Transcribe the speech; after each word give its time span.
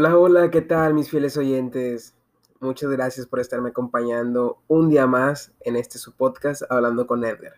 Hola, 0.00 0.16
hola, 0.16 0.50
¿qué 0.52 0.60
tal 0.60 0.94
mis 0.94 1.10
fieles 1.10 1.36
oyentes? 1.36 2.14
Muchas 2.60 2.88
gracias 2.88 3.26
por 3.26 3.40
estarme 3.40 3.70
acompañando 3.70 4.62
un 4.68 4.90
día 4.90 5.08
más 5.08 5.52
en 5.58 5.74
este 5.74 5.98
su 5.98 6.14
podcast 6.14 6.62
Hablando 6.70 7.08
con 7.08 7.24
Edgar. 7.24 7.54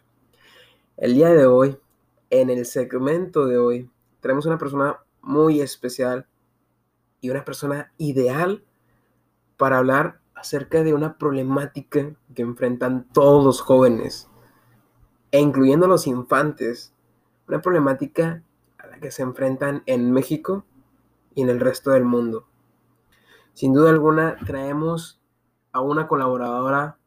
El 0.96 1.12
día 1.12 1.28
de 1.34 1.44
hoy, 1.44 1.76
en 2.30 2.48
el 2.48 2.64
segmento 2.64 3.44
de 3.44 3.58
hoy, 3.58 3.90
tenemos 4.22 4.46
una 4.46 4.56
persona 4.56 5.00
muy 5.20 5.60
especial 5.60 6.26
y 7.20 7.28
una 7.28 7.44
persona 7.44 7.92
ideal 7.98 8.64
para 9.58 9.76
hablar 9.76 10.22
acerca 10.34 10.82
de 10.82 10.94
una 10.94 11.18
problemática 11.18 12.16
que 12.34 12.40
enfrentan 12.40 13.06
todos 13.12 13.44
los 13.44 13.60
jóvenes, 13.60 14.30
e 15.30 15.40
incluyendo 15.40 15.86
los 15.86 16.06
infantes, 16.06 16.94
una 17.48 17.60
problemática 17.60 18.42
a 18.78 18.86
la 18.86 18.98
que 18.98 19.10
se 19.10 19.20
enfrentan 19.20 19.82
en 19.84 20.10
México 20.10 20.64
y 21.34 21.42
en 21.42 21.50
el 21.50 21.60
resto 21.60 21.90
del 21.90 22.04
mundo. 22.04 22.46
Sin 23.54 23.74
duda 23.74 23.90
alguna, 23.90 24.36
traemos 24.46 25.20
a 25.72 25.80
una 25.80 26.08
colaboradora 26.08 26.98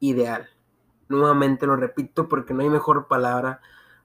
ideal. 0.00 0.48
Nuevamente 1.08 1.66
lo 1.66 1.76
repito 1.76 2.28
porque 2.28 2.54
no 2.54 2.62
hay 2.62 2.68
mejor 2.68 3.08
palabra 3.08 3.60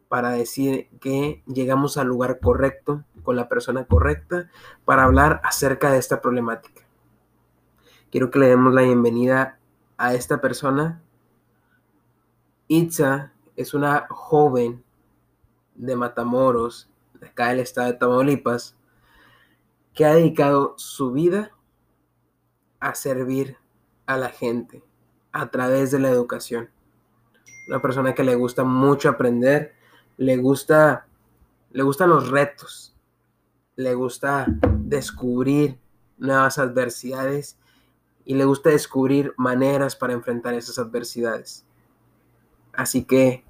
para 0.07 0.29
decir 0.31 0.89
que 1.01 1.43
llegamos 1.47 1.97
al 1.97 2.07
lugar 2.07 2.39
correcto, 2.39 3.03
con 3.23 3.35
la 3.35 3.49
persona 3.49 3.85
correcta, 3.85 4.49
para 4.85 5.03
hablar 5.03 5.41
acerca 5.43 5.91
de 5.91 5.97
esta 5.97 6.21
problemática. 6.21 6.83
Quiero 8.09 8.31
que 8.31 8.39
le 8.39 8.47
demos 8.47 8.73
la 8.73 8.83
bienvenida 8.83 9.59
a 9.97 10.13
esta 10.13 10.39
persona. 10.39 11.01
Itza 12.69 13.33
es 13.57 13.73
una 13.73 14.07
joven 14.09 14.83
de 15.75 15.95
Matamoros, 15.95 16.89
de 17.19 17.27
acá 17.27 17.49
del 17.49 17.59
estado 17.59 17.87
de 17.87 17.93
Tamaulipas, 17.93 18.76
que 19.97 20.05
ha 20.05 20.13
dedicado 20.13 20.75
su 20.77 21.11
vida 21.11 21.51
a 22.79 22.93
servir 22.93 23.57
a 24.05 24.15
la 24.15 24.29
gente 24.29 24.83
a 25.31 25.49
través 25.49 25.89
de 25.89 25.97
la 25.97 26.09
educación. 26.09 26.69
Una 27.67 27.81
persona 27.81 28.13
que 28.13 28.23
le 28.23 28.35
gusta 28.35 28.63
mucho 28.63 29.09
aprender, 29.09 29.73
le 30.17 30.37
gusta 30.37 31.07
le 31.71 31.81
gustan 31.81 32.09
los 32.09 32.29
retos, 32.29 32.95
le 33.75 33.95
gusta 33.95 34.45
descubrir 34.77 35.79
nuevas 36.17 36.59
adversidades 36.59 37.57
y 38.23 38.35
le 38.35 38.45
gusta 38.45 38.69
descubrir 38.69 39.33
maneras 39.35 39.95
para 39.95 40.13
enfrentar 40.13 40.53
esas 40.53 40.77
adversidades. 40.77 41.65
Así 42.71 43.03
que 43.03 43.43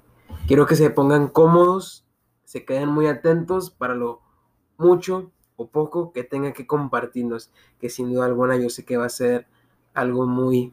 quiero 0.46 0.64
que 0.64 0.76
se 0.76 0.88
pongan 0.88 1.28
cómodos, 1.28 2.06
se 2.44 2.64
queden 2.64 2.88
muy 2.88 3.06
atentos 3.06 3.70
para 3.70 3.94
lo 3.94 4.22
mucho 4.78 5.30
o 5.58 5.66
poco 5.66 6.12
que 6.12 6.22
tenga 6.22 6.52
que 6.52 6.66
compartirnos, 6.66 7.50
que 7.80 7.90
sin 7.90 8.12
duda 8.12 8.26
alguna 8.26 8.56
yo 8.56 8.70
sé 8.70 8.84
que 8.84 8.96
va 8.96 9.06
a 9.06 9.10
ser 9.10 9.48
algo 9.92 10.24
muy 10.24 10.72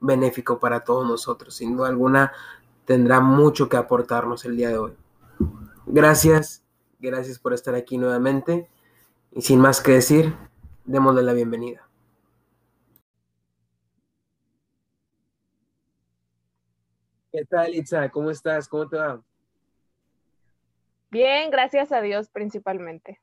benéfico 0.00 0.60
para 0.60 0.84
todos 0.84 1.06
nosotros. 1.06 1.54
Sin 1.54 1.76
duda 1.76 1.88
alguna 1.88 2.32
tendrá 2.84 3.18
mucho 3.20 3.68
que 3.68 3.76
aportarnos 3.76 4.44
el 4.44 4.56
día 4.56 4.68
de 4.68 4.78
hoy. 4.78 4.92
Gracias, 5.84 6.64
gracias 7.00 7.40
por 7.40 7.52
estar 7.52 7.74
aquí 7.74 7.98
nuevamente 7.98 8.70
y 9.32 9.42
sin 9.42 9.58
más 9.58 9.80
que 9.80 9.92
decir, 9.92 10.32
démosle 10.84 11.24
la 11.24 11.32
bienvenida. 11.32 11.88
¿Qué 17.32 17.44
tal, 17.46 17.74
Itza? 17.74 18.08
¿Cómo 18.10 18.30
estás? 18.30 18.68
¿Cómo 18.68 18.88
te 18.88 18.96
va? 18.96 19.20
Bien, 21.10 21.50
gracias 21.50 21.90
a 21.90 22.00
Dios 22.00 22.28
principalmente 22.28 23.20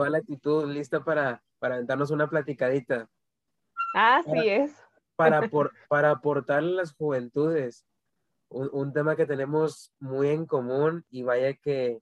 toda 0.00 0.08
la 0.08 0.18
actitud 0.18 0.64
lista 0.72 1.04
para, 1.04 1.42
para 1.58 1.82
darnos 1.82 2.10
una 2.10 2.26
platicadita. 2.26 3.06
Así 3.94 4.48
es. 4.48 4.74
Para, 5.14 5.42
por, 5.50 5.72
para 5.90 6.10
aportar 6.10 6.60
a 6.60 6.62
las 6.62 6.94
juventudes 6.94 7.84
un, 8.48 8.94
tema 8.94 9.14
que 9.14 9.26
tenemos 9.26 9.92
muy 9.98 10.30
en 10.30 10.46
común 10.46 11.04
y 11.10 11.22
vaya 11.22 11.52
que, 11.52 12.00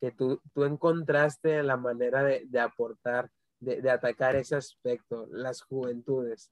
que 0.00 0.12
tú, 0.12 0.40
tú 0.54 0.64
encontraste 0.64 1.62
la 1.62 1.76
manera 1.76 2.24
de, 2.24 2.46
de 2.46 2.58
aportar, 2.58 3.30
de, 3.60 3.82
de, 3.82 3.90
atacar 3.90 4.34
ese 4.34 4.56
aspecto, 4.56 5.26
las 5.30 5.60
juventudes. 5.60 6.50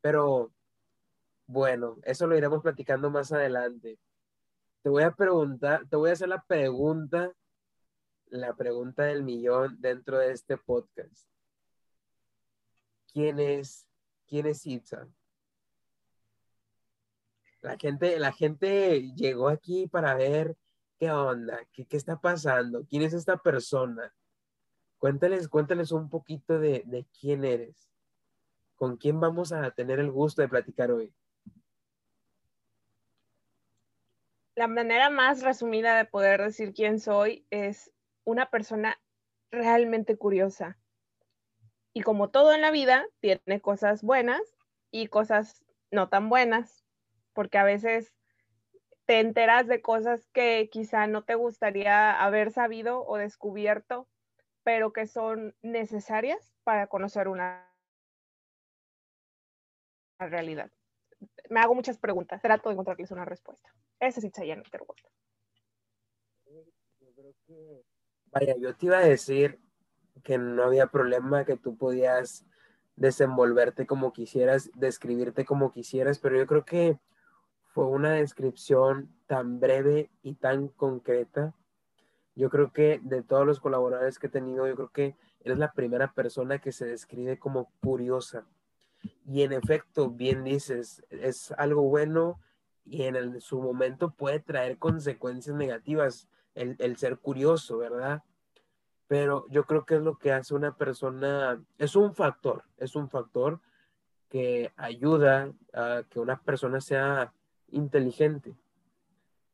Pero 0.00 0.50
bueno, 1.46 1.98
eso 2.02 2.26
lo 2.26 2.36
iremos 2.36 2.60
platicando 2.60 3.08
más 3.08 3.30
adelante. 3.30 4.00
Te 4.82 4.88
voy 4.88 5.04
a 5.04 5.12
preguntar, 5.12 5.86
te 5.88 5.94
voy 5.94 6.10
a 6.10 6.14
hacer 6.14 6.28
la 6.28 6.42
pregunta 6.42 7.32
la 8.40 8.54
pregunta 8.54 9.04
del 9.04 9.22
millón 9.22 9.76
dentro 9.80 10.18
de 10.18 10.32
este 10.32 10.56
podcast. 10.56 11.28
¿Quién 13.12 13.38
es, 13.38 13.86
quién 14.26 14.46
es 14.46 14.66
Itza? 14.66 15.06
La 17.60 17.78
gente, 17.78 18.18
la 18.18 18.32
gente 18.32 19.12
llegó 19.14 19.48
aquí 19.48 19.86
para 19.86 20.14
ver 20.14 20.56
qué 20.98 21.10
onda, 21.10 21.60
qué, 21.72 21.86
qué 21.86 21.96
está 21.96 22.20
pasando, 22.20 22.84
quién 22.84 23.02
es 23.02 23.14
esta 23.14 23.36
persona. 23.36 24.12
Cuéntales, 24.98 25.48
cuéntales 25.48 25.92
un 25.92 26.10
poquito 26.10 26.58
de, 26.58 26.82
de 26.86 27.06
quién 27.18 27.44
eres. 27.44 27.88
¿Con 28.74 28.96
quién 28.96 29.20
vamos 29.20 29.52
a 29.52 29.70
tener 29.70 30.00
el 30.00 30.10
gusto 30.10 30.42
de 30.42 30.48
platicar 30.48 30.90
hoy? 30.90 31.14
La 34.56 34.66
manera 34.66 35.08
más 35.08 35.42
resumida 35.42 35.96
de 35.96 36.04
poder 36.04 36.42
decir 36.42 36.74
quién 36.74 36.98
soy 36.98 37.46
es 37.50 37.92
una 38.24 38.50
persona 38.50 39.00
realmente 39.50 40.16
curiosa. 40.16 40.78
Y 41.92 42.02
como 42.02 42.30
todo 42.30 42.52
en 42.52 42.60
la 42.60 42.70
vida, 42.70 43.06
tiene 43.20 43.60
cosas 43.60 44.02
buenas 44.02 44.42
y 44.90 45.06
cosas 45.08 45.64
no 45.90 46.08
tan 46.08 46.28
buenas, 46.28 46.84
porque 47.32 47.58
a 47.58 47.64
veces 47.64 48.12
te 49.06 49.20
enteras 49.20 49.66
de 49.66 49.80
cosas 49.80 50.26
que 50.32 50.68
quizá 50.72 51.06
no 51.06 51.24
te 51.24 51.34
gustaría 51.34 52.10
haber 52.12 52.50
sabido 52.50 53.06
o 53.06 53.16
descubierto, 53.16 54.08
pero 54.62 54.92
que 54.92 55.06
son 55.06 55.54
necesarias 55.62 56.54
para 56.64 56.86
conocer 56.86 57.28
una 57.28 57.70
realidad. 60.18 60.70
Me 61.50 61.60
hago 61.60 61.74
muchas 61.74 61.98
preguntas, 61.98 62.40
trato 62.42 62.68
de 62.68 62.74
encontrarles 62.74 63.10
una 63.10 63.24
respuesta. 63.24 63.72
Ese 64.00 64.20
es 64.20 64.24
Itzayan. 64.24 64.62
Yo 64.62 64.70
creo 64.70 64.86
que 67.46 67.84
Vaya, 68.34 68.56
yo 68.56 68.74
te 68.74 68.86
iba 68.86 68.98
a 68.98 69.06
decir 69.06 69.60
que 70.24 70.38
no 70.38 70.64
había 70.64 70.88
problema, 70.88 71.44
que 71.44 71.56
tú 71.56 71.76
podías 71.76 72.44
desenvolverte 72.96 73.86
como 73.86 74.12
quisieras, 74.12 74.70
describirte 74.74 75.44
como 75.44 75.70
quisieras, 75.70 76.18
pero 76.18 76.36
yo 76.36 76.46
creo 76.46 76.64
que 76.64 76.98
fue 77.68 77.86
una 77.86 78.14
descripción 78.14 79.08
tan 79.28 79.60
breve 79.60 80.10
y 80.22 80.34
tan 80.34 80.66
concreta. 80.66 81.54
Yo 82.34 82.50
creo 82.50 82.72
que 82.72 83.00
de 83.04 83.22
todos 83.22 83.46
los 83.46 83.60
colaboradores 83.60 84.18
que 84.18 84.26
he 84.26 84.30
tenido, 84.30 84.66
yo 84.66 84.74
creo 84.74 84.90
que 84.90 85.16
eres 85.44 85.58
la 85.58 85.72
primera 85.72 86.12
persona 86.12 86.58
que 86.58 86.72
se 86.72 86.86
describe 86.86 87.38
como 87.38 87.70
curiosa. 87.80 88.46
Y 89.26 89.42
en 89.42 89.52
efecto, 89.52 90.10
bien 90.10 90.42
dices, 90.42 91.04
es 91.10 91.52
algo 91.52 91.82
bueno 91.82 92.40
y 92.84 93.04
en 93.04 93.40
su 93.40 93.60
momento 93.60 94.10
puede 94.10 94.40
traer 94.40 94.78
consecuencias 94.78 95.54
negativas 95.54 96.28
el, 96.54 96.76
el 96.78 96.96
ser 96.96 97.18
curioso, 97.18 97.78
¿verdad? 97.78 98.22
Pero 99.06 99.46
yo 99.50 99.64
creo 99.64 99.84
que 99.84 99.96
es 99.96 100.02
lo 100.02 100.18
que 100.18 100.32
hace 100.32 100.54
una 100.54 100.76
persona, 100.76 101.62
es 101.78 101.96
un 101.96 102.14
factor, 102.14 102.64
es 102.78 102.96
un 102.96 103.08
factor 103.08 103.60
que 104.28 104.72
ayuda 104.76 105.52
a 105.72 106.02
que 106.08 106.18
una 106.18 106.40
persona 106.40 106.80
sea 106.80 107.32
inteligente. 107.70 108.54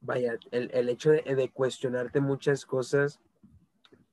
Vaya, 0.00 0.38
el, 0.50 0.70
el 0.73 0.88
hecho 0.88 1.11
de, 1.11 1.23
de, 1.23 1.50
cuestionarte 1.50 2.20
muchas 2.20 2.64
cosas, 2.64 3.20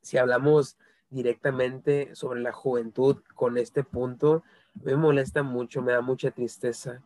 si 0.02 0.18
hablamos 0.18 0.78
directamente 1.10 2.14
sobre 2.16 2.42
la 2.42 2.52
juventud 2.52 3.22
con 3.36 3.58
este 3.58 3.84
punto, 3.84 4.44
me 4.84 4.96
molesta 4.96 5.44
mucho, 5.44 5.82
me 5.82 5.94
da 5.94 6.02
mucha 6.02 6.32
tristeza 6.32 7.02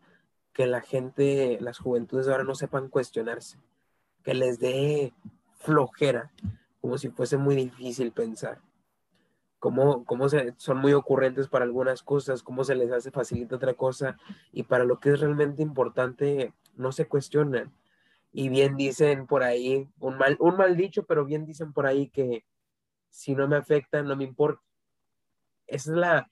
que 0.53 0.65
la 0.65 0.81
gente, 0.81 1.57
las 1.61 1.77
juventudes 1.77 2.27
ahora 2.27 2.43
no 2.43 2.55
sepan 2.55 2.89
cuestionarse, 2.89 3.57
que 4.23 4.33
les 4.33 4.59
dé 4.59 5.13
flojera, 5.61 6.31
como 6.81 6.97
si 6.97 7.09
fuese 7.09 7.37
muy 7.37 7.55
difícil 7.55 8.11
pensar. 8.11 8.61
Cómo, 9.59 10.05
cómo 10.05 10.27
se, 10.27 10.55
son 10.57 10.79
muy 10.79 10.93
ocurrentes 10.93 11.47
para 11.47 11.65
algunas 11.65 12.01
cosas, 12.01 12.41
cómo 12.41 12.63
se 12.63 12.73
les 12.73 12.91
hace 12.91 13.11
facilita 13.11 13.55
otra 13.55 13.75
cosa 13.75 14.17
y 14.51 14.63
para 14.63 14.85
lo 14.85 14.99
que 14.99 15.11
es 15.11 15.19
realmente 15.19 15.61
importante 15.61 16.53
no 16.75 16.91
se 16.91 17.07
cuestionan. 17.07 17.71
Y 18.33 18.49
bien 18.49 18.75
dicen 18.75 19.27
por 19.27 19.43
ahí, 19.43 19.87
un 19.99 20.17
mal, 20.17 20.35
un 20.39 20.57
mal 20.57 20.75
dicho, 20.75 21.05
pero 21.05 21.25
bien 21.25 21.45
dicen 21.45 21.73
por 21.73 21.85
ahí 21.85 22.09
que 22.09 22.43
si 23.09 23.35
no 23.35 23.47
me 23.47 23.57
afecta, 23.57 24.01
no 24.01 24.15
me 24.15 24.23
importa. 24.23 24.63
Esa 25.67 25.91
es 25.91 25.97
la, 25.97 26.27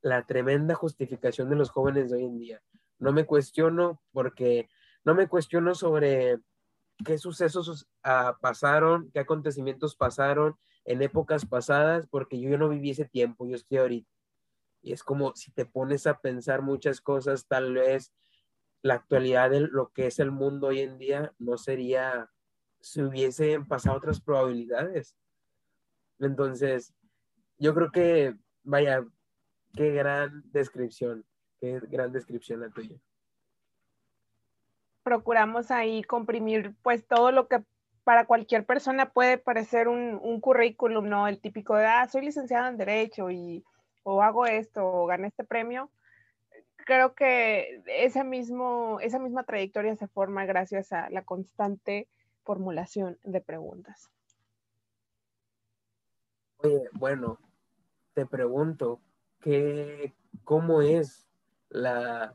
la 0.00 0.22
tremenda 0.24 0.74
justificación 0.74 1.50
de 1.50 1.56
los 1.56 1.68
jóvenes 1.68 2.10
de 2.10 2.16
hoy 2.16 2.24
en 2.24 2.38
día. 2.38 2.62
No 2.98 3.12
me 3.12 3.26
cuestiono 3.26 4.00
porque 4.12 4.68
no 5.04 5.14
me 5.14 5.28
cuestiono 5.28 5.74
sobre 5.74 6.38
qué 7.04 7.18
sucesos 7.18 7.86
uh, 8.04 8.32
pasaron, 8.40 9.10
qué 9.12 9.20
acontecimientos 9.20 9.96
pasaron, 9.96 10.56
en 10.84 11.02
épocas 11.02 11.46
pasadas 11.46 12.06
porque 12.06 12.40
yo, 12.40 12.50
yo 12.50 12.58
no 12.58 12.68
viví 12.68 12.90
ese 12.90 13.04
tiempo, 13.04 13.46
yo 13.46 13.56
estoy 13.56 13.78
ahorita. 13.78 14.10
Y 14.82 14.92
es 14.92 15.02
como 15.02 15.34
si 15.36 15.52
te 15.52 15.64
pones 15.64 16.06
a 16.06 16.18
pensar 16.18 16.62
muchas 16.62 17.00
cosas, 17.00 17.46
tal 17.46 17.74
vez 17.74 18.12
la 18.82 18.94
actualidad 18.94 19.50
de 19.50 19.60
lo 19.60 19.92
que 19.92 20.08
es 20.08 20.18
el 20.18 20.32
mundo 20.32 20.68
hoy 20.68 20.80
en 20.80 20.98
día 20.98 21.32
no 21.38 21.56
sería 21.56 22.28
si 22.80 23.00
hubiesen 23.00 23.66
pasado 23.66 23.96
otras 23.96 24.20
probabilidades. 24.20 25.16
Entonces, 26.18 26.92
yo 27.58 27.74
creo 27.74 27.92
que, 27.92 28.36
vaya, 28.64 29.06
qué 29.74 29.92
gran 29.92 30.42
descripción, 30.50 31.24
qué 31.60 31.80
gran 31.88 32.10
descripción 32.12 32.60
la 32.60 32.70
tuya. 32.70 32.96
Procuramos 35.02 35.70
ahí 35.70 36.02
comprimir 36.02 36.74
pues 36.82 37.06
todo 37.06 37.32
lo 37.32 37.48
que 37.48 37.62
para 38.04 38.26
cualquier 38.26 38.64
persona 38.66 39.10
puede 39.10 39.38
parecer 39.38 39.88
un, 39.88 40.18
un 40.22 40.40
currículum, 40.40 41.08
¿no? 41.08 41.28
El 41.28 41.40
típico 41.40 41.76
de, 41.76 41.86
ah, 41.86 42.08
soy 42.08 42.22
licenciado 42.24 42.68
en 42.68 42.76
Derecho 42.76 43.30
y 43.30 43.64
o 44.02 44.22
hago 44.22 44.46
esto 44.46 44.84
o 44.84 45.06
gané 45.06 45.28
este 45.28 45.44
premio. 45.44 45.90
Creo 46.76 47.14
que 47.14 47.82
ese 47.86 48.24
mismo, 48.24 48.98
esa 49.00 49.18
misma 49.18 49.44
trayectoria 49.44 49.94
se 49.96 50.08
forma 50.08 50.44
gracias 50.44 50.92
a 50.92 51.08
la 51.10 51.22
constante 51.22 52.08
formulación 52.42 53.18
de 53.22 53.40
preguntas. 53.40 54.10
Oye, 56.58 56.88
bueno, 56.92 57.38
te 58.14 58.26
pregunto, 58.26 59.00
¿qué, 59.40 60.12
¿cómo 60.44 60.82
es 60.82 61.28
la, 61.68 62.34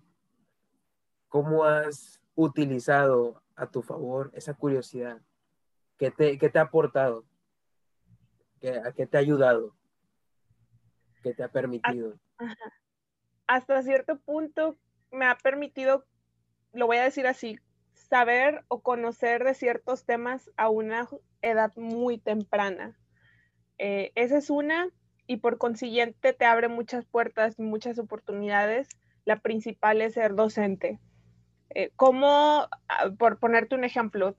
cómo 1.28 1.66
has 1.66 2.22
utilizado 2.38 3.42
a 3.56 3.68
tu 3.68 3.82
favor 3.82 4.32
esa 4.34 4.54
curiosidad? 4.54 5.20
¿Qué 5.98 6.12
te, 6.12 6.38
qué 6.38 6.50
te 6.50 6.60
ha 6.60 6.64
aportado? 6.64 7.26
¿Qué, 8.62 8.70
¿A 8.70 8.94
qué 8.94 9.08
te 9.08 9.18
ha 9.18 9.20
ayudado? 9.20 9.76
¿Qué 11.24 11.34
te 11.34 11.44
ha 11.44 11.50
permitido? 11.50 12.14
Hasta 13.48 13.82
cierto 13.82 14.20
punto 14.20 14.78
me 15.12 15.26
ha 15.26 15.36
permitido, 15.38 16.06
lo 16.74 16.86
voy 16.86 16.98
a 16.98 17.04
decir 17.04 17.26
así, 17.28 17.58
saber 17.94 18.64
o 18.68 18.82
conocer 18.82 19.44
de 19.44 19.56
ciertos 19.56 20.06
temas 20.06 20.52
a 20.58 20.70
una 20.70 21.08
edad 21.42 21.76
muy 21.76 22.20
temprana. 22.20 22.96
Eh, 23.80 24.12
esa 24.16 24.38
es 24.38 24.50
una 24.50 24.90
y 25.26 25.38
por 25.38 25.58
consiguiente 25.58 26.34
te 26.34 26.46
abre 26.46 26.68
muchas 26.68 27.06
puertas, 27.06 27.58
muchas 27.58 27.98
oportunidades. 27.98 28.90
La 29.26 29.40
principal 29.40 30.02
es 30.02 30.14
ser 30.14 30.36
docente. 30.36 31.00
Eh, 31.70 31.92
como, 31.96 32.68
ah, 32.88 33.10
por 33.18 33.40
ponerte 33.40 33.76
un 33.76 33.84
ejemplo, 33.84 34.34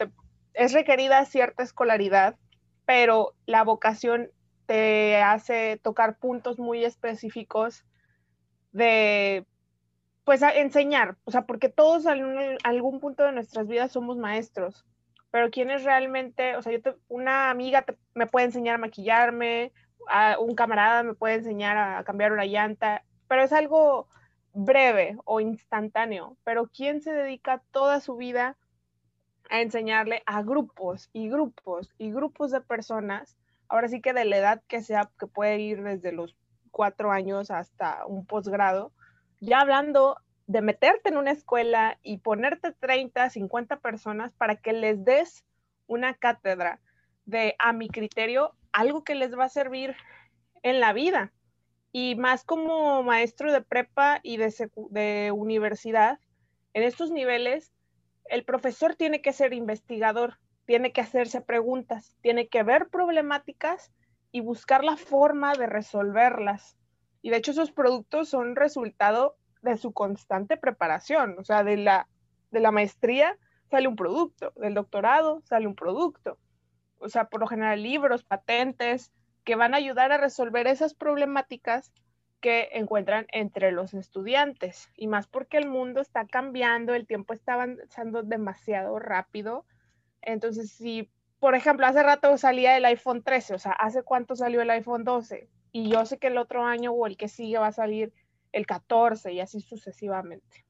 es 0.54 0.72
requerida 0.72 1.24
cierta 1.24 1.62
escolaridad, 1.62 2.36
pero 2.84 3.34
la 3.46 3.64
vocación 3.64 4.30
te 4.66 5.16
hace 5.16 5.78
tocar 5.82 6.18
puntos 6.18 6.58
muy 6.58 6.84
específicos 6.84 7.84
de 8.72 9.46
pues 10.24 10.42
enseñar, 10.42 11.16
o 11.24 11.30
sea, 11.30 11.46
porque 11.46 11.70
todos 11.70 12.04
en 12.04 12.58
algún 12.62 13.00
punto 13.00 13.24
de 13.24 13.32
nuestras 13.32 13.66
vidas 13.66 13.92
somos 13.92 14.18
maestros, 14.18 14.84
pero 15.30 15.50
quienes 15.50 15.84
realmente, 15.84 16.54
o 16.56 16.60
sea, 16.60 16.70
yo 16.70 16.96
una 17.08 17.48
amiga 17.48 17.86
me 18.12 18.26
puede 18.26 18.44
enseñar 18.44 18.74
a 18.74 18.78
maquillarme, 18.78 19.72
a 20.06 20.36
un 20.38 20.54
camarada 20.54 21.02
me 21.02 21.14
puede 21.14 21.36
enseñar 21.36 21.78
a 21.78 22.04
cambiar 22.04 22.32
una 22.32 22.44
llanta, 22.44 23.04
pero 23.26 23.42
es 23.42 23.54
algo 23.54 24.06
breve 24.58 25.16
o 25.24 25.40
instantáneo, 25.40 26.36
pero 26.42 26.66
¿quién 26.66 27.00
se 27.00 27.12
dedica 27.12 27.62
toda 27.70 28.00
su 28.00 28.16
vida 28.16 28.56
a 29.50 29.60
enseñarle 29.60 30.22
a 30.26 30.42
grupos 30.42 31.10
y 31.12 31.28
grupos 31.28 31.94
y 31.96 32.10
grupos 32.10 32.50
de 32.50 32.60
personas? 32.60 33.36
Ahora 33.68 33.88
sí 33.88 34.00
que 34.00 34.12
de 34.12 34.24
la 34.24 34.36
edad 34.36 34.62
que 34.66 34.82
sea, 34.82 35.10
que 35.18 35.28
puede 35.28 35.60
ir 35.60 35.82
desde 35.82 36.10
los 36.10 36.36
cuatro 36.72 37.12
años 37.12 37.52
hasta 37.52 38.04
un 38.06 38.26
posgrado, 38.26 38.92
ya 39.40 39.60
hablando 39.60 40.16
de 40.48 40.60
meterte 40.60 41.10
en 41.10 41.18
una 41.18 41.30
escuela 41.30 41.98
y 42.02 42.18
ponerte 42.18 42.72
30, 42.72 43.30
50 43.30 43.78
personas 43.78 44.32
para 44.32 44.56
que 44.56 44.72
les 44.72 45.04
des 45.04 45.44
una 45.86 46.14
cátedra 46.14 46.80
de, 47.26 47.54
a 47.60 47.72
mi 47.72 47.88
criterio, 47.88 48.54
algo 48.72 49.04
que 49.04 49.14
les 49.14 49.38
va 49.38 49.44
a 49.44 49.50
servir 49.50 49.94
en 50.62 50.80
la 50.80 50.92
vida. 50.92 51.32
Y 51.92 52.16
más 52.16 52.44
como 52.44 53.02
maestro 53.02 53.52
de 53.52 53.62
prepa 53.62 54.20
y 54.22 54.36
de, 54.36 54.70
de 54.90 55.32
universidad, 55.32 56.18
en 56.74 56.82
estos 56.82 57.10
niveles, 57.10 57.72
el 58.26 58.44
profesor 58.44 58.94
tiene 58.94 59.22
que 59.22 59.32
ser 59.32 59.54
investigador, 59.54 60.38
tiene 60.66 60.92
que 60.92 61.00
hacerse 61.00 61.40
preguntas, 61.40 62.14
tiene 62.20 62.48
que 62.48 62.62
ver 62.62 62.88
problemáticas 62.88 63.90
y 64.30 64.40
buscar 64.40 64.84
la 64.84 64.96
forma 64.96 65.54
de 65.54 65.66
resolverlas. 65.66 66.76
Y 67.22 67.30
de 67.30 67.38
hecho 67.38 67.52
esos 67.52 67.72
productos 67.72 68.28
son 68.28 68.54
resultado 68.54 69.36
de 69.62 69.76
su 69.76 69.92
constante 69.92 70.56
preparación, 70.56 71.36
o 71.38 71.44
sea, 71.44 71.64
de 71.64 71.78
la, 71.78 72.08
de 72.50 72.60
la 72.60 72.70
maestría 72.70 73.36
sale 73.70 73.88
un 73.88 73.96
producto, 73.96 74.52
del 74.56 74.74
doctorado 74.74 75.42
sale 75.44 75.66
un 75.66 75.74
producto, 75.74 76.38
o 76.98 77.08
sea, 77.08 77.24
por 77.26 77.40
lo 77.40 77.46
general 77.46 77.82
libros, 77.82 78.24
patentes, 78.24 79.12
que 79.48 79.56
van 79.56 79.72
a 79.72 79.78
ayudar 79.78 80.12
a 80.12 80.18
resolver 80.18 80.66
esas 80.66 80.92
problemáticas 80.92 81.90
que 82.42 82.68
encuentran 82.72 83.26
entre 83.32 83.72
los 83.72 83.94
estudiantes, 83.94 84.90
y 84.94 85.06
más 85.06 85.26
porque 85.26 85.56
el 85.56 85.66
mundo 85.66 86.02
está 86.02 86.26
cambiando, 86.26 86.92
el 86.92 87.06
tiempo 87.06 87.32
está 87.32 87.54
avanzando 87.54 88.22
demasiado 88.22 88.98
rápido, 88.98 89.64
entonces 90.20 90.70
si, 90.70 91.10
por 91.40 91.54
ejemplo, 91.54 91.86
hace 91.86 92.02
rato 92.02 92.36
salía 92.36 92.76
el 92.76 92.84
iPhone 92.84 93.22
13, 93.22 93.54
o 93.54 93.58
sea, 93.58 93.72
¿hace 93.72 94.02
cuánto 94.02 94.36
salió 94.36 94.60
el 94.60 94.68
iPhone 94.68 95.04
12? 95.04 95.48
Y 95.72 95.90
yo 95.90 96.04
sé 96.04 96.18
que 96.18 96.26
el 96.26 96.36
otro 96.36 96.64
año 96.64 96.92
o 96.92 97.06
el 97.06 97.16
que 97.16 97.28
sigue 97.28 97.56
va 97.56 97.68
a 97.68 97.72
salir 97.72 98.12
el 98.52 98.66
14 98.66 99.32
y 99.32 99.40
así 99.40 99.62
sucesivamente. 99.62 100.66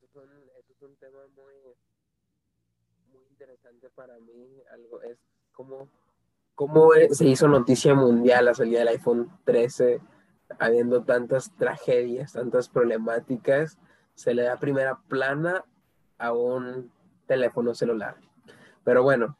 Esto, 0.00 0.22
es 0.70 0.82
un, 0.82 0.94
tema 0.98 1.18
muy, 1.34 3.24
interesante 3.30 3.90
para 3.90 4.16
mí. 4.20 4.62
Es 5.10 5.18
como 5.50 5.88
cómo 6.58 6.90
se 7.12 7.24
hizo 7.24 7.46
noticia 7.46 7.94
mundial 7.94 8.46
la 8.46 8.52
salida 8.52 8.80
del 8.80 8.88
iPhone 8.88 9.30
13, 9.44 10.00
habiendo 10.58 11.04
tantas 11.04 11.54
tragedias, 11.54 12.32
tantas 12.32 12.68
problemáticas, 12.68 13.78
se 14.16 14.34
le 14.34 14.42
da 14.42 14.56
primera 14.56 14.98
plana 15.06 15.64
a 16.18 16.32
un 16.32 16.90
teléfono 17.28 17.76
celular. 17.76 18.16
Pero 18.82 19.04
bueno, 19.04 19.38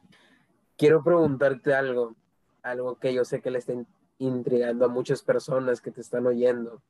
quiero 0.77 1.03
preguntarte 1.03 1.73
algo, 1.73 2.15
algo 2.63 2.95
que 2.95 3.13
yo 3.13 3.25
sé 3.25 3.41
que 3.41 3.51
le 3.51 3.59
está 3.59 3.73
intrigando 4.17 4.85
a 4.85 4.87
muchas 4.87 5.21
personas 5.21 5.81
que 5.81 5.91
te 5.91 5.99
están 5.99 6.25
oyendo. 6.25 6.81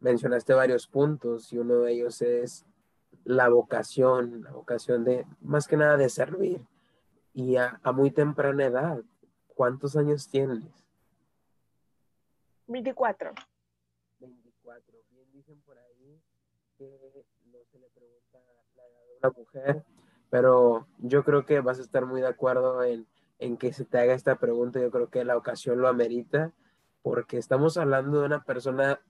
Mencionaste 0.00 0.54
varios 0.54 0.86
puntos 0.86 1.52
y 1.52 1.58
uno 1.58 1.80
de 1.80 1.92
ellos 1.92 2.22
es 2.22 2.64
la 3.24 3.50
vocación, 3.50 4.44
la 4.44 4.52
vocación 4.52 5.04
de 5.04 5.26
más 5.42 5.68
que 5.68 5.76
nada 5.76 5.98
de 5.98 6.08
servir. 6.08 6.62
Y 7.34 7.56
a, 7.56 7.78
muy 7.92 8.10
temprana 8.10 8.64
edad, 8.64 9.02
¿cuántos 9.54 9.96
años 9.96 10.28
tienes? 10.28 10.64
24. 12.66 13.32
24. 14.20 14.98
Bien 15.10 15.26
dicen 15.32 15.60
por 15.66 15.78
ahí 15.78 16.20
que 16.78 17.24
no 17.52 17.58
se 17.70 17.78
le 17.78 17.88
pregunta 17.90 18.38
la 18.76 18.82
edad 18.82 19.06
de 19.06 19.18
una 19.18 19.30
mujer, 19.30 19.84
pero 20.30 20.86
yo 20.98 21.24
creo 21.24 21.44
que 21.44 21.60
vas 21.60 21.78
a 21.78 21.82
estar 21.82 22.06
muy 22.06 22.20
de 22.20 22.28
acuerdo 22.28 22.82
en, 22.82 23.06
en 23.38 23.56
que 23.56 23.72
se 23.72 23.84
te 23.84 23.98
haga 23.98 24.14
esta 24.14 24.36
pregunta. 24.36 24.80
Yo 24.80 24.90
creo 24.90 25.08
que 25.08 25.24
la 25.24 25.36
ocasión 25.36 25.80
lo 25.80 25.88
amerita 25.88 26.52
porque 27.02 27.36
estamos 27.36 27.76
hablando 27.76 28.20
de 28.20 28.26
una 28.26 28.42
persona 28.42 29.00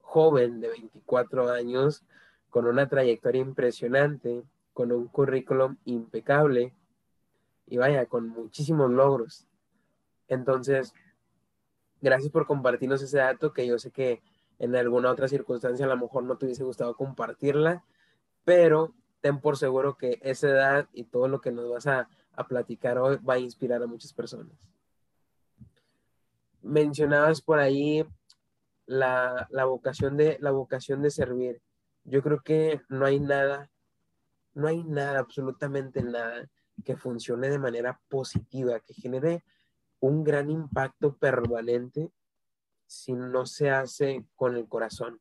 joven 0.00 0.60
de 0.60 0.68
24 0.68 1.50
años 1.50 2.04
con 2.48 2.66
una 2.66 2.88
trayectoria 2.88 3.42
impresionante, 3.42 4.44
con 4.72 4.92
un 4.92 5.08
currículum 5.08 5.76
impecable 5.84 6.72
y 7.66 7.76
vaya, 7.76 8.06
con 8.06 8.28
muchísimos 8.28 8.90
logros. 8.90 9.46
Entonces, 10.28 10.92
gracias 12.00 12.30
por 12.30 12.46
compartirnos 12.46 13.02
ese 13.02 13.18
dato 13.18 13.52
que 13.52 13.66
yo 13.66 13.78
sé 13.78 13.90
que 13.90 14.22
en 14.58 14.76
alguna 14.76 15.10
otra 15.10 15.28
circunstancia 15.28 15.86
a 15.86 15.88
lo 15.88 15.96
mejor 15.96 16.24
no 16.24 16.36
te 16.36 16.46
hubiese 16.46 16.64
gustado 16.64 16.94
compartirla, 16.96 17.84
pero 18.44 18.94
ten 19.20 19.40
por 19.40 19.56
seguro 19.56 19.96
que 19.96 20.18
esa 20.22 20.48
edad 20.48 20.88
y 20.92 21.04
todo 21.04 21.28
lo 21.28 21.40
que 21.40 21.52
nos 21.52 21.70
vas 21.70 21.86
a, 21.86 22.08
a 22.34 22.46
platicar 22.46 22.98
hoy 22.98 23.16
va 23.16 23.34
a 23.34 23.38
inspirar 23.38 23.82
a 23.82 23.86
muchas 23.86 24.12
personas 24.12 24.56
mencionabas 26.68 27.40
por 27.40 27.58
ahí 27.58 28.06
la, 28.86 29.48
vocación 29.66 30.16
de, 30.16 30.38
la 30.40 30.50
vocación 30.50 31.02
de 31.02 31.10
servir. 31.10 31.60
Yo 32.04 32.22
creo 32.22 32.40
que 32.42 32.80
no 32.88 33.04
hay 33.06 33.20
nada, 33.20 33.70
no 34.54 34.68
hay 34.68 34.82
nada, 34.84 35.18
absolutamente 35.18 36.02
nada 36.02 36.48
que 36.84 36.96
funcione 36.96 37.48
de 37.48 37.58
manera 37.58 38.00
positiva, 38.08 38.80
que 38.80 38.94
genere 38.94 39.44
un 40.00 40.24
gran 40.24 40.50
impacto 40.50 41.16
permanente 41.16 42.10
si 42.86 43.12
no 43.12 43.46
se 43.46 43.70
hace 43.70 44.24
con 44.36 44.56
el 44.56 44.66
corazón. 44.66 45.20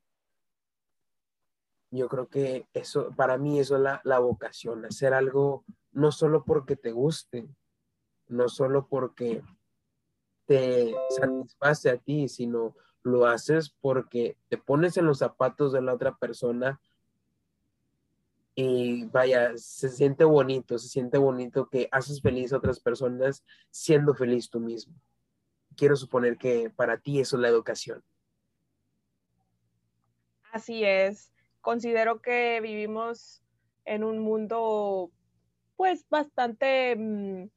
Yo 1.91 2.07
creo 2.09 2.27
que 2.27 2.67
eso, 2.73 3.11
para 3.15 3.37
mí 3.37 3.59
eso 3.59 3.75
es 3.75 3.81
la, 3.81 4.01
la 4.03 4.19
vocación, 4.19 4.85
hacer 4.85 5.13
algo 5.13 5.65
no 5.91 6.11
solo 6.11 6.43
porque 6.43 6.75
te 6.75 6.91
guste, 6.91 7.47
no 8.27 8.49
solo 8.49 8.87
porque 8.87 9.41
te 10.45 10.93
satisface 11.09 11.89
a 11.89 11.97
ti, 11.97 12.27
sino 12.27 12.75
lo 13.03 13.25
haces 13.25 13.75
porque 13.81 14.37
te 14.49 14.57
pones 14.57 14.97
en 14.97 15.05
los 15.05 15.19
zapatos 15.19 15.71
de 15.71 15.81
la 15.81 15.93
otra 15.93 16.17
persona 16.17 16.79
y 18.59 19.05
vaya, 19.05 19.51
se 19.55 19.87
siente 19.87 20.23
bonito, 20.23 20.79
se 20.79 20.87
siente 20.87 21.19
bonito 21.19 21.69
que 21.69 21.87
haces 21.91 22.19
feliz 22.23 22.51
a 22.51 22.57
otras 22.57 22.79
personas 22.79 23.45
siendo 23.69 24.15
feliz 24.15 24.49
tú 24.49 24.59
mismo. 24.59 24.95
Quiero 25.75 25.95
suponer 25.95 26.39
que 26.39 26.71
para 26.71 26.97
ti 26.97 27.19
eso 27.19 27.35
es 27.35 27.41
la 27.43 27.49
educación. 27.49 28.03
Así 30.51 30.83
es. 30.83 31.31
Considero 31.61 32.19
que 32.19 32.59
vivimos 32.59 33.43
en 33.85 34.03
un 34.03 34.17
mundo 34.17 35.11
pues 35.75 36.09
bastante, 36.09 36.95
mm, 36.97 37.49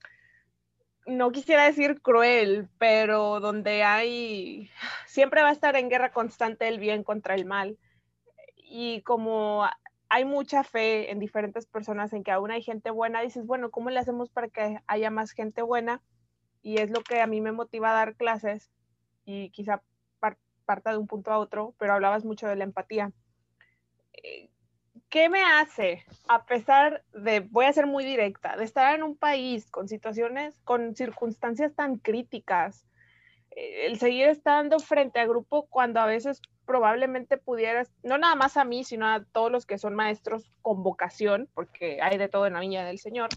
no 1.06 1.32
quisiera 1.32 1.64
decir 1.64 2.02
cruel, 2.02 2.68
pero 2.76 3.40
donde 3.40 3.84
hay, 3.84 4.70
siempre 5.06 5.40
va 5.40 5.48
a 5.48 5.52
estar 5.52 5.76
en 5.76 5.88
guerra 5.88 6.12
constante 6.12 6.68
el 6.68 6.78
bien 6.78 7.04
contra 7.04 7.34
el 7.34 7.46
mal. 7.46 7.78
Y 8.54 9.00
como 9.00 9.64
hay 10.10 10.24
mucha 10.24 10.64
fe 10.64 11.10
en 11.10 11.18
diferentes 11.18 11.66
personas 11.66 12.12
en 12.12 12.24
que 12.24 12.32
aún 12.32 12.50
hay 12.50 12.62
gente 12.62 12.90
buena, 12.90 13.22
dices, 13.22 13.46
bueno, 13.46 13.70
¿cómo 13.70 13.90
le 13.90 14.00
hacemos 14.00 14.28
para 14.28 14.48
que 14.48 14.80
haya 14.86 15.10
más 15.10 15.30
gente 15.30 15.62
buena? 15.62 16.02
Y 16.62 16.78
es 16.78 16.90
lo 16.90 17.00
que 17.00 17.20
a 17.20 17.26
mí 17.26 17.40
me 17.40 17.52
motiva 17.52 17.90
a 17.90 17.94
dar 17.94 18.16
clases 18.16 18.70
y 19.24 19.50
quizá 19.50 19.82
parta 20.66 20.92
de 20.92 20.98
un 20.98 21.06
punto 21.06 21.32
a 21.32 21.38
otro, 21.38 21.74
pero 21.78 21.94
hablabas 21.94 22.24
mucho 22.24 22.46
de 22.46 22.56
la 22.56 22.64
empatía. 22.64 23.12
Eh, 24.22 24.50
¿qué 25.10 25.28
me 25.28 25.42
hace, 25.42 26.04
a 26.28 26.44
pesar 26.44 27.04
de, 27.12 27.40
voy 27.40 27.66
a 27.66 27.72
ser 27.72 27.86
muy 27.86 28.04
directa, 28.04 28.56
de 28.56 28.64
estar 28.64 28.94
en 28.94 29.02
un 29.02 29.16
país 29.16 29.70
con 29.70 29.88
situaciones, 29.88 30.60
con 30.60 30.94
circunstancias 30.94 31.74
tan 31.74 31.96
críticas, 31.96 32.86
el 33.50 33.98
seguir 33.98 34.28
estando 34.28 34.78
frente 34.78 35.20
a 35.20 35.26
grupo 35.26 35.66
cuando 35.66 36.00
a 36.00 36.06
veces 36.06 36.40
probablemente 36.66 37.36
pudieras, 37.36 37.90
no 38.02 38.16
nada 38.16 38.34
más 38.36 38.56
a 38.56 38.64
mí, 38.64 38.84
sino 38.84 39.06
a 39.06 39.24
todos 39.24 39.50
los 39.50 39.66
que 39.66 39.78
son 39.78 39.94
maestros 39.94 40.50
con 40.62 40.82
vocación, 40.82 41.48
porque 41.54 42.00
hay 42.00 42.16
de 42.16 42.28
todo 42.28 42.46
en 42.46 42.52
la 42.52 42.60
viña 42.60 42.84
del 42.84 42.98
Señor, 42.98 43.28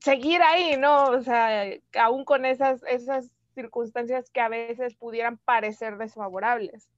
seguir 0.00 0.42
ahí, 0.42 0.76
¿no? 0.76 1.04
O 1.04 1.20
sea, 1.22 1.64
aún 1.98 2.24
con 2.24 2.44
esas, 2.44 2.82
esas 2.84 3.30
circunstancias 3.54 4.30
que 4.30 4.40
a 4.40 4.48
veces 4.48 4.94
pudieran 4.96 5.38
parecer 5.38 5.96
desfavorables 5.96 6.88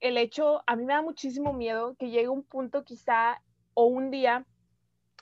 el 0.00 0.18
hecho, 0.18 0.62
a 0.66 0.76
mí 0.76 0.84
me 0.84 0.92
da 0.92 1.02
muchísimo 1.02 1.52
miedo 1.52 1.96
que 1.98 2.10
llegue 2.10 2.28
un 2.28 2.44
punto 2.44 2.84
quizá 2.84 3.42
o 3.74 3.86
un 3.86 4.10
día 4.10 4.46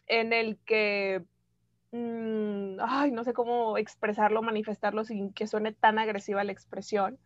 en 0.06 0.32
el 0.32 0.58
que, 0.64 1.22
mm, 1.94 2.78
ay, 2.80 3.12
no 3.12 3.24
sé 3.24 3.32
cómo 3.32 3.78
expresarlo, 3.78 4.42
manifestarlo 4.42 5.04
sin 5.04 5.32
que 5.32 5.46
suene 5.46 5.72
tan 5.72 5.98
agresiva 5.98 6.44
la 6.44 6.52
expresión. 6.52 7.18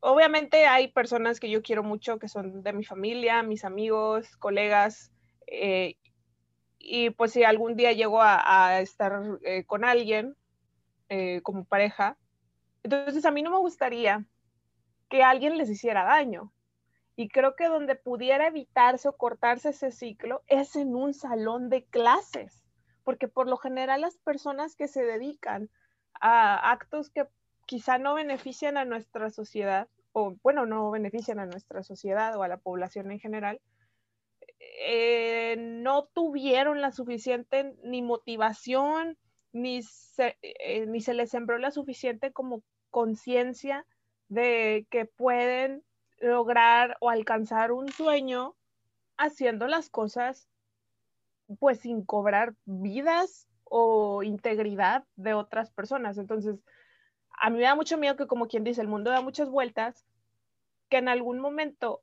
Obviamente 0.00 0.66
hay 0.66 0.88
personas 0.88 1.40
que 1.40 1.50
yo 1.50 1.62
quiero 1.62 1.82
mucho, 1.82 2.18
que 2.18 2.28
son 2.28 2.62
de 2.62 2.72
mi 2.72 2.84
familia, 2.84 3.42
mis 3.42 3.64
amigos, 3.64 4.36
colegas, 4.36 5.12
eh, 5.46 5.96
y 6.78 7.10
pues 7.10 7.32
si 7.32 7.44
algún 7.44 7.76
día 7.76 7.92
llego 7.92 8.20
a, 8.22 8.80
estar 8.80 9.22
eh, 9.42 9.64
con 9.64 9.84
alguien 9.84 10.36
eh, 11.08 11.40
como 11.42 11.64
pareja, 11.64 12.16
entonces 12.82 13.24
a 13.24 13.30
mí 13.30 13.42
no 13.42 13.50
me 13.50 13.58
gustaría 13.58 14.24
que 15.08 15.22
alguien 15.22 15.58
les 15.58 15.70
hiciera 15.70 16.04
daño. 16.04 16.52
Y 17.16 17.28
creo 17.28 17.56
que 17.56 17.66
donde 17.66 17.96
pudiera 17.96 18.46
evitarse 18.46 19.08
o 19.08 19.16
cortarse 19.16 19.70
ese 19.70 19.90
ciclo 19.90 20.42
es 20.46 20.76
en 20.76 20.94
un 20.94 21.14
salón 21.14 21.68
de 21.68 21.84
clases, 21.84 22.67
porque 23.08 23.26
por 23.26 23.48
lo 23.48 23.56
general 23.56 24.02
las 24.02 24.18
personas 24.18 24.76
que 24.76 24.86
se 24.86 25.02
dedican 25.02 25.70
a 26.20 26.72
actos 26.72 27.08
que 27.08 27.26
quizá 27.64 27.96
no 27.96 28.12
benefician 28.12 28.76
a 28.76 28.84
nuestra 28.84 29.30
sociedad, 29.30 29.88
o 30.12 30.36
bueno, 30.42 30.66
no 30.66 30.90
benefician 30.90 31.38
a 31.38 31.46
nuestra 31.46 31.82
sociedad 31.82 32.36
o 32.36 32.42
a 32.42 32.48
la 32.48 32.58
población 32.58 33.10
en 33.10 33.18
general, 33.18 33.62
eh, 34.60 35.56
no 35.56 36.04
tuvieron 36.12 36.82
la 36.82 36.92
suficiente 36.92 37.74
ni 37.82 38.02
motivación, 38.02 39.16
ni 39.52 39.82
se, 39.84 40.36
eh, 40.42 40.84
ni 40.84 41.00
se 41.00 41.14
les 41.14 41.30
sembró 41.30 41.56
la 41.56 41.70
suficiente 41.70 42.30
como 42.30 42.62
conciencia 42.90 43.86
de 44.28 44.86
que 44.90 45.06
pueden 45.06 45.82
lograr 46.18 46.98
o 47.00 47.08
alcanzar 47.08 47.72
un 47.72 47.88
sueño 47.88 48.54
haciendo 49.16 49.66
las 49.66 49.88
cosas 49.88 50.46
pues 51.58 51.80
sin 51.80 52.04
cobrar 52.04 52.54
vidas 52.64 53.48
o 53.64 54.22
integridad 54.22 55.04
de 55.16 55.34
otras 55.34 55.70
personas. 55.70 56.18
Entonces, 56.18 56.56
a 57.30 57.50
mí 57.50 57.58
me 57.58 57.64
da 57.64 57.74
mucho 57.74 57.98
miedo 57.98 58.16
que 58.16 58.26
como 58.26 58.48
quien 58.48 58.64
dice, 58.64 58.80
el 58.80 58.88
mundo 58.88 59.10
da 59.10 59.20
muchas 59.20 59.50
vueltas, 59.50 60.04
que 60.88 60.98
en 60.98 61.08
algún 61.08 61.40
momento 61.40 62.02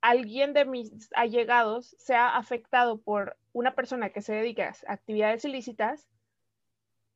alguien 0.00 0.52
de 0.52 0.64
mis 0.64 1.10
allegados 1.14 1.96
sea 1.98 2.36
afectado 2.36 3.00
por 3.00 3.38
una 3.52 3.74
persona 3.74 4.10
que 4.10 4.20
se 4.20 4.34
dedica 4.34 4.74
a 4.86 4.92
actividades 4.92 5.44
ilícitas 5.44 6.08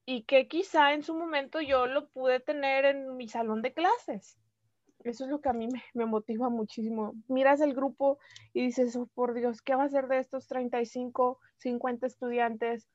y 0.07 0.23
que 0.23 0.49
quizá 0.49 0.95
en 0.95 1.03
su 1.03 1.15
momento 1.15 1.61
yo 1.61 1.87
lo 1.87 2.09
pude 2.09 2.41
tener 2.41 2.87
en 2.87 3.17
mi 3.17 3.29
salón 3.29 3.61
de 3.61 3.75
clases 3.75 4.39
eso 5.05 5.25
es 5.25 5.31
lo 5.31 5.41
que 5.41 5.49
a 5.49 5.53
mí 5.53 5.69
me, 5.95 6.07
motiva 6.07 6.49
muchísimo. 6.49 7.15
Miras 7.29 7.61
el 7.61 7.75
grupo 7.75 8.19
y 8.53 8.67
dices, 8.67 8.97
oh, 8.97 9.07
por 9.15 9.35
Dios, 9.35 9.63
¿qué 9.63 9.75
va 9.75 9.85
a 9.85 9.89
ser 9.89 10.09
de 10.09 10.19
estos 10.19 10.47
35, 10.49 11.39
50 11.57 12.07
estudiantes 12.07 12.89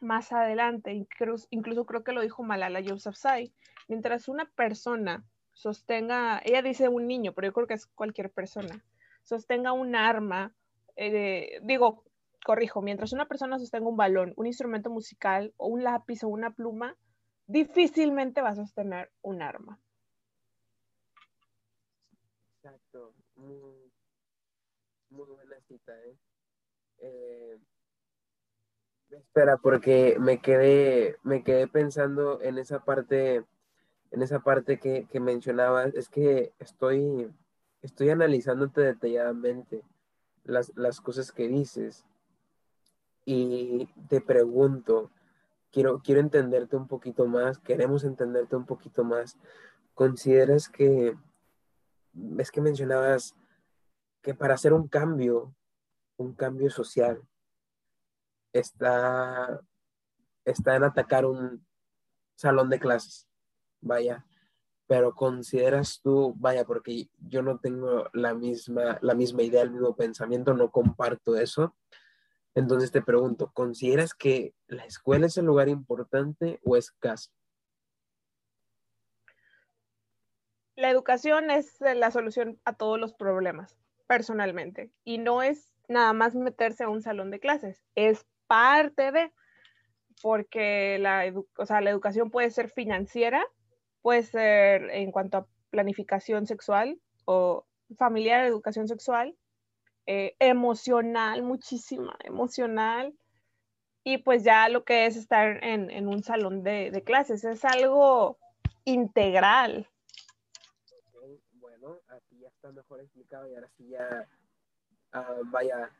más 0.00 0.32
adelante? 0.32 0.92
Incluso, 0.92 1.46
incluso 1.50 1.86
creo 1.86 2.04
que 2.04 2.12
lo 2.12 2.22
dijo 2.22 2.42
Malala 2.42 2.80
Yousafzai. 2.80 3.52
Mientras 3.88 4.28
una 4.28 4.46
persona 4.54 5.24
sostenga, 5.52 6.40
ella 6.44 6.62
dice 6.62 6.88
un 6.88 7.06
niño, 7.06 7.32
pero 7.32 7.48
yo 7.48 7.52
creo 7.52 7.66
que 7.66 7.74
es 7.74 7.86
cualquier 7.86 8.30
persona, 8.30 8.84
sostenga 9.22 9.72
un 9.72 9.96
arma, 9.96 10.54
eh, 10.94 11.58
digo, 11.62 12.04
corrijo, 12.44 12.80
mientras 12.80 13.12
una 13.12 13.26
persona 13.26 13.58
sostenga 13.58 13.88
un 13.88 13.96
balón, 13.96 14.34
un 14.36 14.46
instrumento 14.46 14.88
musical 14.88 15.52
o 15.56 15.66
un 15.66 15.82
lápiz 15.82 16.22
o 16.22 16.28
una 16.28 16.50
pluma, 16.50 16.96
difícilmente 17.46 18.40
va 18.40 18.50
a 18.50 18.54
sostener 18.54 19.10
un 19.22 19.42
arma. 19.42 19.80
Exacto, 23.38 23.90
muy, 25.10 25.26
buena 25.26 25.60
cita, 25.66 25.92
¿eh? 26.04 26.16
¿eh? 26.98 27.58
Espera, 29.10 29.56
porque 29.56 30.16
me 30.18 30.40
quedé, 30.40 31.16
me 31.22 31.42
quedé 31.42 31.66
pensando 31.66 32.42
en 32.42 32.58
esa 32.58 32.84
parte, 32.84 33.44
en 34.10 34.22
esa 34.22 34.40
parte 34.40 34.78
que, 34.78 35.06
que 35.06 35.20
mencionabas, 35.20 35.94
es 35.94 36.08
que 36.08 36.52
estoy, 36.58 37.32
estoy 37.80 38.10
analizándote 38.10 38.82
detalladamente 38.82 39.82
las, 40.44 40.72
las 40.76 41.00
cosas 41.00 41.32
que 41.32 41.48
dices 41.48 42.04
y 43.24 43.86
te 44.08 44.20
pregunto, 44.20 45.10
quiero, 45.70 46.00
quiero 46.02 46.20
entenderte 46.20 46.76
un 46.76 46.88
poquito 46.88 47.26
más, 47.26 47.58
queremos 47.58 48.04
entenderte 48.04 48.56
un 48.56 48.66
poquito 48.66 49.04
más. 49.04 49.38
¿Consideras 49.94 50.68
que 50.68 51.16
es 52.38 52.50
que 52.50 52.60
mencionabas 52.60 53.34
que 54.22 54.34
para 54.34 54.54
hacer 54.54 54.72
un 54.72 54.88
cambio, 54.88 55.54
un 56.16 56.34
cambio 56.34 56.70
social, 56.70 57.22
está, 58.52 59.60
está 60.44 60.76
en 60.76 60.84
atacar 60.84 61.24
un 61.26 61.66
salón 62.34 62.70
de 62.70 62.78
clases, 62.80 63.28
vaya, 63.80 64.26
pero 64.86 65.14
consideras 65.14 66.00
tú, 66.02 66.34
vaya, 66.38 66.64
porque 66.64 67.10
yo 67.18 67.42
no 67.42 67.58
tengo 67.58 68.08
la 68.12 68.34
misma, 68.34 68.98
la 69.02 69.14
misma 69.14 69.42
idea, 69.42 69.62
el 69.62 69.70
mismo 69.70 69.94
pensamiento, 69.94 70.54
no 70.54 70.70
comparto 70.70 71.36
eso. 71.36 71.76
Entonces 72.54 72.90
te 72.90 73.02
pregunto, 73.02 73.52
¿consideras 73.52 74.14
que 74.14 74.54
la 74.66 74.84
escuela 74.86 75.26
es 75.26 75.36
el 75.36 75.44
lugar 75.44 75.68
importante 75.68 76.58
o 76.64 76.76
es 76.76 76.90
casa? 76.90 77.30
La 80.78 80.90
educación 80.90 81.50
es 81.50 81.82
eh, 81.82 81.96
la 81.96 82.12
solución 82.12 82.60
a 82.64 82.72
todos 82.72 83.00
los 83.00 83.12
problemas, 83.12 83.76
personalmente. 84.06 84.92
Y 85.02 85.18
no 85.18 85.42
es 85.42 85.74
nada 85.88 86.12
más 86.12 86.36
meterse 86.36 86.84
a 86.84 86.88
un 86.88 87.02
salón 87.02 87.32
de 87.32 87.40
clases, 87.40 87.82
es 87.96 88.24
parte 88.46 89.10
de, 89.10 89.32
porque 90.22 90.98
la, 91.00 91.24
la 91.80 91.90
educación 91.90 92.30
puede 92.30 92.50
ser 92.50 92.70
financiera, 92.70 93.44
puede 94.02 94.22
ser 94.22 94.90
en 94.90 95.10
cuanto 95.10 95.38
a 95.38 95.46
planificación 95.70 96.46
sexual 96.46 97.00
o 97.24 97.66
familiar, 97.96 98.44
educación 98.44 98.86
sexual, 98.86 99.36
eh, 100.06 100.36
emocional, 100.38 101.42
muchísima, 101.42 102.16
emocional, 102.22 103.14
y 104.04 104.18
pues 104.18 104.44
ya 104.44 104.68
lo 104.68 104.84
que 104.84 105.06
es 105.06 105.16
estar 105.16 105.62
en, 105.64 106.06
un 106.06 106.22
salón 106.22 106.62
de 106.62 107.02
clases, 107.04 107.42
es 107.42 107.64
algo 107.64 108.38
integral, 108.84 109.88
Aquí 112.08 112.38
ya 112.40 112.48
está 112.48 112.70
mejor 112.72 113.00
explicado 113.00 113.48
y 113.48 113.54
ahora 113.54 113.68
sí 113.76 113.88
ya, 113.88 114.28
ah, 115.12 115.36
vaya, 115.46 115.90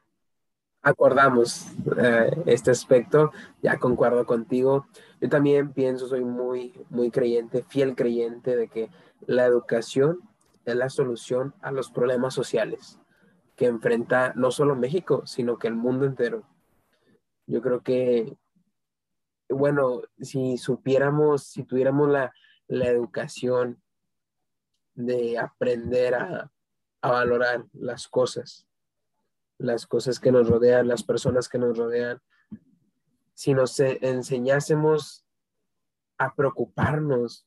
acordamos 0.83 1.67
eh, 1.97 2.31
este 2.47 2.71
aspecto, 2.71 3.33
ya 3.63 3.79
concuerdo 3.79 4.27
contigo. 4.27 4.87
Yo 5.21 5.29
también 5.29 5.73
pienso, 5.73 6.09
soy 6.09 6.25
muy, 6.25 6.73
muy 6.91 7.11
creyente, 7.11 7.65
fiel 7.69 7.95
creyente 7.95 8.57
de 8.57 8.69
que 8.69 8.91
la 9.27 9.45
educación 9.45 10.21
es 10.65 10.77
la 10.77 10.89
solución 10.91 11.55
a 11.63 11.73
los 11.73 11.91
problemas 11.91 12.35
sociales 12.35 13.01
que 13.57 13.67
enfrenta 13.67 14.33
no 14.37 14.51
solo 14.53 14.77
México, 14.77 15.27
sino 15.27 15.59
que 15.59 15.67
el 15.67 15.75
mundo 15.75 16.07
entero. 16.07 16.45
Yo 17.47 17.61
creo 17.61 17.83
que, 17.83 18.37
bueno, 19.49 20.03
si 20.21 20.59
supiéramos, 20.59 21.45
si 21.45 21.65
tuviéramos 21.65 22.09
la, 22.09 22.33
la 22.69 22.87
educación 22.87 23.83
de 24.99 25.39
aprender 25.39 26.15
a, 26.15 26.51
a 27.03 27.11
valorar 27.11 27.65
las 27.73 28.09
cosas, 28.09 28.67
las 29.59 29.87
cosas 29.87 30.19
que 30.21 30.33
nos 30.33 30.49
rodean, 30.49 30.89
las 30.89 31.03
personas 31.03 31.49
que 31.49 31.59
nos 31.59 31.77
rodean, 31.77 32.21
si 33.35 33.55
nos 33.55 33.79
enseñásemos 33.79 35.25
a 36.19 36.35
preocuparnos, 36.35 37.47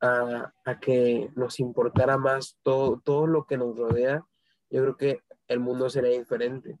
a, 0.00 0.52
que 0.80 1.30
nos 1.36 1.60
importara 1.60 2.18
más 2.18 2.58
todo, 2.64 3.00
todo 3.04 3.28
lo 3.28 3.46
que 3.46 3.56
nos 3.56 3.78
rodea, 3.78 4.26
yo 4.68 4.82
creo 4.82 4.96
que 4.96 5.22
el 5.46 5.60
mundo 5.60 5.88
sería 5.88 6.18
diferente. 6.18 6.76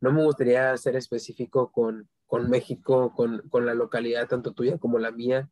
No 0.00 0.12
me 0.12 0.22
gustaría 0.22 0.76
ser 0.76 0.94
específico 0.94 1.72
con, 1.72 2.08
México, 2.48 3.12
con, 3.16 3.48
con 3.48 3.66
la 3.66 3.74
localidad 3.74 4.28
tanto 4.28 4.52
tuya 4.52 4.78
como 4.78 5.00
la 5.00 5.10
mía. 5.10 5.50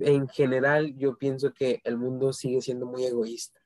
En 0.00 0.28
general, 0.28 0.96
yo 0.96 1.16
pienso 1.16 1.52
que 1.52 1.80
el 1.84 1.96
mundo 1.96 2.32
sigue 2.32 2.60
siendo 2.60 2.86
muy 2.86 3.04
egoísta 3.04 3.60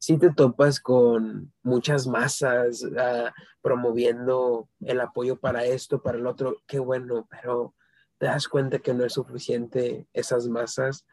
si 0.00 0.16
te 0.16 0.32
topas 0.32 0.80
con 0.80 1.52
muchas 1.62 2.06
masas 2.06 2.86
ah, 2.98 3.34
promoviendo 3.60 4.66
el 4.80 4.98
apoyo 4.98 5.36
para 5.36 5.66
esto, 5.66 6.02
para 6.02 6.16
el 6.16 6.26
otro, 6.26 6.56
qué 6.66 6.78
bueno, 6.78 7.28
pero 7.30 7.74
te 8.16 8.26
das 8.26 8.48
cuenta 8.48 8.78
que 8.78 8.94
no 8.94 9.04
es 9.04 9.12
suficiente 9.12 10.08
esas 10.14 10.48
masas, 10.48 11.04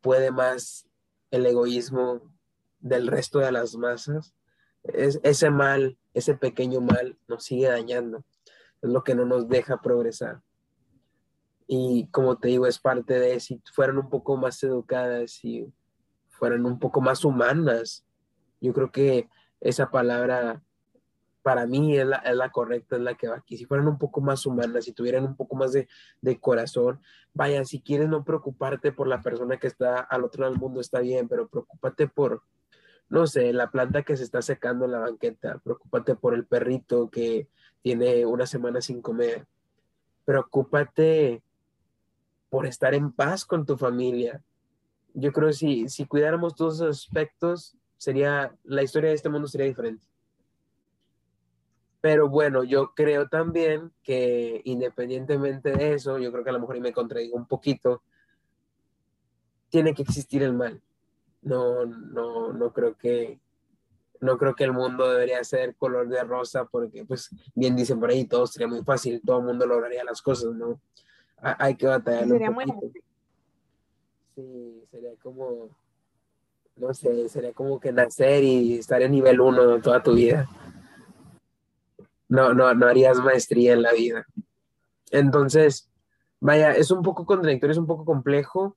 puede 0.00 0.30
más 0.30 0.86
el 1.30 1.44
egoísmo 1.44 2.22
del 2.78 3.06
resto 3.06 3.38
de 3.38 3.52
las 3.52 3.76
masas. 3.76 4.34
Es, 4.82 5.20
ese 5.22 5.50
mal, 5.50 5.98
ese 6.14 6.34
pequeño 6.34 6.80
mal 6.80 7.18
nos 7.28 7.44
sigue 7.44 7.68
dañando, 7.68 8.24
es 8.80 8.88
lo 8.88 9.04
que 9.04 9.14
no 9.14 9.26
nos 9.26 9.46
deja 9.46 9.82
progresar. 9.82 10.40
Y 11.72 12.08
como 12.10 12.36
te 12.36 12.48
digo, 12.48 12.66
es 12.66 12.80
parte 12.80 13.20
de 13.20 13.38
si 13.38 13.62
fueran 13.72 13.96
un 13.96 14.10
poco 14.10 14.36
más 14.36 14.60
educadas 14.64 15.44
y 15.44 15.72
fueran 16.26 16.66
un 16.66 16.80
poco 16.80 17.00
más 17.00 17.24
humanas. 17.24 18.04
Yo 18.60 18.72
creo 18.72 18.90
que 18.90 19.28
esa 19.60 19.88
palabra 19.88 20.60
para 21.42 21.68
mí 21.68 21.96
es 21.96 22.04
la, 22.04 22.50
correcta, 22.50 22.96
es 22.96 23.02
la 23.02 23.14
que 23.14 23.28
va 23.28 23.36
aquí. 23.36 23.56
Si 23.56 23.66
fueran 23.66 23.86
un 23.86 23.98
poco 23.98 24.20
más 24.20 24.44
humanas, 24.46 24.86
si 24.86 24.92
tuvieran 24.92 25.22
un 25.22 25.36
poco 25.36 25.54
más 25.54 25.70
de, 25.70 26.40
corazón, 26.40 27.00
vaya, 27.34 27.64
si 27.64 27.80
quieres 27.80 28.08
no 28.08 28.24
preocuparte 28.24 28.90
por 28.90 29.06
la 29.06 29.22
persona 29.22 29.56
que 29.56 29.68
está 29.68 30.00
al 30.00 30.24
otro 30.24 30.40
lado 30.40 30.54
del 30.54 30.60
mundo, 30.60 30.80
está 30.80 30.98
bien, 30.98 31.28
pero 31.28 31.46
preocúpate 31.46 32.08
por, 32.08 32.42
no 33.08 33.28
sé, 33.28 33.52
la 33.52 33.70
planta 33.70 34.02
que 34.02 34.16
se 34.16 34.24
está 34.24 34.42
secando 34.42 34.86
en 34.86 34.90
la 34.90 34.98
banqueta, 34.98 35.60
preocúpate 35.62 36.16
por 36.16 36.34
el 36.34 36.46
perrito 36.46 37.10
que 37.10 37.46
tiene 37.80 38.26
una 38.26 38.46
semana 38.46 38.80
sin 38.80 39.00
comer, 39.00 39.46
preocúpate 40.24 41.44
por 42.50 42.66
estar 42.66 42.94
en 42.94 43.12
paz 43.12 43.44
con 43.44 43.64
tu 43.64 43.78
familia, 43.78 44.42
yo 45.14 45.32
creo 45.32 45.48
que 45.48 45.54
si, 45.54 45.88
si 45.88 46.04
cuidáramos 46.04 46.54
todos 46.54 46.76
esos 46.76 47.06
aspectos, 47.06 47.76
sería, 47.96 48.54
la 48.64 48.82
historia 48.82 49.10
de 49.10 49.16
este 49.16 49.28
mundo 49.28 49.48
sería 49.48 49.66
diferente. 49.66 50.06
Pero 52.00 52.28
bueno, 52.28 52.64
yo 52.64 52.92
creo 52.94 53.28
también 53.28 53.92
que 54.02 54.62
independientemente 54.64 55.72
de 55.72 55.94
eso, 55.94 56.18
yo 56.18 56.32
creo 56.32 56.44
que 56.44 56.50
a 56.50 56.54
lo 56.54 56.60
mejor 56.60 56.80
me 56.80 56.92
contradigo 56.92 57.36
un 57.36 57.46
poquito, 57.46 58.02
tiene 59.68 59.94
que 59.94 60.02
existir 60.02 60.42
el 60.42 60.54
mal. 60.54 60.80
No, 61.42 61.84
no, 61.84 62.52
no 62.52 62.72
creo 62.72 62.96
que, 62.96 63.38
no 64.20 64.38
creo 64.38 64.54
que 64.54 64.64
el 64.64 64.72
mundo 64.72 65.10
debería 65.10 65.42
ser 65.44 65.74
color 65.76 66.08
de 66.08 66.22
rosa 66.24 66.64
porque, 66.64 67.04
pues, 67.04 67.30
bien 67.54 67.76
dicen 67.76 68.00
por 68.00 68.10
ahí, 68.10 68.24
todo 68.24 68.46
sería 68.46 68.68
muy 68.68 68.82
fácil, 68.82 69.20
todo 69.24 69.38
el 69.38 69.44
mundo 69.44 69.66
lograría 69.66 70.04
las 70.04 70.22
cosas, 70.22 70.54
¿no? 70.54 70.80
Hay 71.42 71.74
que 71.76 71.86
batallar 71.86 72.30
un 72.30 72.54
poquito. 72.54 72.80
Sí, 74.34 74.84
sería 74.90 75.10
como, 75.22 75.70
no 76.76 76.94
sé, 76.94 77.28
sería 77.28 77.52
como 77.52 77.80
que 77.80 77.92
nacer 77.92 78.44
y 78.44 78.78
estar 78.78 79.02
en 79.02 79.12
nivel 79.12 79.40
uno 79.40 79.80
toda 79.80 80.02
tu 80.02 80.14
vida. 80.14 80.48
No, 82.28 82.54
no, 82.54 82.72
no 82.74 82.86
harías 82.86 83.18
maestría 83.18 83.72
en 83.72 83.82
la 83.82 83.92
vida. 83.92 84.26
Entonces, 85.10 85.90
vaya, 86.38 86.72
es 86.72 86.90
un 86.90 87.02
poco 87.02 87.26
contradictorio, 87.26 87.72
es 87.72 87.78
un 87.78 87.86
poco 87.86 88.04
complejo, 88.04 88.76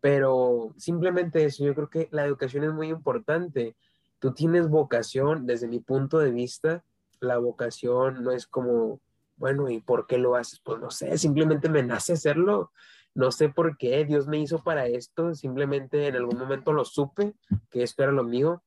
pero 0.00 0.74
simplemente 0.76 1.44
eso, 1.44 1.64
yo 1.64 1.74
creo 1.74 1.88
que 1.88 2.08
la 2.10 2.24
educación 2.24 2.64
es 2.64 2.72
muy 2.72 2.88
importante. 2.88 3.76
Tú 4.18 4.32
tienes 4.32 4.68
vocación, 4.68 5.46
desde 5.46 5.66
mi 5.66 5.80
punto 5.80 6.18
de 6.18 6.30
vista, 6.30 6.84
la 7.20 7.38
vocación 7.38 8.22
no 8.22 8.32
es 8.32 8.46
como, 8.46 9.00
bueno, 9.40 9.68
¿y 9.68 9.80
por 9.80 10.06
qué 10.06 10.18
lo 10.18 10.36
haces? 10.36 10.60
Pues 10.62 10.78
no 10.78 10.90
sé, 10.90 11.18
simplemente 11.18 11.68
me 11.68 11.82
nace 11.82 12.12
hacerlo 12.12 12.70
no 13.14 13.32
sé 13.32 13.48
por 13.48 13.76
qué 13.76 14.04
Dios 14.04 14.26
me 14.28 14.38
hizo 14.38 14.62
para 14.62 14.86
esto, 14.86 15.34
simplemente 15.34 16.06
en 16.06 16.16
algún 16.16 16.38
momento 16.38 16.72
lo 16.72 16.84
supe, 16.84 17.34
que 17.70 17.82
esto 17.82 18.02
era 18.02 18.12
lo 18.12 18.24
mío, 18.24 18.62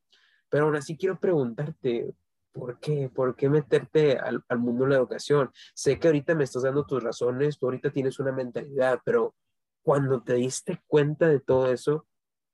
pero 0.49 0.65
aún 0.65 0.75
así 0.75 0.97
quiero 0.97 1.19
preguntarte, 1.19 2.13
¿por 2.51 2.79
qué? 2.79 3.09
¿Por 3.09 3.35
qué 3.35 3.49
meterte 3.49 4.17
al, 4.17 4.43
mundo 4.59 4.83
de 4.83 4.91
la 4.91 4.97
educación? 4.97 5.51
Sé 5.73 5.97
que 5.97 6.07
ahorita 6.07 6.35
me 6.35 6.43
estás 6.43 6.63
dando 6.63 6.85
tus 6.85 7.01
razones, 7.01 7.57
tú 7.57 7.67
ahorita 7.67 7.91
tienes 7.91 8.19
una 8.19 8.31
mentalidad, 8.31 8.99
pero 9.05 9.33
cuando 9.81 10.21
te 10.21 10.33
diste 10.33 10.81
cuenta 10.87 11.27
de 11.27 11.39
todo 11.39 11.71
eso, 11.71 12.05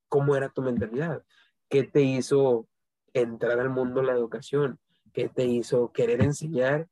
¿cómo 0.07 0.35
era 0.35 0.49
tu 0.49 0.61
mentalidad? 0.61 1.23
¿Qué 1.69 1.83
te 1.83 2.01
hizo 2.01 2.67
entrar 3.13 3.59
al 3.59 3.69
mundo 3.69 4.01
de 4.01 4.07
la 4.07 4.13
educación? 4.13 4.79
¿Qué 5.11 5.27
te 5.27 5.45
hizo 5.45 5.91
querer 5.91 6.21
enseñar 6.21 6.87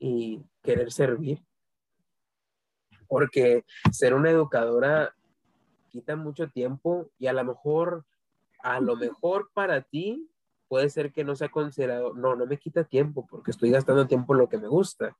y 0.00 0.42
querer 0.62 0.90
servir? 0.90 1.40
porque 3.10 3.64
ser 3.90 4.14
una 4.14 4.30
educadora 4.30 5.12
quita 5.88 6.14
mucho 6.14 6.48
tiempo 6.48 7.10
y 7.18 7.26
a 7.26 7.32
lo 7.32 7.44
mejor, 7.44 8.06
a 8.62 8.78
lo 8.78 8.94
mejor 8.94 9.50
para 9.52 9.82
ti 9.82 10.30
puede 10.68 10.88
ser 10.90 11.12
que 11.12 11.24
no 11.24 11.34
sea 11.34 11.48
considerado, 11.48 12.14
no, 12.14 12.36
no 12.36 12.46
me 12.46 12.56
quita 12.56 12.84
tiempo 12.84 13.26
porque 13.26 13.50
estoy 13.50 13.72
gastando 13.72 14.06
tiempo 14.06 14.32
en 14.32 14.38
lo 14.38 14.48
que 14.48 14.58
me 14.58 14.68
gusta. 14.68 15.16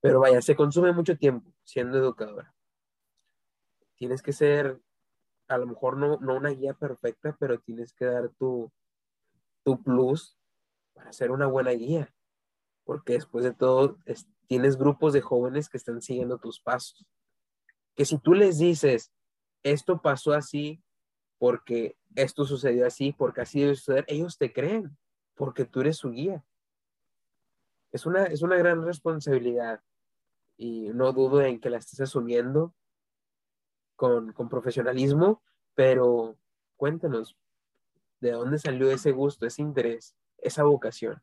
Pero 0.00 0.20
vaya, 0.20 0.40
se 0.40 0.56
consume 0.56 0.92
mucho 0.92 1.18
tiempo 1.18 1.52
siendo 1.62 1.98
educadora. 1.98 2.54
Tienes 3.96 4.22
que 4.22 4.32
ser, 4.32 4.80
a 5.46 5.58
lo 5.58 5.66
mejor 5.66 5.98
no, 5.98 6.18
no 6.20 6.36
una 6.36 6.50
guía 6.50 6.72
perfecta, 6.72 7.36
pero 7.38 7.60
tienes 7.60 7.92
que 7.92 8.06
dar 8.06 8.30
tu, 8.30 8.72
tu 9.62 9.82
plus 9.82 10.38
para 10.94 11.12
ser 11.12 11.30
una 11.32 11.46
buena 11.46 11.72
guía. 11.72 12.14
Porque 12.88 13.12
después 13.12 13.44
de 13.44 13.52
todo, 13.52 13.98
tienes 14.46 14.78
grupos 14.78 15.12
de 15.12 15.20
jóvenes 15.20 15.68
que 15.68 15.76
están 15.76 16.00
siguiendo 16.00 16.38
tus 16.38 16.58
pasos. 16.58 17.04
Que 17.94 18.06
si 18.06 18.16
tú 18.16 18.32
les 18.32 18.56
dices, 18.56 19.12
esto 19.62 20.00
pasó 20.00 20.32
así 20.32 20.82
porque 21.36 21.98
esto 22.14 22.46
sucedió 22.46 22.86
así, 22.86 23.12
porque 23.12 23.42
así 23.42 23.60
debe 23.60 23.74
suceder, 23.74 24.06
ellos 24.08 24.38
te 24.38 24.54
creen, 24.54 24.96
porque 25.34 25.66
tú 25.66 25.82
eres 25.82 25.98
su 25.98 26.12
guía. 26.12 26.42
Es 27.92 28.06
una, 28.06 28.24
es 28.24 28.40
una 28.40 28.56
gran 28.56 28.82
responsabilidad 28.82 29.82
y 30.56 30.88
no 30.94 31.12
dudo 31.12 31.42
en 31.42 31.60
que 31.60 31.68
la 31.68 31.76
estés 31.76 32.00
asumiendo 32.00 32.74
con, 33.96 34.32
con 34.32 34.48
profesionalismo, 34.48 35.42
pero 35.74 36.38
cuéntanos, 36.78 37.36
¿de 38.20 38.30
dónde 38.30 38.58
salió 38.58 38.90
ese 38.90 39.12
gusto, 39.12 39.44
ese 39.44 39.60
interés, 39.60 40.16
esa 40.38 40.62
vocación? 40.62 41.22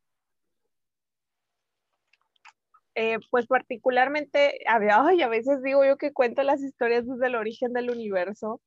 Eh, 2.95 3.19
pues 3.29 3.45
particularmente, 3.47 4.59
a, 4.67 4.75
a 4.75 5.27
veces 5.27 5.61
digo 5.61 5.83
yo 5.85 5.97
que 5.97 6.13
cuento 6.13 6.43
las 6.43 6.61
historias 6.63 7.05
desde 7.05 7.27
el 7.27 7.35
origen 7.35 7.73
del 7.73 7.91
universo, 7.91 8.61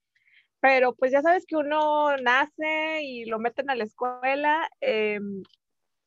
pero 0.61 0.95
pues 0.95 1.13
ya 1.13 1.23
sabes 1.23 1.47
que 1.47 1.57
uno 1.57 2.17
nace 2.19 3.03
y 3.05 3.25
lo 3.25 3.39
meten 3.39 3.71
a 3.71 3.75
la 3.77 3.85
escuela 3.85 4.69
em, 4.81 5.43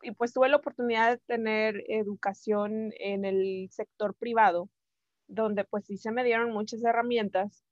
y 0.03 0.11
pues 0.13 0.33
tuve 0.33 0.49
la 0.49 0.57
oportunidad 0.57 1.11
de 1.11 1.17
tener 1.27 1.83
educación 1.87 2.91
en 2.99 3.25
el 3.25 3.69
sector 3.71 4.15
privado, 4.15 4.69
donde 5.27 5.63
pues 5.65 5.85
sí 5.85 5.97
se 5.97 6.11
me 6.11 6.23
dieron 6.23 6.51
muchas 6.51 6.83
herramientas. 6.83 7.63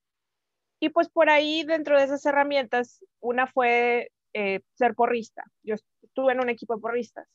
Y 0.80 0.90
pues 0.90 1.10
por 1.10 1.30
ahí 1.30 1.64
dentro 1.64 1.98
de 1.98 2.06
esas 2.06 2.26
herramientas, 2.26 3.04
una 3.20 3.48
fue 3.48 4.12
eh, 4.34 4.62
ser 4.76 4.96
porrista. 4.96 5.44
Yo 5.64 5.76
estuve 6.04 6.34
en 6.34 6.42
un 6.42 6.50
equipo 6.50 6.76
de 6.76 6.82
porristas 6.82 7.28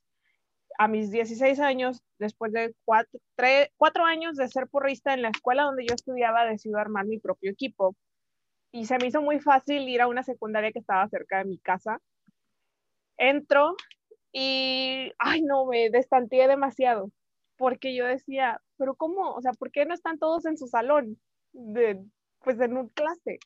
a 0.79 0.89
mis 0.89 1.11
16 1.11 1.61
años, 1.61 2.03
después 2.19 2.53
de 2.53 2.75
cuatro, 2.85 4.05
años 4.05 4.37
de 4.37 4.49
ser 4.49 4.69
porrista 4.69 5.15
en 5.15 5.23
la 5.23 5.29
escuela 5.31 5.65
donde 5.65 5.87
yo 5.87 5.95
estudiaba, 5.95 6.45
decidí 6.47 6.75
armar 6.75 7.07
mi 7.07 7.19
propio 7.19 7.51
equipo. 7.53 7.97
Y 8.73 8.87
se 8.87 8.99
me 8.99 9.07
hizo 9.09 9.23
muy 9.23 9.41
fácil 9.41 9.89
ir 9.89 10.01
a 10.03 10.09
una 10.09 10.23
secundaria 10.25 10.73
que 10.73 10.81
estaba 10.81 11.09
cerca 11.09 11.39
de 11.39 11.45
mi 11.47 11.59
casa. 11.59 12.01
Entro 13.19 13.77
Y, 14.33 15.13
ay, 15.19 15.43
no, 15.43 15.67
me 15.67 15.91
destanteé 15.91 16.49
demasiado, 16.49 17.11
porque 17.57 17.95
yo 17.95 18.07
decía, 18.07 18.61
pero 18.79 18.97
¿cómo? 18.97 19.33
O 19.35 19.43
sea, 19.43 19.53
¿por 19.53 19.71
qué 19.73 19.87
no 19.87 19.95
están 19.95 20.19
todos 20.19 20.47
en 20.47 20.59
su 20.59 20.67
salón? 20.69 21.19
De, 21.53 22.05
pues 22.41 22.61
en 22.61 22.77
un 22.77 22.89
clase. 22.91 23.39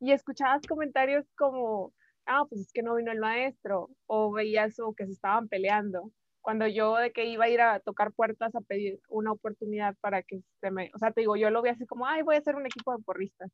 Y 0.00 0.12
escuchabas 0.12 0.62
comentarios 0.68 1.26
como, 1.36 1.94
ah, 2.26 2.44
pues 2.48 2.62
es 2.62 2.72
que 2.72 2.82
no 2.82 2.96
vino 2.96 3.12
el 3.12 3.20
maestro, 3.20 3.90
o 4.06 4.32
veías 4.32 4.78
o 4.80 4.94
que 4.94 5.06
se 5.06 5.12
estaban 5.12 5.48
peleando. 5.48 6.12
Cuando 6.44 6.66
yo 6.66 6.94
de 6.96 7.10
que 7.10 7.24
iba 7.24 7.46
a 7.46 7.48
ir 7.48 7.62
a 7.62 7.80
tocar 7.80 8.12
puertas 8.12 8.54
a 8.54 8.60
pedir 8.60 9.00
una 9.08 9.32
oportunidad 9.32 9.96
para 10.02 10.22
que 10.22 10.42
se 10.60 10.70
me, 10.70 10.90
o 10.94 10.98
sea, 10.98 11.10
te 11.10 11.22
digo, 11.22 11.36
yo 11.36 11.48
lo 11.48 11.62
vi 11.62 11.70
así 11.70 11.86
como, 11.86 12.06
ay, 12.06 12.20
voy 12.20 12.34
a 12.34 12.38
hacer 12.38 12.54
un 12.54 12.66
equipo 12.66 12.94
de 12.94 13.02
porristas. 13.02 13.50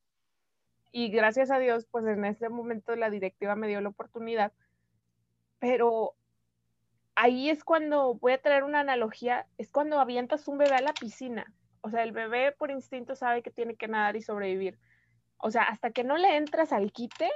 Y 0.91 1.09
gracias 1.11 1.53
a 1.53 1.61
Dios, 1.61 1.87
pues 1.89 2.05
en 2.05 2.25
ese 2.25 2.49
momento 2.49 2.97
la 2.97 3.09
directiva 3.09 3.55
me 3.55 3.69
dio 3.69 3.81
la 3.81 3.91
oportunidad. 3.91 4.53
Pero 5.61 6.17
ahí 7.15 7.49
es 7.49 7.63
cuando, 7.63 8.15
voy 8.15 8.33
a 8.33 8.43
traer 8.43 8.65
una 8.65 8.81
analogía, 8.81 9.47
es 9.57 9.71
cuando 9.71 10.01
avientas 10.01 10.49
un 10.49 10.59
bebé 10.59 10.75
a 10.75 10.83
la 10.83 10.93
piscina. 10.93 11.55
O 11.83 11.91
sea, 11.91 12.03
el 12.03 12.11
bebé 12.11 12.51
por 12.51 12.73
instinto 12.73 13.15
sabe 13.15 13.45
que 13.45 13.53
tiene 13.53 13.77
que 13.77 13.87
nadar 13.87 14.17
y 14.17 14.23
sobrevivir. 14.23 14.81
O 15.37 15.53
sea, 15.53 15.63
hasta 15.63 15.93
que 15.93 16.03
no 16.03 16.17
le 16.17 16.37
entras 16.37 16.73
al 16.73 16.91
quite, 16.91 17.31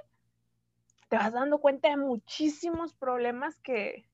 te 1.08 1.16
vas 1.16 1.32
dando 1.32 1.58
cuenta 1.58 1.90
de 1.90 1.96
muchísimos 1.96 2.92
problemas 2.92 3.60
que, 3.60 4.08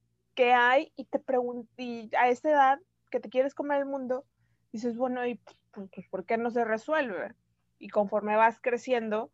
hay 0.53 0.93
y 0.97 1.05
te 1.05 1.19
pregunté, 1.19 2.11
a 2.19 2.29
esa 2.29 2.51
edad 2.51 2.79
que 3.11 3.21
te 3.21 3.29
quieres 3.29 3.55
comer 3.55 3.81
el 3.81 3.87
mundo, 3.87 4.25
dices, 4.73 4.97
bueno, 4.97 5.27
¿y 5.27 5.37
pues, 5.73 5.89
pues, 5.95 6.09
por 6.09 6.25
qué 6.27 6.37
no 6.37 6.51
se 6.51 6.65
resuelve? 6.65 7.35
Y 7.79 7.89
conforme 7.89 8.37
vas 8.37 8.61
creciendo 8.61 9.31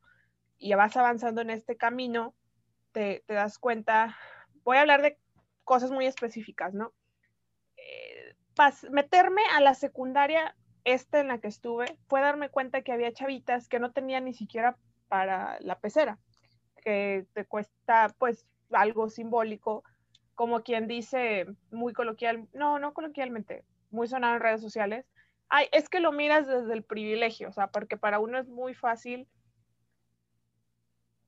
y 0.59 0.73
vas 0.75 0.97
avanzando 0.97 1.41
en 1.41 1.51
este 1.51 1.77
camino, 1.77 2.35
te, 2.93 3.23
te 3.27 3.35
das 3.35 3.59
cuenta, 3.59 4.17
voy 4.65 4.79
a 4.79 4.83
hablar 4.83 5.03
de 5.03 5.19
cosas 5.65 5.91
muy 5.91 6.07
específicas, 6.07 6.75
¿no? 6.75 6.93
Eh, 7.77 8.35
meterme 8.91 9.43
a 9.55 9.61
la 9.61 9.75
secundaria 9.75 10.57
esta 10.85 11.21
en 11.21 11.29
la 11.29 11.39
que 11.39 11.49
estuve 11.49 11.99
fue 12.09 12.21
darme 12.21 12.49
cuenta 12.49 12.83
que 12.83 12.93
había 12.93 13.13
chavitas 13.13 13.69
que 13.69 13.81
no 13.81 13.93
tenían 13.93 14.25
ni 14.25 14.33
siquiera 14.33 14.79
para 15.09 15.59
la 15.61 15.79
pecera 15.79 16.19
que 16.87 17.27
te 17.33 17.45
cuesta 17.45 18.15
pues 18.17 18.47
algo 18.71 19.11
simbólico, 19.11 19.83
como 20.37 20.63
quien 20.63 20.87
dice 20.87 21.47
muy 21.73 21.93
coloquial, 21.93 22.47
no, 22.53 22.79
no 22.79 22.95
coloquialmente, 22.95 23.65
muy 23.91 24.07
sonado 24.07 24.37
en 24.37 24.43
redes 24.43 24.61
sociales, 24.61 25.07
ay, 25.49 25.67
es 25.73 25.89
que 25.89 25.99
lo 25.99 26.13
miras 26.13 26.47
desde 26.47 26.73
el 26.73 26.85
privilegio, 26.85 27.49
o 27.49 27.53
sea, 27.53 27.69
porque 27.69 27.97
para 27.97 28.21
uno 28.21 28.39
es 28.39 28.49
muy 28.49 28.75
fácil 28.75 29.27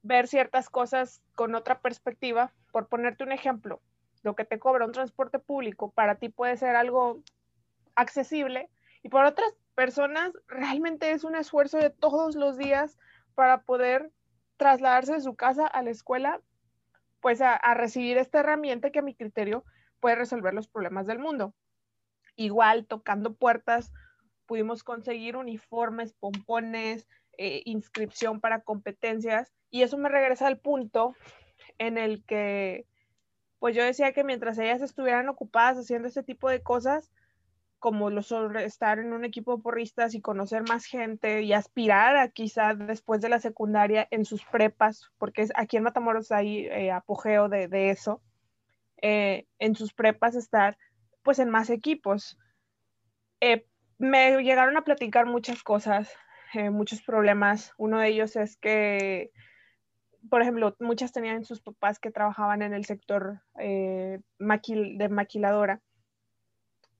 ver 0.02 0.28
ciertas 0.28 0.70
cosas 0.70 1.22
con 1.34 1.54
otra 1.54 1.80
perspectiva. 1.80 2.52
Por 2.70 2.88
ponerte 2.88 3.24
un 3.24 3.32
ejemplo, 3.32 3.80
lo 4.22 4.36
que 4.36 4.44
te 4.44 4.58
cobra 4.58 4.86
un 4.86 4.92
transporte 4.92 5.38
público 5.38 5.90
para 5.90 6.16
ti 6.16 6.28
puede 6.28 6.56
ser 6.56 6.76
algo 6.76 7.22
accesible 7.94 8.68
y 9.02 9.08
por 9.08 9.24
otras 9.24 9.54
personas 9.74 10.32
realmente 10.46 11.12
es 11.12 11.24
un 11.24 11.34
esfuerzo 11.34 11.78
de 11.78 11.90
todos 11.90 12.36
los 12.36 12.58
días 12.58 12.98
para 13.34 13.62
poder 13.62 14.10
trasladarse 14.56 15.14
de 15.14 15.20
su 15.20 15.34
casa 15.34 15.66
a 15.66 15.82
la 15.82 15.90
escuela, 15.90 16.40
pues 17.20 17.40
a, 17.40 17.58
recibir 17.74 18.18
esta 18.18 18.40
herramienta 18.40 18.90
que 18.90 19.00
a 19.00 19.02
mi 19.02 19.14
criterio 19.14 19.64
puede 20.00 20.16
resolver 20.16 20.54
los 20.54 20.68
problemas 20.68 21.06
del 21.06 21.18
mundo. 21.18 21.54
Igual, 22.36 22.86
tocando 22.86 23.34
puertas, 23.34 23.92
pudimos 24.46 24.84
conseguir 24.84 25.36
uniformes, 25.36 26.14
pompones, 26.14 27.06
eh, 27.36 27.62
inscripción 27.64 28.40
para 28.40 28.62
competencias, 28.62 29.52
y 29.70 29.82
eso 29.82 29.98
me 29.98 30.08
regresa 30.08 30.46
al 30.46 30.58
punto 30.58 31.14
en 31.78 31.98
el 31.98 32.24
que, 32.24 32.86
pues 33.58 33.74
yo 33.74 33.82
decía 33.82 34.12
que 34.12 34.24
mientras 34.24 34.58
ellas 34.58 34.80
estuvieran 34.80 35.28
ocupadas 35.28 35.78
haciendo 35.78 36.08
este 36.08 36.22
tipo 36.22 36.48
de 36.48 36.62
cosas, 36.62 37.10
como 37.78 38.10
lo 38.10 38.22
sobre 38.22 38.64
estar 38.64 38.98
en 38.98 39.12
un 39.12 39.24
equipo 39.24 39.56
de 39.56 39.62
porristas 39.62 40.14
y 40.14 40.20
conocer 40.20 40.62
más 40.68 40.84
gente 40.84 41.42
y 41.42 41.52
aspirar 41.52 42.16
a 42.16 42.28
quizá 42.28 42.74
después 42.74 43.20
de 43.20 43.28
la 43.28 43.38
secundaria 43.38 44.08
en 44.10 44.24
sus 44.24 44.44
prepas, 44.44 45.10
porque 45.18 45.48
aquí 45.54 45.76
en 45.76 45.84
Matamoros 45.84 46.32
hay 46.32 46.66
eh, 46.66 46.90
apogeo 46.90 47.48
de, 47.48 47.90
eso, 47.90 48.20
eh, 49.00 49.46
en 49.58 49.76
sus 49.76 49.92
prepas 49.92 50.34
estar 50.34 50.76
pues 51.22 51.38
en 51.38 51.50
más 51.50 51.70
equipos. 51.70 52.38
Eh, 53.40 53.66
me 53.98 54.42
llegaron 54.42 54.76
a 54.76 54.82
platicar 54.82 55.26
muchas 55.26 55.62
cosas, 55.62 56.12
muchos 56.54 57.02
problemas. 57.02 57.74
Uno 57.76 57.98
de 57.98 58.08
ellos 58.08 58.36
es 58.36 58.56
que, 58.56 59.30
por 60.30 60.40
ejemplo, 60.40 60.76
muchas 60.80 61.12
tenían 61.12 61.44
sus 61.44 61.60
papás 61.60 61.98
que 61.98 62.10
trabajaban 62.10 62.62
en 62.62 62.72
el 62.72 62.84
sector 62.84 63.42
de 63.56 64.22
maquiladora 65.10 65.82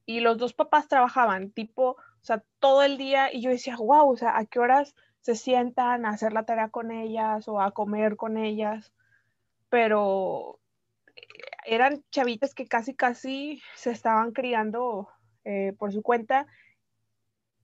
y 0.08 0.20
los 0.20 0.38
dos 0.38 0.54
papás 0.54 0.88
trabajaban, 0.88 1.50
tipo, 1.50 1.90
o 1.90 2.24
sea, 2.24 2.42
todo 2.60 2.82
el 2.82 2.96
día 2.96 3.30
y 3.30 3.42
yo 3.42 3.50
decía, 3.50 3.76
wow, 3.76 4.10
o 4.10 4.16
sea, 4.16 4.38
¿a 4.38 4.46
qué 4.46 4.58
horas 4.58 4.96
se 5.20 5.34
sientan 5.34 6.06
a 6.06 6.08
hacer 6.08 6.32
la 6.32 6.46
tarea 6.46 6.70
con 6.70 6.90
ellas 6.90 7.46
o 7.46 7.60
a 7.60 7.72
comer 7.72 8.16
con 8.16 8.38
ellas? 8.38 8.90
Pero 9.68 10.60
eh, 11.14 11.20
eran 11.66 12.02
chavitas 12.10 12.54
que 12.54 12.66
casi, 12.66 12.94
casi 12.94 13.60
se 13.74 13.90
estaban 13.90 14.32
criando 14.32 15.10
eh, 15.44 15.74
por 15.78 15.92
su 15.92 16.02
cuenta 16.02 16.46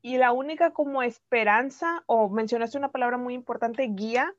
y 0.02 0.18
la 0.18 0.32
única 0.32 0.72
como 0.72 1.02
esperanza, 1.02 2.04
o 2.04 2.28
mencionaste 2.28 2.76
una 2.76 2.92
palabra 2.92 3.16
muy 3.16 3.32
importante, 3.32 3.88
guía, 3.90 4.34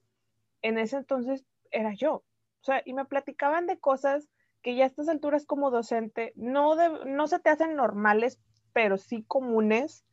en 0.61 0.77
ese 0.77 0.97
entonces 0.97 1.43
era 1.71 1.95
yo. 1.95 2.17
O 2.17 2.63
sea, 2.63 2.83
y 2.85 2.93
me 2.93 3.05
platicaban 3.05 3.65
de 3.65 3.79
cosas 3.79 4.29
que 4.65 4.75
ya 4.75 4.85
a 4.85 4.87
estas 4.87 5.09
alturas 5.09 5.45
como 5.45 5.69
docente 5.69 6.33
no, 6.35 6.73
no 7.05 7.27
se 7.27 7.37
te 7.37 7.51
hacen 7.51 7.75
normales, 7.75 8.41
pero 8.73 8.97
sí 8.97 9.23
comunes, 9.23 10.07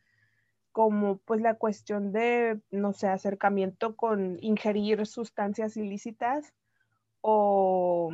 como 0.73 1.17
pues 1.17 1.41
la 1.41 1.55
cuestión 1.55 2.13
de, 2.13 2.61
no 2.71 2.93
sé, 2.93 3.09
acercamiento 3.09 3.97
con 3.97 4.37
ingerir 4.43 5.07
sustancias 5.07 5.79
ilícitas 5.79 6.53
o 7.23 8.11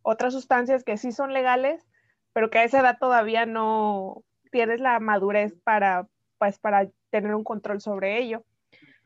otras 0.00 0.32
sustancias 0.32 0.82
que 0.82 0.96
sí 0.96 1.12
son 1.12 1.34
legales, 1.34 1.86
pero 2.32 2.48
que 2.48 2.60
a 2.60 2.64
esa 2.64 2.80
edad 2.80 2.96
todavía 2.98 3.44
no 3.44 4.24
tienes 4.50 4.80
la 4.80 4.98
madurez 4.98 5.54
para, 5.62 6.08
pues, 6.38 6.58
para 6.58 6.88
tener 7.10 7.34
un 7.34 7.44
control 7.44 7.82
sobre 7.82 8.16
ello. 8.16 8.46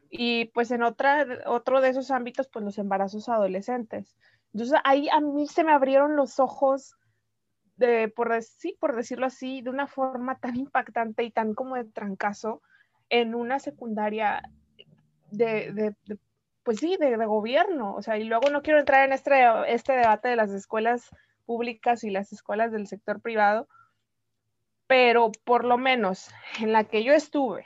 Y 0.08 0.44
pues 0.54 0.70
en 0.70 0.84
otra, 0.84 1.26
otro 1.46 1.80
de 1.80 1.88
esos 1.88 2.12
ámbitos, 2.12 2.48
pues 2.48 2.64
los 2.64 2.78
embarazos 2.78 3.28
adolescentes. 3.28 4.16
Entonces 4.52 4.78
ahí 4.84 5.08
a 5.08 5.20
mí 5.20 5.46
se 5.46 5.64
me 5.64 5.72
abrieron 5.72 6.16
los 6.16 6.40
ojos, 6.40 6.96
de, 7.76 8.08
por, 8.08 8.42
sí, 8.42 8.76
por 8.80 8.96
decirlo 8.96 9.26
así, 9.26 9.62
de 9.62 9.70
una 9.70 9.86
forma 9.86 10.38
tan 10.38 10.56
impactante 10.56 11.22
y 11.22 11.30
tan 11.30 11.54
como 11.54 11.76
de 11.76 11.84
trancazo 11.84 12.60
en 13.08 13.34
una 13.34 13.60
secundaria 13.60 14.42
de, 15.30 15.94
pues 16.64 16.78
sí, 16.78 16.96
de, 16.98 17.16
gobierno. 17.24 17.94
O 17.94 18.02
sea, 18.02 18.18
y 18.18 18.24
luego 18.24 18.50
no 18.50 18.62
quiero 18.62 18.80
entrar 18.80 19.04
en 19.04 19.12
este, 19.12 19.44
este 19.68 19.92
debate 19.92 20.28
de 20.28 20.36
las 20.36 20.50
escuelas 20.50 21.08
públicas 21.46 22.04
y 22.04 22.10
las 22.10 22.32
escuelas 22.32 22.72
del 22.72 22.86
sector 22.86 23.20
privado, 23.20 23.68
pero 24.86 25.30
por 25.44 25.64
lo 25.64 25.78
menos 25.78 26.30
en 26.60 26.72
la 26.72 26.84
que 26.84 27.04
yo 27.04 27.12
estuve 27.12 27.64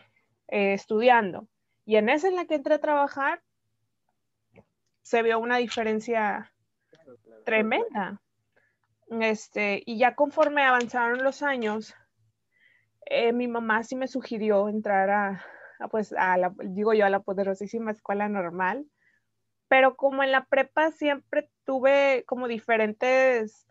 eh, 0.49 0.75
estudiando 0.75 1.49
y 1.85 1.97
en 1.97 2.09
esa 2.09 2.29
en 2.29 2.37
la 2.37 2.47
que 2.47 2.55
entré 2.55 2.75
a 2.75 2.81
trabajar, 2.81 3.43
se 5.03 5.23
vio 5.23 5.41
una 5.41 5.57
diferencia 5.57 6.52
tremenda. 7.45 8.21
Este, 9.09 9.83
y 9.85 9.99
ya 9.99 10.15
conforme 10.15 10.63
avanzaron 10.63 11.23
los 11.23 11.43
años, 11.43 11.95
eh, 13.07 13.33
mi 13.33 13.47
mamá 13.49 13.83
sí 13.83 13.95
me 13.95 14.09
sugirió 14.09 14.69
entrar 14.69 15.11
a, 15.11 15.45
pues, 15.91 16.13
la, 16.13 16.53
digo 16.65 16.95
yo, 16.95 17.05
a 17.05 17.11
la 17.11 17.21
poderosísima 17.21 17.91
escuela 17.91 18.29
normal, 18.29 18.87
pero 19.69 19.97
como 19.97 20.23
en 20.23 20.33
la 20.33 20.47
prepa 20.47 20.91
siempre 20.93 21.51
tuve 21.65 22.25
como 22.27 22.49
diferentes, 22.49 23.67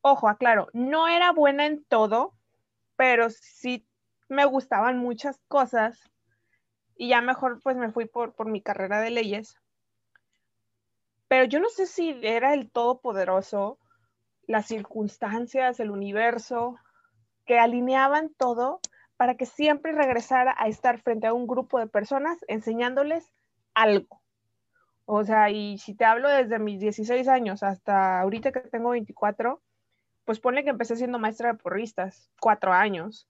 ojo, 0.00 0.28
aclaro, 0.28 0.68
no 0.72 1.06
era 1.06 1.32
buena 1.32 1.66
en 1.66 1.84
todo, 1.84 2.34
pero 2.96 3.30
sí 3.30 3.86
me 4.28 4.44
gustaban 4.44 4.98
muchas 4.98 5.40
cosas 5.46 6.10
y 6.96 7.10
ya 7.10 7.20
mejor 7.20 7.60
pues 7.62 7.76
me 7.76 7.92
fui 7.92 8.06
por 8.06 8.46
mi 8.46 8.60
carrera 8.60 9.00
de 9.00 9.10
leyes 9.10 9.56
pero 11.28 11.44
yo 11.44 11.60
no 11.60 11.68
sé 11.68 11.86
si 11.86 12.18
era 12.22 12.54
el 12.54 12.70
todopoderoso, 12.70 13.78
las 14.46 14.66
circunstancias, 14.66 15.78
el 15.78 15.90
universo, 15.90 16.76
que 17.44 17.58
alineaban 17.58 18.30
todo 18.36 18.80
para 19.16 19.36
que 19.36 19.46
siempre 19.46 19.92
regresara 19.92 20.54
a 20.58 20.68
estar 20.68 21.00
frente 21.00 21.26
a 21.26 21.34
un 21.34 21.46
grupo 21.46 21.78
de 21.78 21.86
personas 21.86 22.38
enseñándoles 22.48 23.30
algo. 23.74 24.22
O 25.04 25.24
sea, 25.24 25.50
y 25.50 25.78
si 25.78 25.94
te 25.94 26.04
hablo 26.04 26.28
desde 26.28 26.58
mis 26.58 26.80
16 26.80 27.28
años 27.28 27.62
hasta 27.62 28.20
ahorita 28.20 28.52
que 28.52 28.60
tengo 28.60 28.90
24, 28.90 29.62
pues 30.24 30.40
ponle 30.40 30.64
que 30.64 30.70
empecé 30.70 30.96
siendo 30.96 31.18
maestra 31.18 31.52
de 31.52 31.58
porristas, 31.58 32.30
cuatro 32.40 32.72
años. 32.72 33.26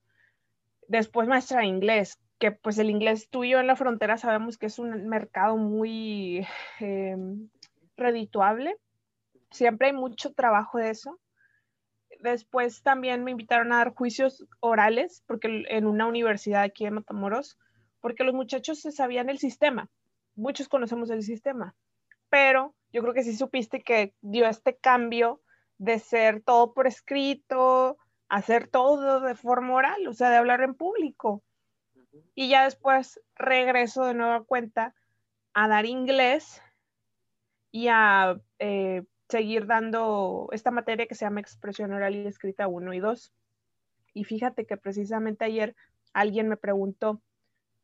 Después 0.89 1.29
maestra 1.29 1.61
de 1.61 1.67
inglés, 1.67 2.19
que 2.39 2.51
pues 2.51 2.79
el 2.79 2.91
inglés 2.91 3.29
tuyo 3.31 3.61
en 3.61 3.69
la 3.69 3.77
frontera 3.77 4.17
sabemos 4.17 4.59
que 4.59 4.67
es 4.67 4.79
un 4.79 5.07
mercado 5.09 5.57
muy 5.57 6.47
em, 6.81 7.49
redituable. 7.99 8.77
Siempre 9.51 9.89
hay 9.89 9.93
mucho 9.93 10.33
trabajo 10.33 10.79
de 10.79 10.91
eso. 10.91 11.19
después 12.21 12.83
también 12.83 13.23
me 13.23 13.31
invitaron 13.31 13.73
a 13.73 13.79
dar 13.79 13.95
juicios 13.95 14.45
orales, 14.61 15.23
porque 15.27 15.65
en 15.69 15.87
una 15.87 16.07
universidad 16.07 16.63
aquí 16.63 16.85
en 16.85 16.95
Matamoros, 16.95 17.59
porque 18.01 18.25
los 18.25 18.35
muchachos 18.35 18.81
se 18.81 18.91
sabían 18.91 19.29
el 19.29 19.39
sistema. 19.39 19.89
Muchos 20.35 20.69
conocemos 20.69 21.11
el 21.11 21.23
sistema, 21.23 21.75
pero 22.29 22.75
yo 22.93 23.03
creo 23.03 23.15
que 23.15 23.23
sí 23.23 23.37
supiste 23.37 23.83
que 23.83 24.15
dio 24.21 24.47
este 24.47 24.77
cambio 24.77 25.41
de 25.79 25.99
ser 25.99 26.43
todo 26.43 26.73
por 26.75 26.87
escrito, 26.87 27.99
hacer 28.29 28.69
todo 28.69 29.21
de 29.21 29.35
forma 29.35 29.75
oral, 29.75 30.07
o 30.07 30.13
sea, 30.13 30.31
de 30.31 30.37
hablar 30.37 30.61
en 30.63 30.75
público. 30.75 31.43
Y 32.35 32.49
ya 32.49 32.65
después 32.65 33.21
regreso 33.37 34.05
de 34.05 34.15
nueva 34.15 34.45
cuenta 34.45 34.95
a 35.55 35.69
dar 35.69 35.87
inglés 35.87 36.63
y 37.71 37.89
a 37.89 38.41
eh, 38.59 39.05
seguir 39.29 39.67
dando 39.67 40.49
esta 40.53 40.71
materia 40.71 41.07
que 41.07 41.15
se 41.15 41.25
llama 41.25 41.41
expresión 41.41 41.93
oral 41.93 42.15
y 42.15 42.27
escrita 42.27 42.67
1 42.67 42.95
y 42.95 43.01
2. 43.01 43.33
Y 44.15 44.25
fíjate 44.25 44.67
que 44.67 44.77
precisamente 44.77 45.45
ayer 45.45 45.77
alguien 46.13 46.49
me 46.49 46.57
preguntó, 46.57 47.21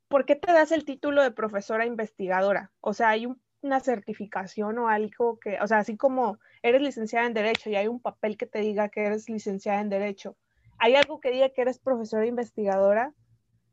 ¿por 0.08 0.24
qué 0.24 0.36
te 0.36 0.52
das 0.52 0.72
el 0.72 0.84
título 0.84 1.22
de 1.22 1.30
profesora 1.30 1.86
investigadora? 1.86 2.72
O 2.80 2.94
sea, 2.94 3.10
hay 3.10 3.28
una 3.62 3.80
certificación 3.80 4.78
o 4.78 4.88
algo 4.88 5.38
que, 5.38 5.58
o 5.60 5.66
sea, 5.66 5.78
así 5.78 5.96
como 5.96 6.38
eres 6.62 6.82
licenciada 6.82 7.26
en 7.26 7.34
Derecho 7.34 7.70
y 7.70 7.76
hay 7.76 7.88
un 7.88 8.00
papel 8.00 8.36
que 8.36 8.46
te 8.46 8.60
diga 8.60 8.88
que 8.88 9.04
eres 9.04 9.28
licenciada 9.28 9.80
en 9.80 9.90
Derecho, 9.90 10.36
¿hay 10.78 10.94
algo 10.94 11.20
que 11.20 11.30
diga 11.30 11.50
que 11.50 11.62
eres 11.62 11.78
profesora 11.78 12.26
investigadora? 12.26 13.12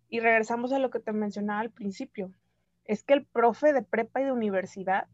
Y 0.10 0.20
regresamos 0.20 0.74
a 0.74 0.80
lo 0.80 0.90
que 0.90 1.00
te 1.00 1.14
mencionaba 1.14 1.62
al 1.62 1.72
principio. 1.72 2.32
Es 2.84 3.04
que 3.04 3.14
el 3.14 3.26
profe 3.26 3.72
de 3.72 3.82
prepa 3.82 4.22
y 4.22 4.26
de 4.26 4.34
universidad 4.34 5.08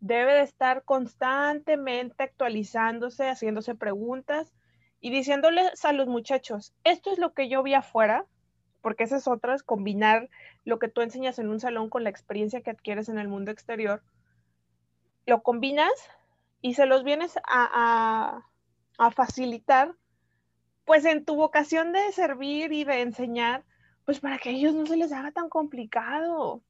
debe 0.00 0.34
de 0.34 0.42
estar 0.42 0.84
constantemente 0.84 2.22
actualizándose, 2.22 3.28
haciéndose 3.28 3.74
preguntas 3.74 4.52
y 5.00 5.10
diciéndoles 5.10 5.84
a 5.84 5.92
los 5.92 6.06
muchachos, 6.06 6.74
esto 6.84 7.12
es 7.12 7.18
lo 7.18 7.32
que 7.32 7.48
yo 7.48 7.62
vi 7.62 7.74
afuera, 7.74 8.26
porque 8.80 9.04
esa 9.04 9.16
es 9.16 9.28
otra, 9.28 9.54
es 9.54 9.62
combinar 9.62 10.28
lo 10.64 10.78
que 10.78 10.88
tú 10.88 11.00
enseñas 11.00 11.38
en 11.38 11.48
un 11.48 11.60
salón 11.60 11.90
con 11.90 12.04
la 12.04 12.10
experiencia 12.10 12.60
que 12.62 12.70
adquieres 12.70 13.08
en 13.08 13.18
el 13.18 13.28
mundo 13.28 13.50
exterior, 13.50 14.02
lo 15.26 15.42
combinas 15.42 15.92
y 16.62 16.74
se 16.74 16.86
los 16.86 17.04
vienes 17.04 17.36
a, 17.46 18.44
a 18.98 19.10
facilitar, 19.10 19.94
pues 20.84 21.04
en 21.04 21.24
tu 21.24 21.36
vocación 21.36 21.92
de 21.92 22.12
servir 22.12 22.72
y 22.72 22.84
de 22.84 23.02
enseñar, 23.02 23.64
pues 24.04 24.20
para 24.20 24.38
que 24.38 24.48
a 24.48 24.52
ellos 24.52 24.74
no 24.74 24.86
se 24.86 24.96
les 24.96 25.12
haga 25.12 25.32
tan 25.32 25.48
complicado. 25.48 26.62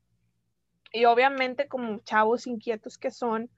Y 0.92 1.04
obviamente 1.04 1.68
como 1.68 1.98
chavos 2.00 2.46
inquietos 2.46 2.98
que 2.98 3.10
son, 3.10 3.50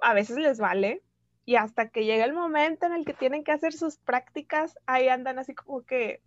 a 0.00 0.14
veces 0.14 0.36
les 0.38 0.58
vale. 0.58 1.02
Y 1.44 1.56
hasta 1.56 1.88
que 1.88 2.04
llega 2.04 2.24
el 2.24 2.34
momento 2.34 2.86
en 2.86 2.92
el 2.92 3.04
que 3.04 3.14
tienen 3.14 3.42
que 3.42 3.52
hacer 3.52 3.72
sus 3.72 3.96
prácticas, 3.98 4.78
ahí 4.86 5.08
andan 5.08 5.38
así 5.38 5.54
como 5.54 5.82
que, 5.82 6.22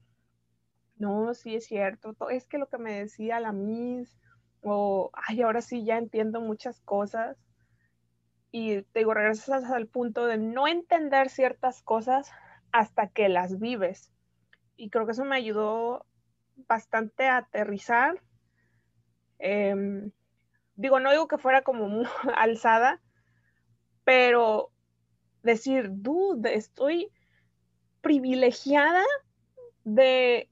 no, 0.97 1.33
sí 1.33 1.55
es 1.55 1.65
cierto, 1.65 2.15
es 2.29 2.47
que 2.47 2.57
lo 2.57 2.67
que 2.67 2.77
me 2.77 2.99
decía 2.99 3.39
la 3.39 3.53
Miss, 3.53 4.17
o, 4.61 5.11
ay, 5.13 5.41
ahora 5.41 5.61
sí 5.61 5.85
ya 5.85 5.97
entiendo 5.97 6.41
muchas 6.41 6.81
cosas. 6.81 7.37
Y 8.51 8.81
te 8.81 8.99
digo, 8.99 9.13
regresas 9.13 9.63
al 9.65 9.87
punto 9.87 10.25
de 10.25 10.37
no 10.37 10.67
entender 10.67 11.29
ciertas 11.29 11.81
cosas 11.81 12.31
hasta 12.71 13.07
que 13.07 13.29
las 13.29 13.59
vives. 13.59 14.11
Y 14.75 14.89
creo 14.89 15.05
que 15.05 15.13
eso 15.13 15.23
me 15.23 15.35
ayudó 15.35 16.05
bastante 16.67 17.27
a 17.27 17.37
aterrizar 17.37 18.21
Em, 19.39 20.11
digo, 20.75 20.99
no 20.99 21.11
digo 21.11 21.27
que 21.27 21.37
fuera 21.37 21.61
como 21.61 22.03
alzada, 22.35 23.01
pero 24.03 24.71
decir, 25.43 25.87
dude, 25.91 26.55
estoy 26.55 27.11
privilegiada 28.01 29.03
de 29.83 30.49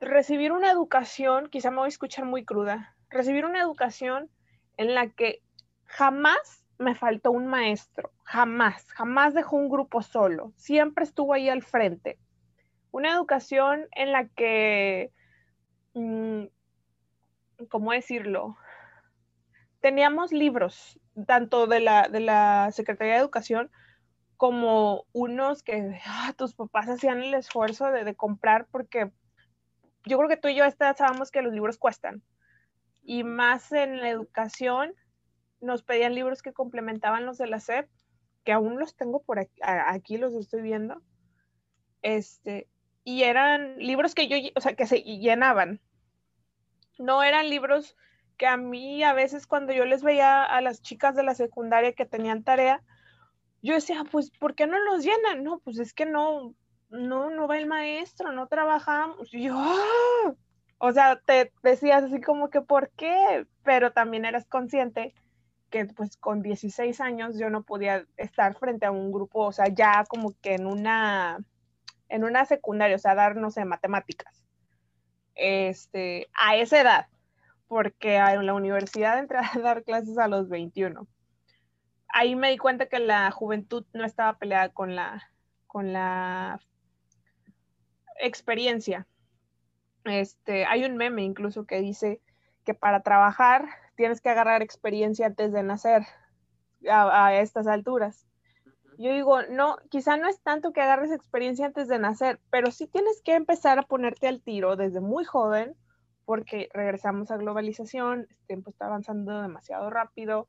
recibir 0.00 0.52
una 0.52 0.70
educación, 0.70 1.48
quizá 1.48 1.70
me 1.70 1.78
voy 1.78 1.86
a 1.86 1.88
escuchar 1.88 2.24
muy 2.24 2.44
cruda, 2.44 2.96
recibir 3.10 3.44
una 3.44 3.60
educación 3.60 4.30
en 4.76 4.94
la 4.94 5.08
que 5.10 5.42
jamás 5.84 6.64
me 6.78 6.94
faltó 6.94 7.30
un 7.30 7.46
maestro, 7.46 8.10
jamás, 8.24 8.90
jamás 8.92 9.34
dejó 9.34 9.56
un 9.56 9.68
grupo 9.68 10.00
solo, 10.02 10.52
siempre 10.56 11.04
estuvo 11.04 11.34
ahí 11.34 11.48
al 11.48 11.62
frente. 11.62 12.18
Una 12.90 13.12
educación 13.12 13.86
en 13.92 14.12
la 14.12 14.28
que 14.28 15.12
mm, 15.94 16.44
¿cómo 17.68 17.92
decirlo? 17.92 18.56
Teníamos 19.80 20.32
libros, 20.32 20.98
tanto 21.26 21.66
de 21.66 21.80
la, 21.80 22.08
de 22.08 22.20
la 22.20 22.70
Secretaría 22.72 23.14
de 23.14 23.20
Educación 23.20 23.70
como 24.36 25.04
unos 25.12 25.62
que 25.62 26.00
ah, 26.06 26.32
tus 26.36 26.54
papás 26.54 26.88
hacían 26.88 27.22
el 27.22 27.34
esfuerzo 27.34 27.90
de, 27.90 28.14
comprar 28.14 28.66
porque 28.70 29.10
yo 30.06 30.16
creo 30.16 30.30
que 30.30 30.38
tú 30.38 30.48
y 30.48 30.54
yo 30.54 30.64
sabemos 30.96 31.30
que 31.30 31.42
los 31.42 31.52
libros 31.52 31.76
cuestan. 31.76 32.22
Y 33.02 33.22
más 33.22 33.70
en 33.72 34.00
la 34.00 34.08
educación, 34.08 34.94
nos 35.60 35.82
pedían 35.82 36.14
libros 36.14 36.40
que 36.40 36.54
complementaban 36.54 37.26
los 37.26 37.36
de 37.36 37.48
la 37.48 37.60
SEP, 37.60 37.90
que 38.44 38.52
aún 38.52 38.78
los 38.78 38.96
tengo 38.96 39.22
por 39.22 39.40
aquí, 39.40 39.60
aquí 39.62 40.16
los 40.16 40.34
estoy 40.34 40.62
viendo. 40.62 41.02
Este, 42.00 42.66
y 43.04 43.24
eran 43.24 43.76
libros 43.76 44.14
que 44.14 44.26
yo, 44.26 44.36
o 44.56 44.60
sea, 44.62 44.74
que 44.74 44.86
se 44.86 45.02
llenaban 45.02 45.82
no 47.00 47.22
eran 47.22 47.50
libros 47.50 47.96
que 48.36 48.46
a 48.46 48.56
mí 48.56 49.02
a 49.02 49.12
veces 49.12 49.46
cuando 49.46 49.72
yo 49.72 49.84
les 49.84 50.02
veía 50.02 50.44
a 50.44 50.60
las 50.60 50.80
chicas 50.80 51.14
de 51.16 51.22
la 51.22 51.34
secundaria 51.34 51.92
que 51.92 52.06
tenían 52.06 52.44
tarea, 52.44 52.82
yo 53.62 53.74
decía, 53.74 54.04
pues, 54.10 54.30
¿por 54.30 54.54
qué 54.54 54.66
no 54.66 54.78
los 54.78 55.04
llenan? 55.04 55.44
No, 55.44 55.58
pues 55.58 55.78
es 55.78 55.92
que 55.92 56.06
no, 56.06 56.54
no, 56.88 57.30
no 57.30 57.48
va 57.48 57.58
el 57.58 57.66
maestro, 57.66 58.32
no 58.32 58.46
trabajamos. 58.46 59.34
Y 59.34 59.44
yo, 59.44 59.54
¡ah! 59.58 60.34
o 60.78 60.92
sea, 60.92 61.20
te 61.20 61.52
decías 61.62 62.04
así 62.04 62.20
como 62.20 62.48
que, 62.48 62.62
¿por 62.62 62.90
qué? 62.90 63.46
Pero 63.62 63.92
también 63.92 64.24
eras 64.24 64.46
consciente 64.46 65.14
que 65.68 65.84
pues 65.84 66.16
con 66.16 66.42
16 66.42 67.00
años 67.00 67.38
yo 67.38 67.50
no 67.50 67.62
podía 67.62 68.06
estar 68.16 68.56
frente 68.56 68.86
a 68.86 68.90
un 68.90 69.12
grupo, 69.12 69.46
o 69.46 69.52
sea, 69.52 69.68
ya 69.68 70.04
como 70.08 70.34
que 70.40 70.54
en 70.54 70.66
una, 70.66 71.38
en 72.08 72.24
una 72.24 72.44
secundaria, 72.46 72.96
o 72.96 72.98
sea, 72.98 73.14
dar, 73.14 73.36
no 73.36 73.50
sé, 73.50 73.64
matemáticas 73.64 74.42
este, 75.34 76.28
a 76.34 76.56
esa 76.56 76.80
edad, 76.80 77.06
porque 77.68 78.16
en 78.16 78.46
la 78.46 78.54
universidad 78.54 79.18
entré 79.18 79.38
a 79.38 79.50
dar 79.62 79.84
clases 79.84 80.18
a 80.18 80.28
los 80.28 80.48
21. 80.48 81.06
Ahí 82.08 82.34
me 82.34 82.50
di 82.50 82.58
cuenta 82.58 82.86
que 82.86 82.98
la 82.98 83.30
juventud 83.30 83.84
no 83.92 84.04
estaba 84.04 84.38
peleada 84.38 84.70
con 84.70 84.96
la, 84.96 85.30
con 85.66 85.92
la 85.92 86.60
experiencia. 88.18 89.06
Este, 90.04 90.66
hay 90.66 90.84
un 90.84 90.96
meme 90.96 91.22
incluso 91.22 91.66
que 91.66 91.80
dice 91.80 92.20
que 92.64 92.74
para 92.74 93.02
trabajar 93.02 93.68
tienes 93.96 94.20
que 94.20 94.30
agarrar 94.30 94.62
experiencia 94.62 95.26
antes 95.26 95.52
de 95.52 95.62
nacer 95.62 96.02
a 96.88 97.34
estas 97.34 97.66
alturas. 97.66 98.29
Yo 99.00 99.14
digo, 99.14 99.40
no, 99.44 99.78
quizá 99.88 100.18
no 100.18 100.28
es 100.28 100.42
tanto 100.42 100.74
que 100.74 100.82
agarres 100.82 101.10
experiencia 101.10 101.64
antes 101.64 101.88
de 101.88 101.98
nacer, 101.98 102.38
pero 102.50 102.70
sí 102.70 102.86
tienes 102.86 103.22
que 103.22 103.34
empezar 103.34 103.78
a 103.78 103.84
ponerte 103.84 104.28
al 104.28 104.42
tiro 104.42 104.76
desde 104.76 105.00
muy 105.00 105.24
joven, 105.24 105.74
porque 106.26 106.68
regresamos 106.74 107.30
a 107.30 107.38
globalización, 107.38 108.26
el 108.28 108.46
tiempo 108.46 108.68
está 108.68 108.88
avanzando 108.88 109.40
demasiado 109.40 109.88
rápido, 109.88 110.48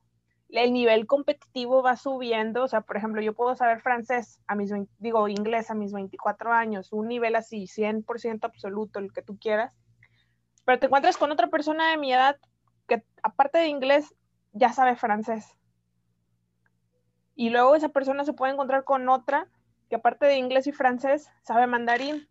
el 0.49 0.73
nivel 0.73 1.07
competitivo 1.07 1.81
va 1.81 1.95
subiendo, 1.95 2.63
o 2.63 2.67
sea, 2.67 2.81
por 2.81 2.97
ejemplo, 2.97 3.21
yo 3.21 3.33
puedo 3.33 3.55
saber 3.55 3.79
francés 3.79 4.41
a 4.47 4.55
mis, 4.55 4.73
digo, 4.97 5.29
inglés 5.29 5.71
a 5.71 5.73
mis 5.73 5.93
24 5.93 6.51
años, 6.51 6.91
un 6.91 7.07
nivel 7.07 7.37
así, 7.37 7.67
100% 7.67 8.39
absoluto, 8.43 8.99
el 8.99 9.13
que 9.13 9.21
tú 9.21 9.37
quieras, 9.39 9.77
pero 10.65 10.77
te 10.77 10.87
encuentras 10.87 11.15
con 11.15 11.31
otra 11.31 11.47
persona 11.47 11.91
de 11.91 11.97
mi 11.97 12.11
edad 12.11 12.35
que 12.89 13.01
aparte 13.23 13.59
de 13.59 13.69
inglés 13.69 14.13
ya 14.51 14.73
sabe 14.73 14.97
francés 14.97 15.55
y 17.41 17.49
luego 17.49 17.73
esa 17.73 17.89
persona 17.89 18.23
se 18.23 18.33
puede 18.33 18.53
encontrar 18.53 18.83
con 18.83 19.09
otra 19.09 19.47
que 19.89 19.95
aparte 19.95 20.27
de 20.27 20.37
inglés 20.37 20.67
y 20.67 20.71
francés 20.71 21.27
sabe 21.41 21.65
mandarín. 21.65 22.27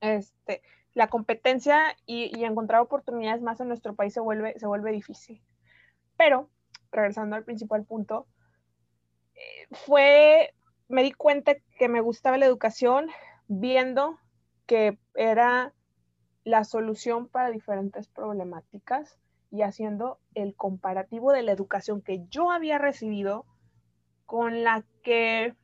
Este, 0.00 0.62
la 0.92 1.08
competencia 1.08 1.96
y, 2.06 2.44
encontrar 2.44 2.82
oportunidades 2.82 3.42
más 3.42 3.58
en 3.58 3.66
nuestro 3.66 3.96
país 3.96 4.14
se 4.14 4.20
vuelve, 4.20 4.56
se 4.60 4.68
vuelve 4.68 4.92
difícil. 4.92 5.42
Pero, 6.16 6.48
regresando 6.92 7.34
al 7.34 7.42
principal 7.42 7.84
punto, 7.84 8.28
eh, 9.34 9.66
fue, 9.72 10.54
me 10.86 11.02
di 11.02 11.10
cuenta 11.10 11.56
que 11.76 11.88
me 11.88 12.00
gustaba 12.00 12.38
la 12.38 12.46
educación 12.46 13.08
viendo 13.48 14.20
que 14.66 15.00
era 15.16 15.74
la 16.44 16.62
solución 16.62 17.26
para 17.26 17.50
diferentes 17.50 18.06
problemáticas 18.06 19.18
y 19.50 19.62
haciendo 19.62 20.20
el 20.34 20.54
comparativo 20.54 21.32
de 21.32 21.42
la 21.42 21.50
educación 21.50 22.02
que 22.02 22.24
yo 22.28 22.52
había 22.52 22.78
recibido 22.78 23.46
con 24.26 24.64
la 24.64 24.84
que 25.02 25.54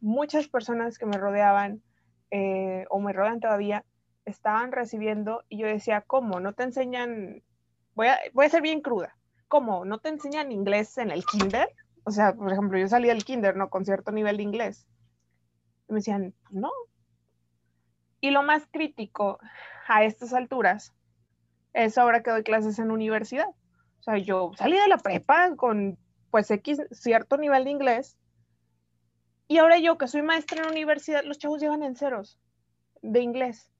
muchas 0.00 0.48
personas 0.48 0.98
que 0.98 1.06
me 1.06 1.16
rodeaban 1.16 1.82
eh, 2.30 2.84
o 2.90 3.00
me 3.00 3.12
rodean 3.12 3.40
todavía 3.40 3.84
estaban 4.24 4.72
recibiendo 4.72 5.44
y 5.48 5.58
yo 5.58 5.66
decía, 5.66 6.02
¿cómo? 6.02 6.40
¿No 6.40 6.52
te 6.52 6.64
enseñan? 6.64 7.42
Voy 7.94 8.08
a, 8.08 8.18
voy 8.32 8.46
a 8.46 8.50
ser 8.50 8.62
bien 8.62 8.80
cruda. 8.80 9.16
¿Cómo? 9.48 9.84
¿No 9.84 9.98
te 9.98 10.08
enseñan 10.08 10.52
inglés 10.52 10.98
en 10.98 11.10
el 11.10 11.24
kinder? 11.24 11.68
O 12.04 12.10
sea, 12.10 12.34
por 12.34 12.52
ejemplo, 12.52 12.78
yo 12.78 12.88
salí 12.88 13.08
del 13.08 13.24
kinder, 13.24 13.56
¿no? 13.56 13.70
Con 13.70 13.84
cierto 13.84 14.12
nivel 14.12 14.36
de 14.36 14.42
inglés. 14.42 14.86
Y 15.88 15.92
me 15.92 15.98
decían, 15.98 16.34
no. 16.50 16.70
Y 18.20 18.30
lo 18.30 18.42
más 18.42 18.66
crítico 18.70 19.38
a 19.86 20.04
estas 20.04 20.32
alturas 20.32 20.94
es 21.72 21.98
ahora 21.98 22.22
que 22.22 22.30
doy 22.30 22.42
clases 22.42 22.78
en 22.78 22.90
universidad. 22.90 23.48
O 24.00 24.02
sea, 24.02 24.18
yo 24.18 24.52
salí 24.56 24.78
de 24.78 24.88
la 24.88 24.98
prepa 24.98 25.54
con 25.56 25.98
pues 26.34 26.50
X 26.50 26.82
cierto 26.90 27.36
nivel 27.36 27.62
de 27.62 27.70
inglés 27.70 28.18
y 29.46 29.58
ahora 29.58 29.78
yo 29.78 29.98
que 29.98 30.08
soy 30.08 30.22
maestra 30.22 30.64
en 30.64 30.70
universidad, 30.72 31.22
los 31.22 31.38
chavos 31.38 31.60
llegan 31.60 31.84
en 31.84 31.94
ceros 31.94 32.40
de 33.02 33.20
inglés. 33.20 33.70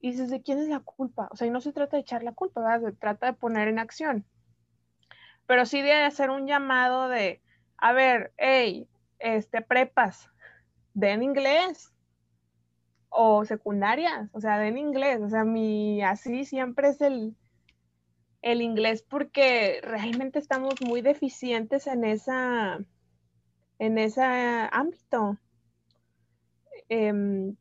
Y 0.00 0.12
dices, 0.12 0.30
¿de 0.30 0.40
quién 0.40 0.58
es 0.58 0.68
la 0.68 0.80
culpa? 0.80 1.28
O 1.30 1.36
sea, 1.36 1.46
y 1.46 1.50
no 1.50 1.60
se 1.60 1.74
trata 1.74 1.98
de 1.98 2.00
echar 2.00 2.22
la 2.22 2.32
culpa, 2.32 2.62
¿verdad? 2.62 2.88
Se 2.88 2.96
trata 2.96 3.26
de 3.26 3.32
poner 3.34 3.68
en 3.68 3.78
acción. 3.78 4.24
Pero 5.44 5.66
sí 5.66 5.82
de 5.82 5.92
hacer 5.92 6.30
un 6.30 6.46
llamado 6.46 7.10
de, 7.10 7.42
a 7.76 7.92
ver, 7.92 8.32
hey, 8.38 8.88
este, 9.18 9.60
prepas, 9.60 10.30
den 10.94 11.22
inglés. 11.22 11.92
O 13.10 13.44
secundarias, 13.44 14.30
o 14.32 14.40
sea, 14.40 14.56
den 14.56 14.78
inglés. 14.78 15.20
O 15.20 15.28
sea, 15.28 15.44
mi, 15.44 16.02
así 16.02 16.46
siempre 16.46 16.88
es 16.88 17.02
el, 17.02 17.36
el 18.42 18.60
inglés 18.60 19.02
porque 19.02 19.80
realmente 19.82 20.38
estamos 20.38 20.74
muy 20.80 21.00
deficientes 21.00 21.86
en 21.86 22.04
esa, 22.04 22.80
en 23.78 23.98
ese 23.98 24.22
ámbito. 24.22 25.38
Em, 26.88 27.56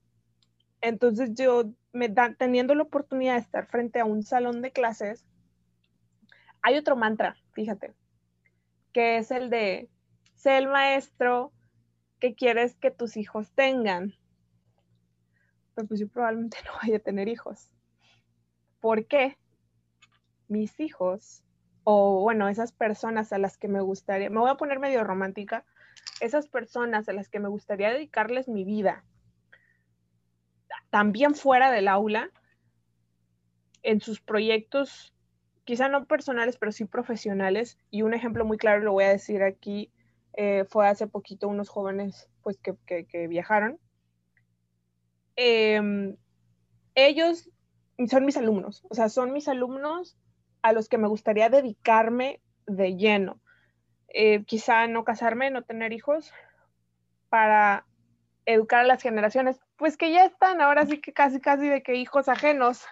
entonces 0.81 1.31
yo 1.35 1.71
me 1.93 2.09
da, 2.09 2.33
teniendo 2.33 2.73
la 2.73 2.83
oportunidad 2.83 3.35
de 3.35 3.41
estar 3.41 3.67
frente 3.67 3.99
a 3.99 4.05
un 4.05 4.23
salón 4.23 4.61
de 4.61 4.71
clases, 4.71 5.25
hay 6.63 6.77
otro 6.77 6.95
mantra, 6.95 7.37
fíjate, 7.53 7.93
que 8.91 9.17
es 9.17 9.31
el 9.31 9.49
de, 9.49 9.89
sé 10.35 10.57
el 10.57 10.67
maestro 10.67 11.51
que 12.19 12.33
quieres 12.33 12.75
que 12.75 12.91
tus 12.91 13.17
hijos 13.17 13.51
tengan. 13.53 14.15
Pero 15.75 15.87
pues 15.87 15.99
yo 15.99 16.07
probablemente 16.07 16.57
no 16.65 16.71
vaya 16.81 16.97
a 16.97 17.01
tener 17.01 17.27
hijos. 17.27 17.69
¿Por 18.79 19.05
qué? 19.05 19.37
Mis 20.51 20.79
hijos, 20.79 21.43
o 21.83 22.21
bueno, 22.21 22.49
esas 22.49 22.73
personas 22.73 23.31
a 23.31 23.37
las 23.37 23.57
que 23.57 23.69
me 23.69 23.81
gustaría, 23.81 24.29
me 24.29 24.39
voy 24.39 24.49
a 24.49 24.55
poner 24.55 24.79
medio 24.79 25.03
romántica, 25.03 25.63
esas 26.19 26.47
personas 26.47 27.07
a 27.07 27.13
las 27.13 27.29
que 27.29 27.39
me 27.39 27.47
gustaría 27.47 27.91
dedicarles 27.91 28.47
mi 28.49 28.65
vida, 28.65 29.03
también 30.89 31.35
fuera 31.35 31.71
del 31.71 31.87
aula, 31.87 32.29
en 33.83 34.01
sus 34.01 34.19
proyectos, 34.21 35.13
quizá 35.63 35.87
no 35.87 36.05
personales, 36.05 36.57
pero 36.57 36.71
sí 36.71 36.85
profesionales. 36.85 37.77
Y 37.89 38.01
un 38.03 38.13
ejemplo 38.13 38.45
muy 38.45 38.57
claro, 38.57 38.81
lo 38.81 38.93
voy 38.93 39.05
a 39.05 39.09
decir 39.09 39.43
aquí, 39.43 39.91
eh, 40.33 40.65
fue 40.69 40.87
hace 40.87 41.07
poquito 41.07 41.47
unos 41.47 41.69
jóvenes 41.69 42.29
pues, 42.43 42.57
que, 42.59 43.27
viajaron. 43.27 43.79
Em, 45.35 46.15
ellos 46.95 47.49
son 48.09 48.25
mis 48.25 48.37
alumnos, 48.37 48.83
o 48.89 48.95
sea, 48.95 49.09
son 49.09 49.31
mis 49.31 49.47
alumnos 49.47 50.17
a 50.61 50.73
los 50.73 50.89
que 50.89 50.97
me 50.97 51.07
gustaría 51.07 51.49
dedicarme 51.49 52.41
de 52.65 52.95
lleno. 52.95 53.39
Eh, 54.09 54.43
quizá 54.45 54.87
no 54.87 55.03
casarme, 55.03 55.51
no 55.51 55.63
tener 55.63 55.93
hijos, 55.93 56.33
para 57.29 57.85
educar 58.45 58.81
a 58.81 58.87
las 58.87 59.01
generaciones, 59.01 59.61
pues 59.77 59.95
que 59.95 60.11
ya 60.11 60.25
están, 60.25 60.59
ahora 60.59 60.85
sí 60.85 60.99
que 60.99 61.13
casi, 61.13 61.39
casi 61.39 61.69
de 61.69 61.81
que 61.81 61.95
hijos 61.95 62.27
ajenos, 62.27 62.83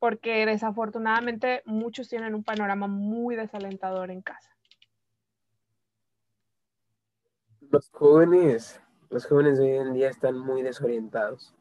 porque 0.00 0.44
desafortunadamente 0.44 1.62
muchos 1.66 2.08
tienen 2.08 2.34
un 2.34 2.42
panorama 2.42 2.88
muy 2.88 3.36
desalentador 3.36 4.10
en 4.10 4.22
casa. 4.22 4.50
Los 7.60 7.90
jóvenes, 7.90 8.80
los 9.08 9.26
jóvenes 9.26 9.58
de 9.58 9.64
hoy 9.64 9.86
en 9.86 9.94
día 9.94 10.08
están 10.08 10.36
muy 10.36 10.62
desorientados, 10.62 11.54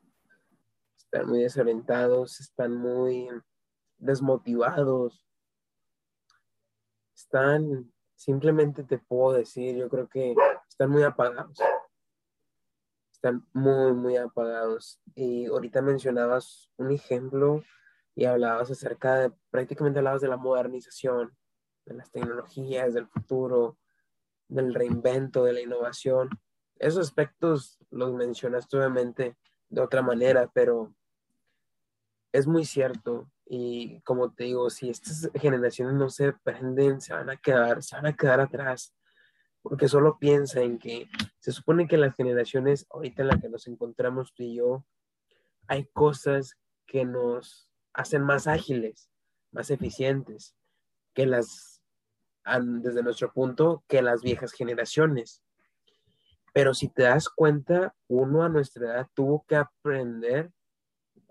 están 0.97 1.27
muy 1.27 1.43
desorientados, 1.43 2.39
están 2.39 2.75
muy 2.75 3.29
desmotivados, 3.99 5.25
están, 7.15 7.91
simplemente 8.15 8.83
te 8.83 8.97
puedo 8.97 9.33
decir, 9.33 9.75
yo 9.75 9.89
creo 9.89 10.07
que 10.07 10.35
están 10.67 10.89
muy 10.89 11.03
apagados. 11.03 11.57
Están 13.11 13.45
muy, 13.53 13.93
muy 13.93 14.17
apagados. 14.17 15.01
Y 15.13 15.47
ahorita 15.47 15.81
mencionabas 15.81 16.71
un 16.77 16.91
ejemplo 16.91 17.63
y 18.15 18.25
hablabas 18.25 18.71
acerca 18.71 19.15
de, 19.15 19.33
prácticamente 19.49 19.99
hablabas 19.99 20.21
de 20.21 20.29
la 20.29 20.37
modernización, 20.37 21.35
de 21.85 21.95
las 21.95 22.09
tecnologías, 22.11 22.93
del 22.93 23.07
futuro, 23.07 23.77
del 24.47 24.73
reinvento, 24.73 25.43
de 25.43 25.53
la 25.53 25.61
innovación. 25.61 26.29
Esos 26.77 27.07
aspectos 27.07 27.77
los 27.89 28.13
mencionaste 28.13 28.77
obviamente 28.77 29.37
de 29.69 29.81
otra 29.81 30.01
manera, 30.01 30.49
pero 30.53 30.93
es 32.31 32.47
muy 32.47 32.65
cierto. 32.65 33.29
Y 33.49 33.99
como 34.01 34.31
te 34.31 34.45
digo, 34.45 34.69
si 34.69 34.89
estas 34.89 35.29
generaciones 35.33 35.95
no 35.95 36.09
se 36.09 36.33
prenden, 36.33 37.01
se 37.01 37.13
van 37.13 37.29
a 37.29 37.37
quedar, 37.37 37.81
se 37.83 37.95
van 37.95 38.05
a 38.05 38.15
quedar 38.15 38.39
atrás 38.39 38.93
porque 39.61 39.87
solo 39.87 40.17
piensa 40.17 40.61
en 40.61 40.79
que 40.79 41.07
se 41.39 41.51
supone 41.51 41.87
que 41.87 41.97
las 41.97 42.15
generaciones 42.15 42.85
ahorita 42.89 43.21
en 43.21 43.27
las 43.29 43.41
que 43.41 43.49
nos 43.49 43.67
encontramos 43.67 44.33
tú 44.33 44.43
y 44.43 44.55
yo, 44.55 44.85
hay 45.67 45.85
cosas 45.93 46.57
que 46.85 47.05
nos 47.05 47.69
hacen 47.93 48.23
más 48.23 48.47
ágiles, 48.47 49.09
más 49.51 49.69
eficientes, 49.69 50.55
que 51.13 51.25
las, 51.25 51.81
desde 52.81 53.03
nuestro 53.03 53.31
punto, 53.33 53.83
que 53.87 54.01
las 54.01 54.21
viejas 54.21 54.53
generaciones. 54.53 55.43
Pero 56.53 56.73
si 56.73 56.87
te 56.87 57.03
das 57.03 57.29
cuenta, 57.29 57.95
uno 58.07 58.43
a 58.43 58.49
nuestra 58.49 58.85
edad 58.85 59.07
tuvo 59.13 59.45
que 59.47 59.55
aprender 59.55 60.51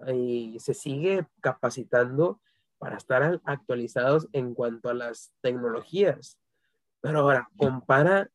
y 0.06 0.58
se 0.60 0.74
sigue 0.74 1.26
capacitando 1.40 2.40
para 2.78 2.96
estar 2.96 3.40
actualizados 3.44 4.28
en 4.32 4.54
cuanto 4.54 4.88
a 4.88 4.94
las 4.94 5.32
tecnologías. 5.40 6.38
Pero 7.00 7.20
ahora, 7.20 7.50
compara, 7.56 8.30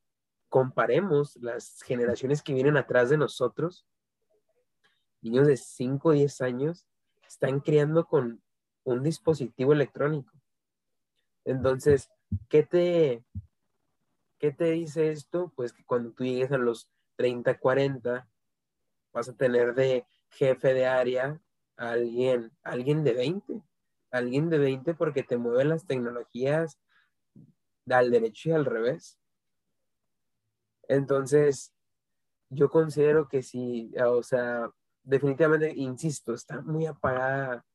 comparemos 0.49 1.37
las 1.37 1.81
generaciones 1.81 2.41
que 2.41 2.53
vienen 2.53 2.77
atrás 2.77 3.09
de 3.09 3.17
nosotros, 3.17 3.85
niños 5.21 5.47
de 5.47 5.57
5 5.57 6.09
o 6.09 6.11
10 6.11 6.41
años, 6.41 6.85
están 7.27 7.61
criando 7.61 8.05
con 8.05 8.41
un 8.83 9.03
dispositivo 9.03 9.71
electrónico. 9.73 10.33
Entonces, 11.45 12.09
¿qué 12.49 12.63
te, 12.63 13.23
¿qué 14.37 14.51
te 14.51 14.71
dice 14.71 15.11
esto? 15.11 15.51
Pues 15.55 15.71
que 15.71 15.85
cuando 15.85 16.11
tú 16.11 16.25
llegues 16.25 16.51
a 16.51 16.57
los 16.57 16.89
30, 17.15 17.57
40, 17.57 18.27
vas 19.13 19.29
a 19.29 19.33
tener 19.33 19.73
de 19.73 20.05
jefe 20.29 20.73
de 20.73 20.87
área 20.87 21.39
alguien, 21.77 22.51
alguien 22.63 23.03
de 23.03 23.13
20, 23.13 23.61
alguien 24.11 24.49
de 24.49 24.57
20 24.57 24.93
porque 24.93 25.23
te 25.23 25.37
mueven 25.37 25.69
las 25.69 25.85
tecnologías 25.85 26.79
al 27.89 28.11
derecho 28.11 28.49
y 28.49 28.51
al 28.53 28.65
revés. 28.65 29.19
Entonces, 30.87 31.73
yo 32.49 32.69
considero 32.69 33.27
que 33.27 33.41
sí, 33.41 33.91
o 34.05 34.21
sea, 34.23 34.69
definitivamente, 35.03 35.73
insisto, 35.75 36.33
está 36.33 36.61
muy 36.61 36.85
apagada, 36.85 37.65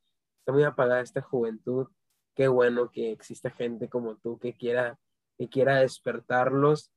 está 0.40 0.52
muy 0.52 0.64
apagada 0.64 1.00
esta 1.00 1.22
juventud. 1.22 1.88
Qué 2.34 2.48
bueno 2.48 2.90
que 2.90 3.10
exista 3.10 3.50
gente 3.50 3.88
como 3.88 4.16
tú 4.16 4.38
que 4.38 4.54
quiera, 4.54 4.98
que 5.36 5.48
quiera 5.48 5.80
despertarlos. 5.80 6.92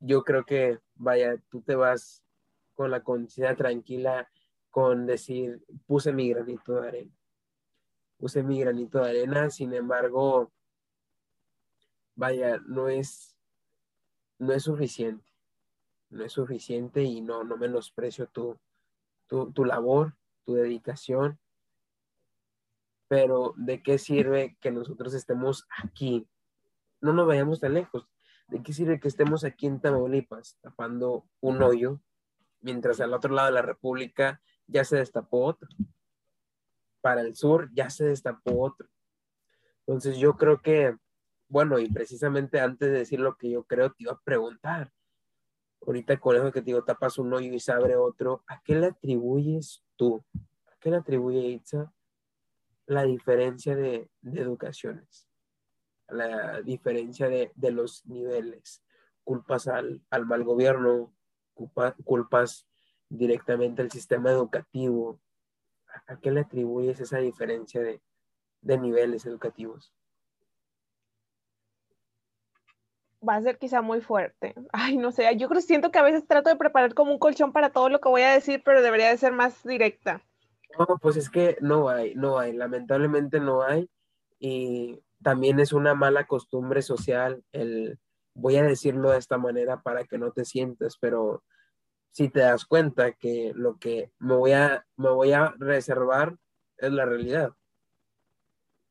Yo 0.00 0.24
creo 0.24 0.44
que, 0.44 0.78
vaya, 0.94 1.36
tú 1.48 1.62
te 1.62 1.76
vas 1.76 2.22
con 2.74 2.90
la 2.90 3.02
conciencia 3.02 3.56
tranquila 3.56 4.28
con 4.76 5.06
decir, 5.06 5.64
puse 5.86 6.12
mi 6.12 6.28
granito 6.28 6.74
de 6.74 6.88
arena. 6.88 7.12
Puse 8.18 8.42
mi 8.42 8.60
granito 8.60 8.98
de 8.98 9.08
arena, 9.08 9.48
sin 9.48 9.72
embargo, 9.72 10.52
vaya, 12.14 12.58
no 12.66 12.90
es, 12.90 13.38
no 14.38 14.52
es 14.52 14.64
suficiente. 14.64 15.32
No 16.10 16.26
es 16.26 16.32
suficiente 16.32 17.02
y 17.02 17.22
no, 17.22 17.42
no 17.42 17.56
menosprecio 17.56 18.26
tu, 18.26 18.58
tu, 19.26 19.50
tu 19.50 19.64
labor, 19.64 20.14
tu 20.44 20.52
dedicación. 20.52 21.38
Pero 23.08 23.54
¿de 23.56 23.82
qué 23.82 23.96
sirve 23.96 24.58
que 24.60 24.72
nosotros 24.72 25.14
estemos 25.14 25.66
aquí? 25.82 26.28
No 27.00 27.14
nos 27.14 27.26
vayamos 27.26 27.60
tan 27.60 27.72
lejos. 27.72 28.06
¿De 28.48 28.62
qué 28.62 28.74
sirve 28.74 29.00
que 29.00 29.08
estemos 29.08 29.42
aquí 29.42 29.68
en 29.68 29.80
Tamaulipas 29.80 30.58
tapando 30.60 31.24
un 31.40 31.62
hoyo 31.62 31.98
mientras 32.60 33.00
al 33.00 33.14
otro 33.14 33.32
lado 33.32 33.46
de 33.46 33.54
la 33.54 33.62
República 33.62 34.42
ya 34.66 34.84
se 34.84 34.96
destapó 34.96 35.44
otro? 35.44 35.68
Para 37.00 37.20
el 37.20 37.36
sur 37.36 37.70
ya 37.72 37.90
se 37.90 38.04
destapó 38.04 38.60
otro. 38.60 38.88
Entonces 39.86 40.18
yo 40.18 40.36
creo 40.36 40.60
que 40.60 40.96
bueno, 41.48 41.78
y 41.78 41.88
precisamente 41.88 42.60
antes 42.60 42.90
de 42.90 42.98
decir 42.98 43.20
lo 43.20 43.36
que 43.36 43.50
yo 43.50 43.64
creo, 43.64 43.90
te 43.90 44.02
iba 44.02 44.12
a 44.12 44.20
preguntar. 44.20 44.92
Ahorita 45.86 46.18
con 46.18 46.34
eso 46.34 46.50
que 46.50 46.60
te 46.60 46.66
digo, 46.66 46.82
tapas 46.82 47.18
un 47.18 47.32
hoyo 47.32 47.52
y 47.52 47.60
se 47.60 47.72
abre 47.72 47.96
otro, 47.96 48.42
¿a 48.48 48.60
qué 48.62 48.74
le 48.74 48.86
atribuyes 48.86 49.84
tú? 49.94 50.24
¿A 50.66 50.76
qué 50.80 50.90
le 50.90 50.96
atribuye 50.96 51.38
Itza 51.40 51.92
la 52.86 53.04
diferencia 53.04 53.76
de, 53.76 54.10
educaciones? 54.24 55.28
La 56.08 56.60
diferencia 56.62 57.28
de, 57.28 57.52
los 57.70 58.04
niveles. 58.06 58.82
¿Culpas 59.22 59.68
al, 59.68 60.02
mal 60.10 60.44
gobierno? 60.44 61.12
culpas 62.04 62.66
directamente 63.08 63.82
al 63.82 63.90
sistema 63.90 64.30
educativo. 64.30 65.20
¿A 66.06 66.18
qué 66.18 66.30
le 66.30 66.40
atribuyes 66.40 67.00
esa 67.00 67.18
diferencia 67.18 67.80
de, 67.80 68.00
de 68.60 68.78
niveles 68.78 69.26
educativos? 69.26 69.92
va 73.26 73.36
a 73.36 73.42
ser 73.42 73.58
quizá 73.58 73.82
muy 73.82 74.00
fuerte. 74.00 74.54
Ay, 74.72 74.96
no 74.96 75.12
sé, 75.12 75.36
yo 75.36 75.48
creo 75.48 75.60
siento 75.60 75.90
que 75.90 75.98
a 75.98 76.02
veces 76.02 76.26
trato 76.26 76.50
de 76.50 76.56
preparar 76.56 76.94
como 76.94 77.12
un 77.12 77.18
colchón 77.18 77.52
para 77.52 77.70
todo 77.70 77.88
lo 77.88 78.00
que 78.00 78.08
voy 78.08 78.22
a 78.22 78.32
decir, 78.32 78.62
pero 78.64 78.82
debería 78.82 79.08
de 79.08 79.18
ser 79.18 79.32
más 79.32 79.62
directa. 79.64 80.22
No, 80.78 80.98
pues 81.00 81.16
es 81.16 81.30
que 81.30 81.56
no 81.60 81.88
hay, 81.88 82.14
no 82.14 82.38
hay, 82.38 82.52
lamentablemente 82.52 83.40
no 83.40 83.62
hay. 83.62 83.88
Y 84.38 85.00
también 85.22 85.60
es 85.60 85.72
una 85.72 85.94
mala 85.94 86.26
costumbre 86.26 86.82
social 86.82 87.42
el, 87.52 87.98
voy 88.34 88.56
a 88.56 88.62
decirlo 88.62 89.10
de 89.10 89.18
esta 89.18 89.38
manera 89.38 89.80
para 89.80 90.04
que 90.04 90.18
no 90.18 90.32
te 90.32 90.44
sientas, 90.44 90.98
pero 91.00 91.42
si 92.16 92.30
te 92.30 92.40
das 92.40 92.64
cuenta 92.64 93.12
que 93.12 93.52
lo 93.54 93.76
que 93.78 94.10
me 94.18 94.34
voy 94.34 94.52
a, 94.52 94.86
me 94.96 95.10
voy 95.10 95.32
a 95.32 95.54
reservar 95.58 96.38
es 96.78 96.90
la 96.90 97.04
realidad. 97.04 97.52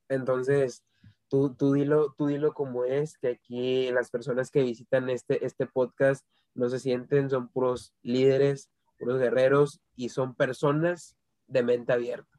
Entonces, 0.09 0.83
tú, 1.27 1.55
tú, 1.55 1.73
dilo, 1.73 2.13
tú 2.15 2.27
dilo 2.27 2.53
como 2.53 2.85
es, 2.85 3.17
que 3.17 3.29
aquí 3.29 3.89
las 3.91 4.11
personas 4.11 4.51
que 4.51 4.61
visitan 4.61 5.09
este, 5.09 5.43
este 5.43 5.65
podcast 5.65 6.23
no 6.53 6.69
se 6.69 6.77
sienten, 6.77 7.31
son 7.31 7.47
puros 7.47 7.95
líderes, 8.03 8.69
puros 8.99 9.17
guerreros 9.17 9.81
y 9.95 10.09
son 10.09 10.35
personas 10.35 11.17
de 11.47 11.63
mente 11.63 11.93
abierta. 11.93 12.29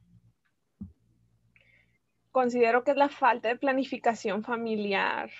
Considero 2.30 2.84
que 2.84 2.92
es 2.92 2.96
la 2.96 3.08
falta 3.08 3.48
de 3.48 3.56
planificación 3.56 4.44
familiar. 4.44 5.32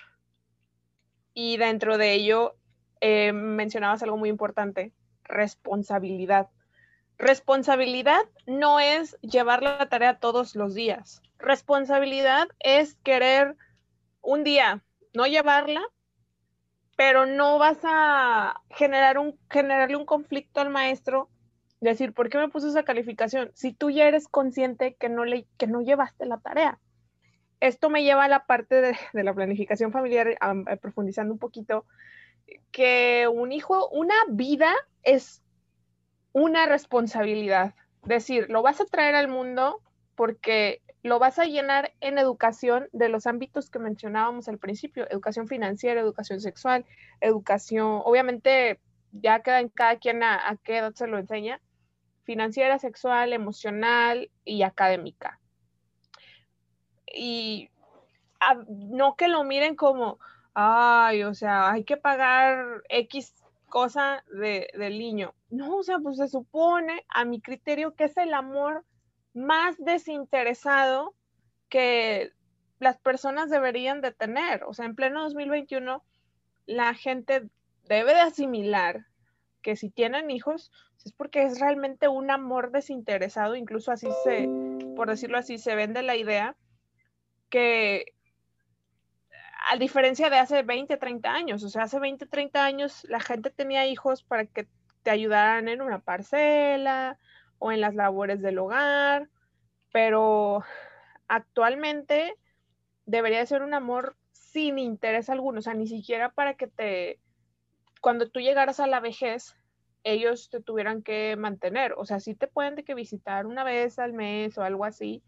Y 1.33 1.55
dentro 1.55 1.97
de 1.97 2.15
ello, 2.15 2.57
eh, 2.99 3.31
mencionabas 3.31 4.03
algo 4.03 4.17
muy 4.17 4.27
importante, 4.27 4.91
responsabilidad. 5.27 6.49
Responsabilidad 7.17 8.21
no 8.45 8.79
es 8.79 9.17
llevar 9.21 9.63
la 9.63 9.89
tarea 9.89 10.19
todos 10.19 10.55
los 10.55 10.75
días. 10.75 11.21
Responsabilidad 11.39 12.47
es 12.59 12.95
querer 13.03 13.55
un 14.21 14.43
día 14.43 14.83
no 15.13 15.25
llevarla, 15.25 15.81
pero 16.95 17.25
no 17.25 17.57
vas 17.57 17.79
a 17.83 18.61
generar 18.69 19.17
un, 19.17 19.37
generarle 19.49 19.95
un 19.97 20.05
conflicto 20.05 20.61
al 20.61 20.69
maestro, 20.69 21.29
decir, 21.81 22.13
¿por 22.13 22.29
qué 22.29 22.37
me 22.37 22.49
puso 22.49 22.67
esa 22.67 22.83
calificación? 22.83 23.51
Si 23.53 23.73
tú 23.73 23.89
ya 23.89 24.07
eres 24.07 24.27
consciente 24.27 24.95
que 24.95 25.09
no, 25.09 25.25
le, 25.25 25.47
que 25.57 25.67
no 25.67 25.81
llevaste 25.81 26.25
la 26.25 26.37
tarea. 26.39 26.79
Esto 27.59 27.89
me 27.89 28.03
lleva 28.03 28.25
a 28.25 28.27
la 28.27 28.45
parte 28.45 28.81
de, 28.81 28.97
de 29.13 29.23
la 29.23 29.33
planificación 29.33 29.91
familiar, 29.91 30.37
profundizando 30.81 31.33
un 31.33 31.39
poquito, 31.39 31.85
que 32.71 33.27
un 33.27 33.51
hijo, 33.51 33.89
una 33.89 34.15
vida 34.29 34.73
es 35.03 35.41
una 36.33 36.65
responsabilidad. 36.65 37.75
Decir, 38.03 38.47
lo 38.49 38.61
vas 38.61 38.79
a 38.79 38.85
traer 38.85 39.15
al 39.15 39.27
mundo 39.27 39.81
porque 40.15 40.81
lo 41.03 41.19
vas 41.19 41.39
a 41.39 41.45
llenar 41.45 41.93
en 42.01 42.17
educación 42.17 42.89
de 42.91 43.09
los 43.09 43.27
ámbitos 43.27 43.69
que 43.69 43.79
mencionábamos 43.79 44.47
al 44.47 44.57
principio, 44.57 45.09
educación 45.09 45.47
financiera, 45.47 46.01
educación 46.01 46.41
sexual, 46.41 46.85
educación, 47.21 48.01
obviamente 48.03 48.79
ya 49.11 49.41
queda 49.41 49.59
en 49.59 49.69
cada 49.69 49.97
quien 49.97 50.23
a, 50.23 50.57
qué 50.63 50.77
edad 50.77 50.93
se 50.93 51.07
lo 51.07 51.17
enseña, 51.17 51.61
financiera, 52.23 52.77
sexual, 52.77 53.33
emocional 53.33 54.29
y 54.43 54.63
académica. 54.63 55.39
Y 57.15 57.69
no 58.67 59.15
que 59.15 59.27
lo 59.27 59.43
miren 59.43 59.75
como, 59.75 60.19
ay, 60.59 61.21
o 61.21 61.35
sea, 61.35 61.71
hay 61.71 61.83
que 61.83 61.97
pagar 61.97 62.81
X 62.89 63.31
cosa 63.69 64.23
de, 64.31 64.67
del 64.73 64.97
niño. 64.97 65.35
No, 65.51 65.77
o 65.77 65.83
sea, 65.83 65.99
pues 65.99 66.17
se 66.17 66.27
supone, 66.27 67.05
a 67.09 67.25
mi 67.25 67.41
criterio, 67.41 67.93
que 67.93 68.05
es 68.05 68.17
el 68.17 68.33
amor 68.33 68.83
más 69.35 69.77
desinteresado 69.77 71.13
que 71.69 72.31
las 72.79 72.97
personas 72.97 73.51
deberían 73.51 74.01
de 74.01 74.11
tener. 74.11 74.63
O 74.63 74.73
sea, 74.73 74.85
en 74.85 74.95
pleno 74.95 75.21
2021, 75.25 76.03
la 76.65 76.95
gente 76.95 77.47
debe 77.83 78.15
de 78.15 78.21
asimilar 78.21 79.05
que 79.61 79.75
si 79.75 79.91
tienen 79.91 80.31
hijos, 80.31 80.71
es 81.05 81.11
porque 81.11 81.43
es 81.43 81.59
realmente 81.59 82.07
un 82.07 82.31
amor 82.31 82.71
desinteresado, 82.71 83.55
incluso 83.55 83.91
así 83.91 84.07
se, 84.23 84.49
por 84.95 85.07
decirlo 85.07 85.37
así, 85.37 85.59
se 85.59 85.75
vende 85.75 86.01
la 86.01 86.15
idea 86.15 86.55
que 87.49 88.16
a 89.69 89.77
diferencia 89.77 90.29
de 90.29 90.37
hace 90.37 90.63
20, 90.63 90.97
30 90.97 91.33
años, 91.33 91.63
o 91.63 91.69
sea, 91.69 91.83
hace 91.83 91.99
20, 91.99 92.25
30 92.25 92.63
años 92.63 93.03
la 93.09 93.19
gente 93.19 93.49
tenía 93.49 93.85
hijos 93.85 94.23
para 94.23 94.45
que 94.45 94.67
te 95.03 95.09
ayudaran 95.09 95.67
en 95.67 95.81
una 95.81 95.99
parcela 95.99 97.19
o 97.59 97.71
en 97.71 97.81
las 97.81 97.93
labores 97.93 98.41
del 98.41 98.59
hogar, 98.59 99.29
pero 99.91 100.63
actualmente 101.27 102.35
debería 103.05 103.45
ser 103.45 103.61
un 103.61 103.73
amor 103.73 104.15
sin 104.31 104.79
interés 104.79 105.29
alguno, 105.29 105.59
o 105.59 105.61
sea, 105.61 105.73
ni 105.73 105.87
siquiera 105.87 106.31
para 106.31 106.53
que 106.55 106.67
te, 106.67 107.19
cuando 107.99 108.29
tú 108.29 108.39
llegaras 108.39 108.79
a 108.79 108.87
la 108.87 109.01
vejez, 109.01 109.55
ellos 110.03 110.49
te 110.49 110.61
tuvieran 110.61 111.03
que 111.03 111.35
mantener, 111.35 111.93
o 111.97 112.05
sea, 112.05 112.21
sí 112.21 112.35
te 112.35 112.47
pueden 112.47 112.75
de 112.75 112.85
que 112.85 112.95
visitar 112.95 113.45
una 113.45 113.65
vez 113.65 113.99
al 113.99 114.13
mes 114.13 114.57
o 114.57 114.63
algo 114.63 114.85
así. 114.85 115.23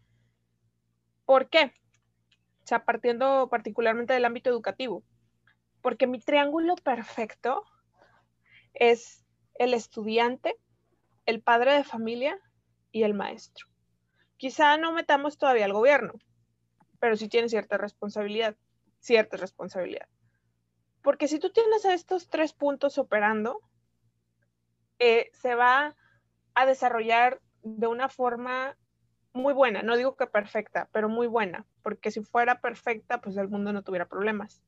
¿Por 1.26 1.50
qué? 1.50 1.74
Sea, 2.70 2.84
partiendo 2.84 3.48
particularmente 3.50 4.12
del 4.12 4.24
ámbito 4.24 4.48
educativo, 4.48 5.02
porque 5.82 6.06
mi 6.06 6.20
triángulo 6.20 6.76
perfecto 6.76 7.64
es 8.74 9.26
el 9.56 9.74
estudiante, 9.74 10.54
el 11.26 11.42
padre 11.42 11.72
de 11.72 11.82
familia 11.82 12.38
y 12.92 13.02
el 13.02 13.12
maestro. 13.12 13.66
Quizá 14.36 14.76
no 14.76 14.92
metamos 14.92 15.36
todavía 15.36 15.64
al 15.64 15.72
gobierno, 15.72 16.12
pero 17.00 17.16
sí 17.16 17.28
tiene 17.28 17.48
cierta 17.48 17.76
responsabilidad, 17.76 18.54
cierta 19.00 19.36
responsabilidad. 19.36 20.06
Porque 21.02 21.26
si 21.26 21.40
tú 21.40 21.50
tienes 21.50 21.84
estos 21.84 22.28
tres 22.28 22.52
puntos 22.52 22.98
operando, 22.98 23.58
eh, 25.00 25.28
se 25.32 25.56
va 25.56 25.96
a 26.54 26.66
desarrollar 26.66 27.40
de 27.64 27.88
una 27.88 28.08
forma 28.08 28.76
muy 29.32 29.52
buena, 29.52 29.82
no 29.82 29.96
digo 29.96 30.16
que 30.16 30.26
perfecta, 30.26 30.88
pero 30.92 31.08
muy 31.08 31.26
buena, 31.26 31.66
porque 31.82 32.10
si 32.10 32.20
fuera 32.22 32.60
perfecta, 32.60 33.20
pues 33.20 33.36
el 33.36 33.48
mundo 33.48 33.72
no 33.72 33.82
tuviera 33.82 34.08
problemas. 34.08 34.62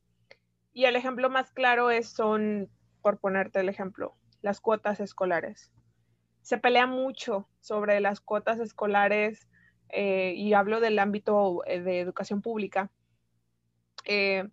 Y 0.73 0.85
el 0.85 0.97
ejemplo 0.97 1.29
más 1.31 1.51
claro 1.53 1.91
es, 1.91 2.09
son, 2.09 2.71
por 3.03 3.19
ponerte 3.19 3.61
el 3.61 3.69
ejemplo, 3.69 4.17
las 4.41 4.61
cuotas 4.61 5.01
escolares. 5.01 5.71
Se 6.43 6.59
pelea 6.59 6.87
mucho 6.87 7.49
sobre 7.61 8.01
las 8.01 8.21
cuotas 8.21 8.59
escolares 8.59 9.49
eh, 9.89 10.35
y 10.37 10.55
hablo 10.55 10.81
del 10.81 10.99
ámbito 10.99 11.63
eh, 11.67 11.81
de 11.81 12.01
educación 12.01 12.41
pública, 12.41 12.91
eh, 14.05 14.49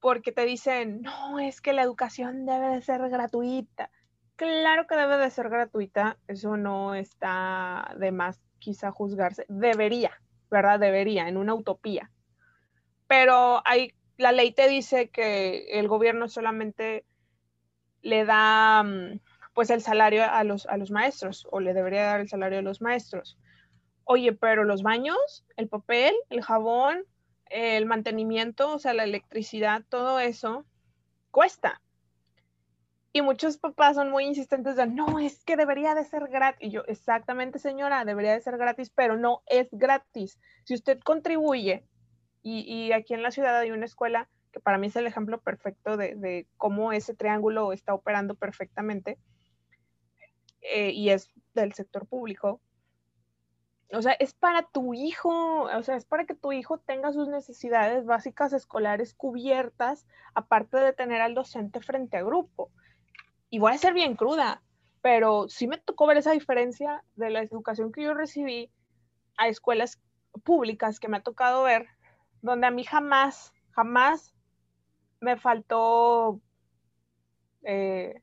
porque 0.00 0.32
te 0.32 0.44
dicen, 0.44 1.00
no, 1.02 1.38
es 1.38 1.60
que 1.60 1.72
la 1.72 1.82
educación 1.82 2.44
debe 2.44 2.68
de 2.68 2.82
ser 2.82 3.08
gratuita. 3.08 3.90
Claro 4.36 4.86
que 4.86 4.96
debe 4.96 5.16
de 5.16 5.30
ser 5.30 5.48
gratuita, 5.48 6.18
eso 6.26 6.56
no 6.56 6.94
está 6.94 7.94
de 7.98 8.12
más 8.12 8.40
quizá 8.64 8.90
juzgarse, 8.90 9.44
debería, 9.48 10.10
¿verdad? 10.50 10.80
Debería, 10.80 11.28
en 11.28 11.36
una 11.36 11.52
utopía. 11.52 12.10
Pero 13.06 13.60
hay, 13.66 13.92
la 14.16 14.32
ley 14.32 14.52
te 14.52 14.68
dice 14.68 15.10
que 15.10 15.66
el 15.78 15.86
gobierno 15.86 16.28
solamente 16.28 17.04
le 18.00 18.24
da 18.24 18.82
mm, 18.82 19.20
pues 19.52 19.68
el 19.68 19.82
salario 19.82 20.24
a 20.24 20.42
los, 20.44 20.66
a 20.66 20.78
los 20.78 20.90
maestros 20.90 21.46
o 21.50 21.60
le 21.60 21.74
debería 21.74 22.04
dar 22.04 22.20
el 22.20 22.28
salario 22.28 22.60
a 22.60 22.62
los 22.62 22.80
maestros. 22.80 23.38
Oye, 24.04 24.32
pero 24.32 24.64
los 24.64 24.82
baños, 24.82 25.44
el 25.56 25.68
papel, 25.68 26.14
el 26.30 26.42
jabón, 26.42 27.04
el 27.50 27.84
mantenimiento, 27.84 28.72
o 28.72 28.78
sea, 28.78 28.94
la 28.94 29.04
electricidad, 29.04 29.82
todo 29.90 30.18
eso 30.20 30.64
cuesta. 31.30 31.82
Y 33.16 33.22
muchos 33.22 33.58
papás 33.58 33.94
son 33.94 34.10
muy 34.10 34.24
insistentes 34.24 34.74
de, 34.74 34.88
no, 34.88 35.20
es 35.20 35.44
que 35.44 35.56
debería 35.56 35.94
de 35.94 36.02
ser 36.02 36.26
gratis. 36.26 36.66
Y 36.66 36.72
yo, 36.72 36.82
exactamente 36.88 37.60
señora, 37.60 38.04
debería 38.04 38.32
de 38.32 38.40
ser 38.40 38.58
gratis, 38.58 38.90
pero 38.90 39.16
no 39.16 39.44
es 39.46 39.68
gratis. 39.70 40.40
Si 40.64 40.74
usted 40.74 40.98
contribuye, 40.98 41.86
y, 42.42 42.90
aquí 42.90 43.14
en 43.14 43.22
la 43.22 43.30
ciudad 43.30 43.56
hay 43.56 43.70
una 43.70 43.84
escuela 43.84 44.28
que 44.50 44.58
para 44.58 44.78
mí 44.78 44.88
es 44.88 44.96
el 44.96 45.06
ejemplo 45.06 45.40
perfecto 45.40 45.96
de, 45.96 46.48
cómo 46.56 46.92
ese 46.92 47.14
triángulo 47.14 47.72
está 47.72 47.94
operando 47.94 48.34
perfectamente, 48.34 49.16
eh, 50.62 50.90
y 50.90 51.10
es 51.10 51.30
del 51.54 51.72
sector 51.72 52.08
público. 52.08 52.60
O 53.92 54.02
sea, 54.02 54.14
es 54.14 54.34
para 54.34 54.66
tu 54.66 54.92
hijo, 54.92 55.62
o 55.62 55.82
sea, 55.84 55.94
es 55.94 56.04
para 56.04 56.24
que 56.24 56.34
tu 56.34 56.50
hijo 56.50 56.78
tenga 56.78 57.12
sus 57.12 57.28
necesidades 57.28 58.06
básicas 58.06 58.52
escolares 58.52 59.14
cubiertas, 59.14 60.04
aparte 60.34 60.78
de 60.78 60.92
tener 60.92 61.20
al 61.20 61.34
docente 61.34 61.80
frente 61.80 62.16
a 62.16 62.24
grupo 62.24 62.72
y 63.54 63.60
voy 63.60 63.72
a 63.72 63.78
ser 63.78 63.94
bien 63.94 64.16
cruda, 64.16 64.64
pero 65.00 65.48
sí 65.48 65.68
me 65.68 65.78
tocó 65.78 66.08
ver 66.08 66.16
esa 66.16 66.32
diferencia 66.32 67.04
de 67.14 67.30
la 67.30 67.40
educación 67.40 67.92
que 67.92 68.02
yo 68.02 68.12
recibí 68.12 68.68
a 69.36 69.46
escuelas 69.46 70.02
públicas 70.42 70.98
que 70.98 71.06
me 71.06 71.18
ha 71.18 71.22
tocado 71.22 71.62
ver, 71.62 71.86
donde 72.42 72.66
a 72.66 72.72
mí 72.72 72.82
jamás, 72.82 73.52
jamás 73.70 74.34
me 75.20 75.36
faltó, 75.36 76.40
eh, 77.62 78.22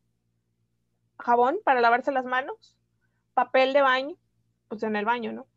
jabón 1.17 1.59
para 1.63 1.79
lavarse 1.79 2.11
las 2.11 2.25
manos, 2.25 2.75
papel 3.33 3.71
de 3.71 3.83
baño, 3.83 4.17
pues 4.67 4.83
en 4.83 4.97
el 4.97 5.05
baño, 5.05 5.31
¿no? 5.31 5.47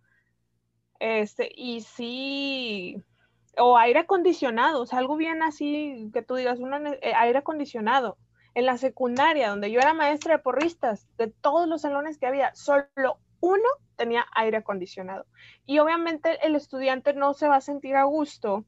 Este, 1.01 1.51
y 1.53 1.81
sí, 1.81 3.03
o 3.59 3.77
aire 3.77 3.99
acondicionado, 3.99 4.83
o 4.83 4.87
sea, 4.87 5.01
algo 5.01 5.17
bien 5.17 5.43
así 5.43 6.13
que 6.15 6.23
tú 6.23 6.37
digas, 6.37 6.61
un 6.61 6.87
eh, 6.87 7.13
aire 7.17 7.39
acondicionado. 7.39 8.19
En 8.55 8.67
la 8.67 8.79
secundaria, 8.79 9.51
donde 9.51 9.71
yo 9.71 9.81
era 9.81 9.95
maestra 9.95 10.37
de 10.37 10.43
porristas, 10.43 11.09
de 11.19 11.29
todos 11.29 11.69
los 11.69 11.83
salones 11.83 12.19
que 12.19 12.27
había, 12.27 12.55
solo 12.55 13.19
uno 13.41 13.69
tenía 13.97 14.27
aire 14.33 14.59
acondicionado. 14.59 15.27
Y 15.67 15.79
obviamente 15.79 16.45
el 16.47 16.55
estudiante 16.57 17.15
no 17.15 17.35
se 17.35 17.49
va 17.49 17.57
a 17.57 17.61
sentir 17.61 17.97
a 17.97 18.05
gusto 18.05 18.65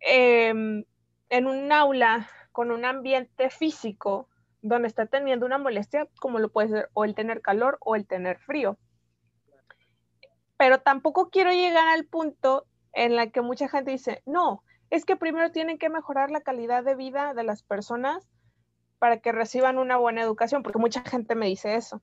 em, 0.00 0.84
en 1.28 1.46
un 1.46 1.70
aula 1.70 2.28
con 2.52 2.70
un 2.70 2.84
ambiente 2.84 3.50
físico 3.50 4.28
donde 4.62 4.88
está 4.88 5.06
teniendo 5.06 5.44
una 5.44 5.58
molestia, 5.58 6.08
como 6.18 6.38
lo 6.38 6.50
puede 6.50 6.68
ser 6.68 6.90
o 6.94 7.04
el 7.04 7.14
tener 7.14 7.42
calor 7.42 7.76
o 7.80 7.96
el 7.96 8.06
tener 8.06 8.38
frío. 8.38 8.78
Pero 10.56 10.80
tampoco 10.80 11.30
quiero 11.30 11.50
llegar 11.52 11.86
al 11.88 12.06
punto 12.06 12.66
en 12.92 13.14
la 13.16 13.28
que 13.28 13.42
mucha 13.42 13.68
gente 13.68 13.90
dice, 13.90 14.22
no, 14.24 14.62
es 14.90 15.04
que 15.04 15.16
primero 15.16 15.50
tienen 15.50 15.78
que 15.78 15.90
mejorar 15.90 16.30
la 16.30 16.40
calidad 16.40 16.82
de 16.84 16.94
vida 16.94 17.34
de 17.34 17.44
las 17.44 17.62
personas 17.62 18.28
para 19.04 19.18
que 19.18 19.32
reciban 19.32 19.76
una 19.76 19.98
buena 19.98 20.22
educación, 20.22 20.62
porque 20.62 20.78
mucha 20.78 21.02
gente 21.02 21.34
me 21.34 21.44
dice 21.44 21.74
eso. 21.74 22.00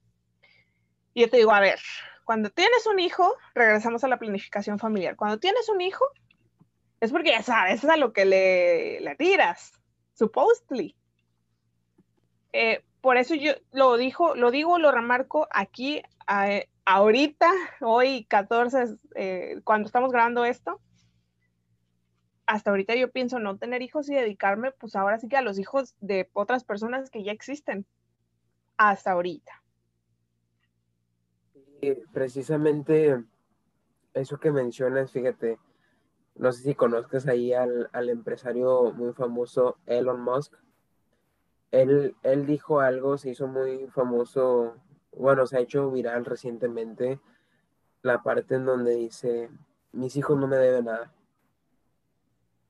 Y 1.16 1.22
yo 1.22 1.32
te 1.32 1.38
digo, 1.38 1.52
a 1.52 1.60
ver, 1.60 1.80
cuando 2.26 2.52
tienes 2.52 2.86
un 2.86 3.00
hijo, 3.00 3.34
regresamos 3.56 4.04
a 4.04 4.08
la 4.08 4.20
planificación 4.20 4.78
familiar. 4.78 5.16
Cuando 5.16 5.40
tienes 5.40 5.68
un 5.70 5.82
hijo, 5.82 6.06
es 7.00 7.12
porque 7.12 7.32
ya 7.32 7.42
sabes, 7.42 7.84
es 7.84 7.90
a 7.90 7.98
lo 7.98 8.14
que 8.14 8.26
le, 8.26 9.00
le 9.00 9.16
tiras, 9.16 9.74
supposedly. 10.14 10.96
Eh, 12.54 12.84
por 13.02 13.18
eso 13.18 13.34
yo 13.34 13.54
lo 13.72 13.98
dijo, 13.98 14.36
lo 14.36 14.52
digo, 14.52 14.78
lo 14.78 14.92
remarco 14.92 15.48
aquí, 15.50 16.04
ahorita, 16.86 17.52
hoy 17.82 18.26
14, 18.26 18.98
eh, 19.16 19.60
cuando 19.64 19.88
estamos 19.88 20.12
grabando 20.12 20.46
esto. 20.46 20.80
Hasta 22.52 22.70
ahorita 22.70 22.96
yo 22.96 23.12
pienso 23.12 23.40
no 23.40 23.58
tener 23.58 23.82
hijos 23.82 24.10
y 24.10 24.16
dedicarme, 24.16 24.72
pues 24.72 24.98
ahora 24.98 25.18
sí 25.18 25.30
que 25.30 25.38
a 25.38 25.42
los 25.42 25.58
hijos 25.58 25.96
de 26.02 26.30
otras 26.34 26.66
personas 26.66 27.10
que 27.10 27.24
ya 27.24 27.32
existen. 27.32 27.86
Hasta 28.78 29.12
ahorita 29.12 29.62
precisamente 32.12 33.24
eso 34.14 34.38
que 34.38 34.52
mencionas, 34.52 35.12
fíjate, 35.12 35.58
no 36.36 36.52
sé 36.52 36.64
si 36.64 36.76
conozcas 36.76 37.28
ahí 37.28 37.54
al, 37.54 37.90
empresario 37.94 38.92
muy 38.92 39.14
famoso 39.14 39.78
Elon 39.86 40.22
Musk. 40.22 40.54
Él, 41.72 42.16
él 42.24 42.46
dijo 42.46 42.82
algo, 42.82 43.18
se 43.18 43.30
hizo 43.30 43.48
muy 43.48 43.88
famoso, 43.88 44.76
bueno, 45.16 45.48
se 45.48 45.58
ha 45.58 45.62
hecho 45.62 45.90
viral 45.90 46.26
recientemente, 46.26 47.20
la 48.02 48.22
parte 48.22 48.56
en 48.56 48.66
donde 48.66 48.96
dice, 48.96 49.50
mis 49.94 50.16
hijos 50.18 50.38
no 50.38 50.48
me 50.48 50.58
deben 50.58 50.86
nada, 50.86 51.14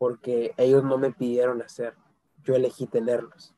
porque 0.02 0.56
ellos 0.58 0.84
no 0.84 0.98
me 0.98 1.12
pidieron 1.12 1.62
hacer, 1.62 1.94
yo 2.44 2.56
elegí 2.56 2.88
tenerlos. 2.88 3.54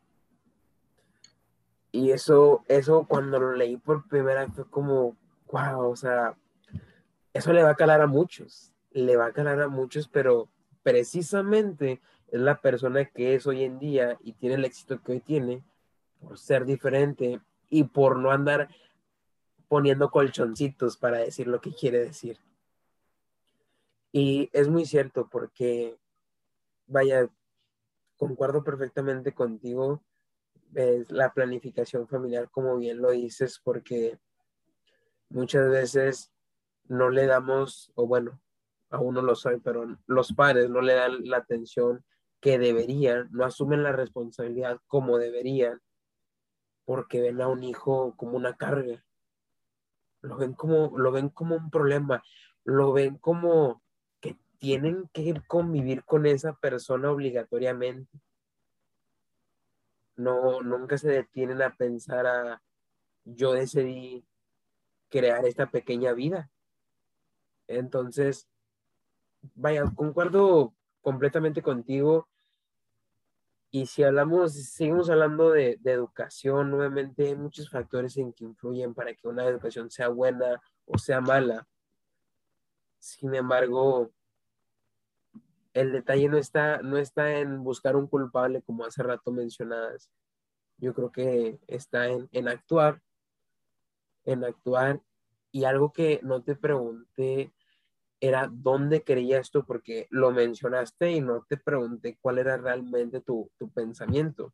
Y 1.90 2.12
eso, 2.12 2.66
eso 2.68 3.06
cuando 3.08 3.40
lo 3.40 3.54
leí 3.54 3.78
por 3.78 4.10
primera 4.10 4.42
vez 4.42 4.54
fue 4.54 4.70
como, 4.70 5.16
wow, 5.50 5.90
o 5.90 5.96
sea, 5.96 6.36
eso 7.32 7.54
le 7.54 7.64
va 7.64 7.70
a 7.70 7.76
calar 7.76 8.02
a 8.02 8.08
muchos, 8.08 8.74
le 8.92 9.16
va 9.16 9.28
a 9.28 9.32
calar 9.32 9.62
a 9.62 9.70
muchos, 9.70 10.10
pero 10.10 10.50
precisamente 10.84 12.02
es 12.28 12.42
la 12.42 12.60
persona 12.60 13.06
que 13.06 13.36
es 13.36 13.48
hoy 13.48 13.64
en 13.64 13.80
día 13.80 14.18
y 14.22 14.34
tiene 14.34 14.56
el 14.56 14.66
éxito 14.66 15.02
que 15.02 15.14
hoy 15.14 15.20
tiene 15.22 15.64
por 16.20 16.38
ser 16.38 16.66
diferente 16.66 17.40
y 17.70 17.86
por 17.86 18.18
no 18.18 18.32
andar 18.32 18.68
poniendo 19.70 20.12
colchoncitos 20.12 20.98
para 20.98 21.20
decir 21.20 21.48
lo 21.48 21.62
que 21.62 21.74
quiere 21.74 22.00
decir. 22.00 22.38
Y 24.12 24.50
es 24.52 24.68
muy 24.68 24.86
cierto 24.86 25.30
porque, 25.32 26.03
vaya, 26.88 27.30
concuerdo 28.18 28.64
perfectamente 28.64 29.34
contigo, 29.34 30.04
es 30.76 31.12
la 31.12 31.34
planificación 31.34 32.08
familiar, 32.08 32.50
como 32.50 32.78
bien 32.78 33.02
lo 33.02 33.12
dices, 33.12 33.60
porque 33.64 34.20
muchas 35.30 35.70
veces 35.70 36.32
no 36.88 37.10
le 37.10 37.26
damos, 37.26 37.92
o 37.96 38.08
bueno, 38.08 38.42
aún 38.90 39.16
no 39.16 39.22
lo 39.22 39.36
soy, 39.36 39.60
pero 39.60 39.98
los 40.08 40.34
padres 40.34 40.70
no 40.70 40.82
le 40.82 40.94
dan 40.94 41.26
la 41.26 41.38
atención 41.38 42.04
que 42.40 42.60
deberían, 42.60 43.30
no 43.32 43.46
asumen 43.46 43.84
la 43.84 43.92
responsabilidad 43.92 44.80
como 44.88 45.18
deberían, 45.18 45.80
porque 46.86 47.22
ven 47.22 47.42
a 47.42 47.48
un 47.48 47.64
hijo 47.64 48.16
como 48.18 48.36
una 48.36 48.56
carga. 48.56 49.04
Lo 50.22 50.38
ven 50.38 50.54
como, 50.54 50.98
lo 50.98 51.12
ven 51.12 51.30
como 51.30 51.56
un 51.56 51.70
problema, 51.70 52.24
lo 52.64 52.94
ven 52.94 53.18
como 53.18 53.83
tienen 54.64 55.10
que 55.12 55.34
convivir 55.46 56.06
con 56.06 56.26
esa 56.26 56.54
persona 56.54 57.12
obligatoriamente. 57.12 58.18
No, 60.16 60.62
nunca 60.62 60.98
se 60.98 61.10
detienen 61.10 61.62
a 61.62 61.76
pensar 61.76 62.26
a 62.26 62.62
yo 63.26 63.52
decidí 63.52 64.26
crear 65.10 65.46
esta 65.46 65.70
pequeña 65.70 66.14
vida. 66.14 66.50
Entonces, 67.68 68.48
vaya, 69.54 69.84
concuerdo 69.98 70.74
completamente 71.02 71.62
contigo. 71.62 72.30
Y 73.70 73.88
si 73.88 74.04
hablamos, 74.04 74.54
seguimos 74.54 75.10
hablando 75.10 75.52
de, 75.52 75.78
educación, 75.84 76.72
nuevamente 76.72 77.28
hay 77.28 77.36
muchos 77.36 77.70
factores 77.70 78.16
en 78.16 78.32
que 78.32 78.46
influyen 78.46 78.94
para 78.94 79.14
que 79.14 79.28
una 79.28 79.46
educación 79.46 79.92
sea 79.92 80.08
buena 80.08 80.62
o 80.86 80.98
sea 80.98 81.20
mala. 81.20 81.68
Sin 82.98 83.36
embargo, 83.36 84.14
el 85.74 85.92
detalle 85.92 86.30
no 86.30 86.38
está, 86.38 86.82
no 86.82 86.98
está 86.98 87.40
en 87.40 87.64
buscar 87.64 87.96
un 87.96 88.08
culpable, 88.08 88.62
como 88.62 88.86
hace 88.86 89.04
rato 89.04 89.32
mencionadas. 89.32 90.10
Yo 90.78 90.94
creo 90.94 91.12
que 91.12 91.60
está 91.68 92.08
en, 92.08 92.28
en 92.32 92.48
actuar 92.48 93.02
en 94.26 94.44
actuar. 94.44 95.02
Y 95.52 95.66
algo 95.66 95.94
que 95.94 96.20
no 96.24 96.42
te 96.42 96.56
pregunté 96.56 97.54
era 98.20 98.50
dónde 98.52 99.04
creía 99.04 99.40
esto, 99.40 99.66
porque 99.66 100.08
lo 100.10 100.32
mencionaste 100.32 101.12
y 101.12 101.22
no 101.22 101.46
te 101.48 101.58
pregunté 101.58 102.18
cuál 102.22 102.38
era 102.40 102.58
realmente 102.58 103.22
tu, 103.22 103.52
pensamiento. 103.74 104.54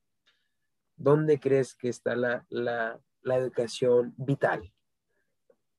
¿Dónde 0.96 1.40
crees 1.40 1.76
que 1.76 1.90
está 1.90 2.16
la, 2.16 3.00
educación 3.24 4.14
vital? 4.18 4.74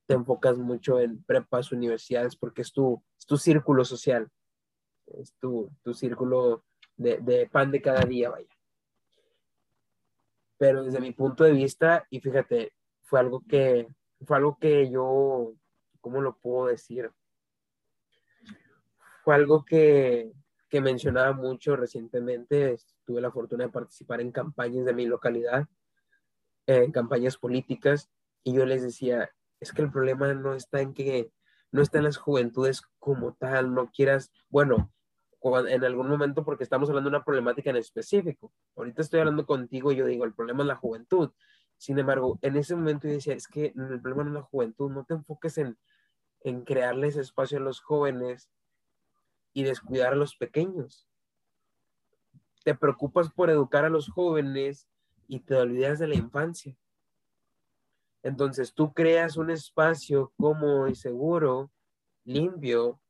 Te 0.07 0.15
enfocas 0.15 0.57
mucho 0.57 1.01
en 1.01 1.23
prepas, 1.25 1.73
universidades, 1.73 2.37
porque 2.37 2.63
es 2.63 2.73
tu, 2.73 3.03
tu 3.27 3.37
círculo 3.37 3.85
social, 3.85 4.31
es 5.19 5.35
tu, 5.35 5.71
círculo 5.95 6.65
de, 6.97 7.19
de 7.19 7.49
pan 7.49 7.71
de 7.71 7.83
cada 7.83 8.03
día, 8.03 8.31
vaya. 8.31 8.49
Pero 10.59 10.85
desde 10.85 11.01
mi 11.01 11.13
punto 11.13 11.45
de 11.45 11.53
vista, 11.53 12.07
y 12.11 12.21
fíjate, 12.21 12.73
fue 13.03 13.21
algo 13.21 13.43
que, 13.49 13.89
fue 14.27 14.37
algo 14.37 14.59
que 14.59 14.91
yo, 14.91 15.55
¿cómo 16.01 16.21
lo 16.21 16.37
puedo 16.37 16.67
decir? 16.67 17.11
Fue 19.25 19.35
algo 19.35 19.65
que, 19.65 20.33
que 20.69 20.81
mencionaba 20.81 21.33
mucho 21.33 21.77
recientemente. 21.77 22.77
Tuve 23.05 23.21
la 23.21 23.33
fortuna 23.33 23.65
de 23.65 23.71
participar 23.71 24.21
en 24.21 24.33
campañas 24.33 24.85
de 24.85 24.95
mi 24.95 25.07
localidad, 25.07 25.67
en 26.67 26.93
campañas 26.93 27.37
políticas, 27.37 28.11
y 28.45 28.55
yo 28.55 28.65
les 28.65 28.83
decía, 28.83 29.31
es 29.59 29.73
que 29.73 29.83
el 29.83 29.91
problema 29.91 30.33
no 30.35 30.55
está 30.55 30.81
en 30.81 30.95
que 30.95 31.33
no 31.73 31.83
está 31.83 31.99
en 31.99 32.05
las 32.05 32.17
juventudes 32.17 32.83
como 32.99 33.35
tal, 33.35 33.75
no 33.75 33.91
quieras, 33.91 34.33
bueno, 34.49 34.93
en 35.43 35.85
algún 35.85 36.09
momento 36.09 36.45
porque 36.45 36.65
estamos 36.65 36.89
hablando 36.89 37.11
de 37.11 37.17
una 37.17 37.25
problemática 37.25 37.71
en 37.71 37.77
específico. 37.77 38.53
Ahorita 38.77 39.03
estoy 39.03 39.21
hablando 39.21 39.47
contigo 39.47 39.91
y 39.91 39.97
yo 39.97 40.07
digo, 40.07 40.25
el 40.25 40.35
problema 40.35 40.63
es 40.63 40.67
la 40.67 40.77
juventud. 40.77 41.31
Sin 41.79 41.99
embargo, 41.99 42.39
en 42.43 42.57
ese 42.57 42.77
momento 42.77 43.09
yo 43.09 43.15
decía, 43.15 43.35
es 43.35 43.49
que 43.49 43.73
el 43.75 44.01
problema 44.01 44.25
no 44.25 44.31
es 44.31 44.35
la 44.35 44.43
juventud, 44.43 44.91
no 44.91 45.05
te 45.05 45.15
enfoques 45.15 45.57
en, 45.59 45.79
en 46.43 46.65
crearles 46.65 47.17
espacio 47.17 47.59
a 47.59 47.63
los 47.63 47.81
jóvenes 47.81 48.51
y 49.55 49.63
descuidar 49.63 50.13
a 50.13 50.17
los 50.17 50.37
pequeños. 50.37 51.09
Te 52.65 52.75
preocupas 52.75 53.31
por 53.31 53.49
educar 53.49 53.87
a 53.87 53.91
los 53.91 54.11
jóvenes 54.11 54.89
y 55.27 55.41
te 55.41 55.57
olvidas 55.57 55.99
de 55.99 56.09
la 56.09 56.17
infancia. 56.17 56.77
Entonces 58.23 58.75
tú 58.75 58.93
creas 58.93 59.39
un 59.39 59.51
espacio 59.51 60.33
cómodo 60.37 60.89
y 60.89 60.95
seguro, 60.95 61.71
limpio, 62.25 63.01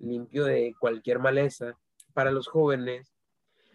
limpio 0.00 0.44
de 0.44 0.74
cualquier 0.78 1.18
maleza 1.18 1.78
para 2.12 2.32
los 2.32 2.48
jóvenes, 2.48 3.14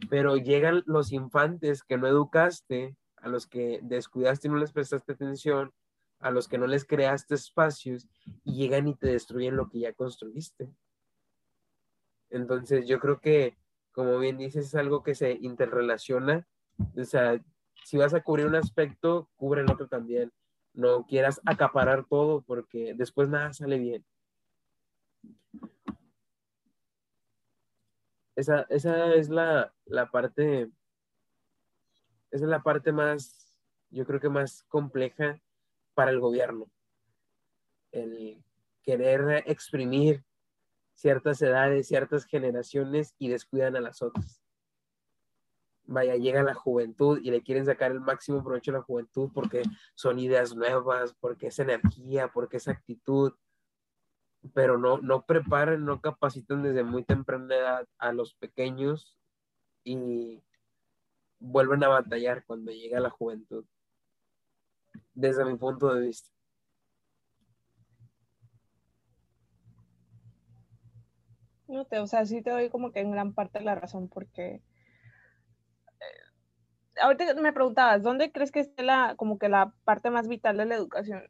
pero 0.09 0.37
llegan 0.37 0.83
los 0.85 1.11
infantes 1.11 1.83
que 1.83 1.97
no 1.97 2.07
educaste 2.07 2.95
a 3.17 3.29
los 3.29 3.47
que 3.47 3.79
descuidaste 3.81 4.47
y 4.47 4.51
no 4.51 4.57
les 4.57 4.71
prestaste 4.71 5.13
atención, 5.13 5.71
a 6.19 6.31
los 6.31 6.47
que 6.47 6.57
no 6.57 6.67
les 6.67 6.85
creaste 6.85 7.35
espacios 7.35 8.07
y 8.43 8.55
llegan 8.55 8.87
y 8.87 8.95
te 8.95 9.07
destruyen 9.07 9.55
lo 9.55 9.69
que 9.69 9.79
ya 9.79 9.93
construiste. 9.93 10.69
Entonces 12.29 12.87
yo 12.87 12.99
creo 12.99 13.19
que, 13.19 13.57
como 13.91 14.17
bien 14.19 14.37
dices, 14.37 14.67
es 14.67 14.75
algo 14.75 15.03
que 15.03 15.15
se 15.15 15.33
interrelaciona. 15.41 16.47
O 16.97 17.03
sea, 17.03 17.41
si 17.83 17.97
vas 17.97 18.13
a 18.13 18.21
cubrir 18.21 18.47
un 18.47 18.55
aspecto, 18.55 19.29
cubre 19.35 19.61
el 19.61 19.71
otro 19.71 19.87
también. 19.87 20.31
No 20.73 21.05
quieras 21.05 21.39
acaparar 21.45 22.05
todo 22.05 22.41
porque 22.41 22.93
después 22.95 23.29
nada 23.29 23.53
sale 23.53 23.77
bien. 23.77 24.05
Esa, 28.35 28.65
esa 28.69 29.13
es 29.13 29.29
la, 29.29 29.73
la 29.85 30.11
parte, 30.11 30.69
esa 32.31 32.43
es 32.45 32.49
la 32.49 32.61
parte 32.63 32.91
más, 32.91 33.59
yo 33.89 34.05
creo 34.05 34.19
que 34.19 34.29
más 34.29 34.63
compleja 34.63 35.41
para 35.93 36.11
el 36.11 36.19
gobierno. 36.19 36.69
El 37.91 38.43
querer 38.83 39.43
exprimir 39.47 40.23
ciertas 40.93 41.41
edades, 41.41 41.87
ciertas 41.87 42.25
generaciones 42.25 43.15
y 43.17 43.29
descuidan 43.29 43.75
a 43.75 43.81
las 43.81 44.01
otras. 44.01 44.41
Vaya, 45.87 46.15
llega 46.15 46.41
la 46.43 46.55
juventud 46.55 47.19
y 47.21 47.31
le 47.31 47.41
quieren 47.41 47.65
sacar 47.65 47.91
el 47.91 48.01
máximo 48.01 48.43
provecho 48.43 48.71
a 48.71 48.75
la 48.75 48.81
juventud 48.81 49.29
porque 49.33 49.61
son 49.93 50.19
ideas 50.19 50.55
nuevas, 50.55 51.13
porque 51.19 51.47
es 51.47 51.59
energía, 51.59 52.29
porque 52.29 52.57
es 52.57 52.67
actitud, 52.67 53.33
pero 54.53 54.77
no, 54.77 54.97
no 54.99 55.25
preparan, 55.25 55.85
no 55.85 56.01
capacitan 56.01 56.63
desde 56.63 56.83
muy 56.83 57.03
temprana 57.03 57.55
edad 57.55 57.87
a 57.97 58.11
los 58.11 58.33
pequeños 58.35 59.17
y 59.83 60.43
vuelven 61.39 61.83
a 61.83 61.89
batallar 61.89 62.43
cuando 62.45 62.71
llega 62.71 62.99
la 62.99 63.09
juventud, 63.09 63.65
desde 65.13 65.45
mi 65.45 65.55
punto 65.57 65.93
de 65.93 66.07
vista. 66.07 66.29
No 71.67 71.85
te, 71.85 71.99
o 71.99 72.07
sea, 72.07 72.25
sí 72.25 72.41
te 72.41 72.51
doy 72.51 72.69
como 72.69 72.91
que 72.91 72.99
en 72.99 73.11
gran 73.11 73.33
parte 73.33 73.59
la 73.61 73.75
razón, 73.75 74.07
porque 74.07 74.61
eh, 75.99 77.01
ahorita 77.01 77.33
me 77.35 77.53
preguntabas, 77.53 78.03
¿dónde 78.03 78.31
crees 78.31 78.51
que 78.51 78.59
esté 78.59 78.83
la, 78.83 79.15
como 79.15 79.39
que 79.39 79.49
la 79.49 79.73
parte 79.83 80.11
más 80.11 80.27
vital 80.27 80.57
de 80.57 80.65
la 80.65 80.75
educación? 80.75 81.23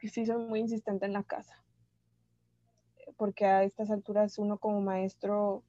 Sí 0.00 0.26
soy 0.26 0.36
muy 0.36 0.60
insistente 0.60 1.06
en 1.06 1.12
la 1.12 1.22
casa, 1.22 1.63
porque 3.16 3.46
a 3.46 3.64
estas 3.64 3.90
alturas 3.90 4.38
uno 4.38 4.58
como 4.58 4.80
maestro 4.80 5.62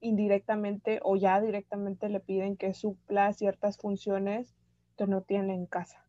indirectamente 0.00 1.00
o 1.02 1.16
ya 1.16 1.40
directamente 1.40 2.08
le 2.08 2.20
piden 2.20 2.56
que 2.56 2.74
supla 2.74 3.32
ciertas 3.32 3.78
funciones 3.78 4.54
que 4.96 5.06
no 5.06 5.22
tiene 5.22 5.54
en 5.54 5.66
casa. 5.66 6.04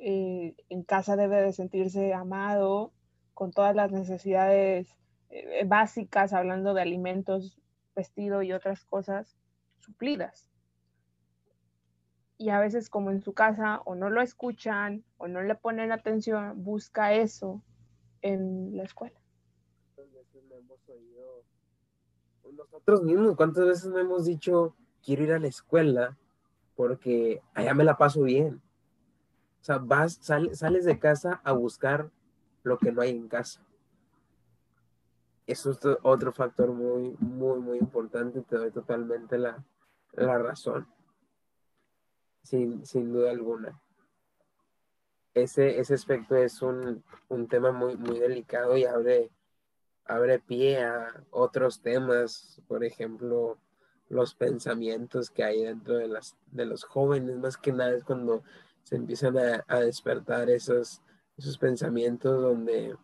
Eh, 0.00 0.54
en 0.68 0.82
casa 0.82 1.16
debe 1.16 1.42
de 1.42 1.52
sentirse 1.52 2.14
amado, 2.14 2.92
con 3.34 3.52
todas 3.52 3.74
las 3.74 3.92
necesidades 3.92 4.96
eh, 5.30 5.64
básicas, 5.66 6.32
hablando 6.32 6.74
de 6.74 6.82
alimentos, 6.82 7.60
vestido 7.94 8.42
y 8.42 8.52
otras 8.52 8.84
cosas 8.84 9.36
suplidas. 9.78 10.50
Y 12.38 12.50
a 12.50 12.60
veces 12.60 12.90
como 12.90 13.10
en 13.10 13.20
su 13.20 13.32
casa 13.34 13.80
o 13.84 13.94
no 13.94 14.10
lo 14.10 14.22
escuchan 14.22 15.04
o 15.18 15.28
no 15.28 15.42
le 15.42 15.54
ponen 15.54 15.92
atención, 15.92 16.62
busca 16.64 17.14
eso 17.14 17.62
en 18.20 18.76
la 18.76 18.84
escuela. 18.84 19.21
Nosotros 22.52 23.02
mismos, 23.02 23.36
¿cuántas 23.36 23.66
veces 23.66 23.86
no 23.86 23.98
hemos 23.98 24.26
dicho, 24.26 24.74
quiero 25.02 25.24
ir 25.24 25.32
a 25.32 25.38
la 25.38 25.48
escuela 25.48 26.18
porque 26.74 27.40
allá 27.54 27.74
me 27.74 27.84
la 27.84 27.96
paso 27.96 28.22
bien? 28.22 28.60
O 29.60 29.64
sea, 29.64 29.78
vas, 29.78 30.18
sales 30.22 30.84
de 30.84 30.98
casa 30.98 31.40
a 31.44 31.52
buscar 31.52 32.10
lo 32.62 32.78
que 32.78 32.92
no 32.92 33.00
hay 33.00 33.10
en 33.10 33.28
casa 33.28 33.64
eso 35.46 35.70
es 35.70 35.78
otro 36.02 36.32
factor 36.32 36.72
muy, 36.72 37.16
muy, 37.18 37.58
muy 37.60 37.78
importante. 37.78 38.42
Te 38.42 38.56
doy 38.56 38.70
totalmente 38.70 39.38
la, 39.38 39.62
razón. 40.14 40.86
Sin, 42.42 43.12
duda 43.12 43.30
alguna. 43.30 43.80
Ese, 45.34 45.78
ese 45.78 45.94
aspecto 45.94 46.36
es 46.36 46.60
un, 46.62 47.02
tema 47.48 47.72
muy, 47.72 47.96
muy 47.96 48.18
delicado 48.18 48.76
y 48.76 48.84
abre, 48.84 49.30
abre 50.04 50.38
pie 50.38 50.82
a 50.82 51.24
otros 51.30 51.80
temas, 51.80 52.60
por 52.68 52.84
ejemplo, 52.84 53.58
los 54.08 54.34
pensamientos 54.34 55.30
que 55.30 55.44
hay 55.44 55.62
dentro 55.62 55.96
de, 55.96 56.08
las, 56.08 56.36
de 56.50 56.66
los 56.66 56.84
jóvenes, 56.84 57.38
más 57.38 57.56
que 57.56 57.72
nada 57.72 57.94
es 57.94 58.04
cuando 58.04 58.42
se 58.82 58.96
empiezan 58.96 59.38
a, 59.38 59.64
a 59.68 59.80
despertar 59.80 60.50
esos, 60.50 61.02
esos 61.36 61.56
pensamientos 61.58 62.42
donde 62.42 62.96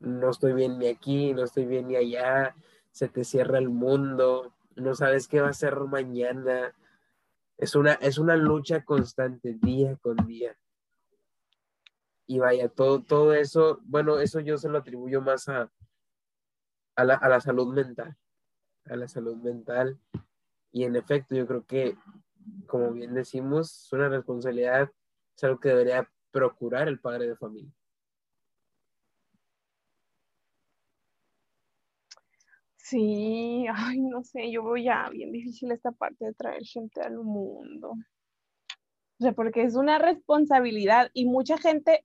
no 0.00 0.30
estoy 0.30 0.52
bien 0.52 0.78
ni 0.78 0.88
aquí, 0.88 1.32
no 1.32 1.44
estoy 1.44 1.66
bien 1.66 1.88
ni 1.88 1.96
allá, 1.96 2.54
se 2.90 3.08
te 3.08 3.24
cierra 3.24 3.58
el 3.58 3.68
mundo, 3.68 4.52
no 4.76 4.94
sabes 4.94 5.28
qué 5.28 5.40
va 5.40 5.50
a 5.50 5.54
ser 5.54 5.76
mañana. 5.80 6.74
Es 7.56 7.74
una, 7.74 7.94
es 7.94 8.18
una 8.18 8.36
lucha 8.36 8.84
constante, 8.84 9.54
día 9.60 9.96
con 9.96 10.16
día. 10.26 10.56
Y 12.26 12.38
vaya, 12.38 12.68
todo, 12.68 13.02
todo 13.02 13.32
eso, 13.34 13.80
bueno, 13.84 14.20
eso 14.20 14.40
yo 14.40 14.58
se 14.58 14.68
lo 14.68 14.78
atribuyo 14.78 15.20
más 15.20 15.48
a, 15.48 15.70
a, 16.98 17.04
la, 17.04 17.14
a 17.14 17.28
la 17.28 17.40
salud 17.40 17.72
mental, 17.72 18.16
a 18.86 18.96
la 18.96 19.06
salud 19.06 19.36
mental. 19.36 20.00
Y 20.72 20.82
en 20.82 20.96
efecto, 20.96 21.36
yo 21.36 21.46
creo 21.46 21.64
que, 21.64 21.96
como 22.66 22.90
bien 22.92 23.14
decimos, 23.14 23.84
es 23.84 23.92
una 23.92 24.08
responsabilidad, 24.08 24.90
es 25.36 25.44
algo 25.44 25.60
que 25.60 25.68
debería 25.68 26.10
procurar 26.32 26.88
el 26.88 26.98
padre 26.98 27.28
de 27.28 27.36
familia. 27.36 27.70
Sí, 32.76 33.66
ay, 33.72 34.00
no 34.00 34.24
sé, 34.24 34.50
yo 34.50 34.64
veo 34.64 34.76
ya 34.76 35.08
bien 35.10 35.30
difícil 35.30 35.70
esta 35.70 35.92
parte 35.92 36.24
de 36.24 36.34
traer 36.34 36.64
gente 36.64 37.00
al 37.00 37.18
mundo. 37.18 37.90
O 37.90 39.22
sea, 39.22 39.32
porque 39.32 39.62
es 39.62 39.76
una 39.76 39.98
responsabilidad 39.98 41.10
y 41.12 41.26
mucha 41.26 41.58
gente, 41.58 42.04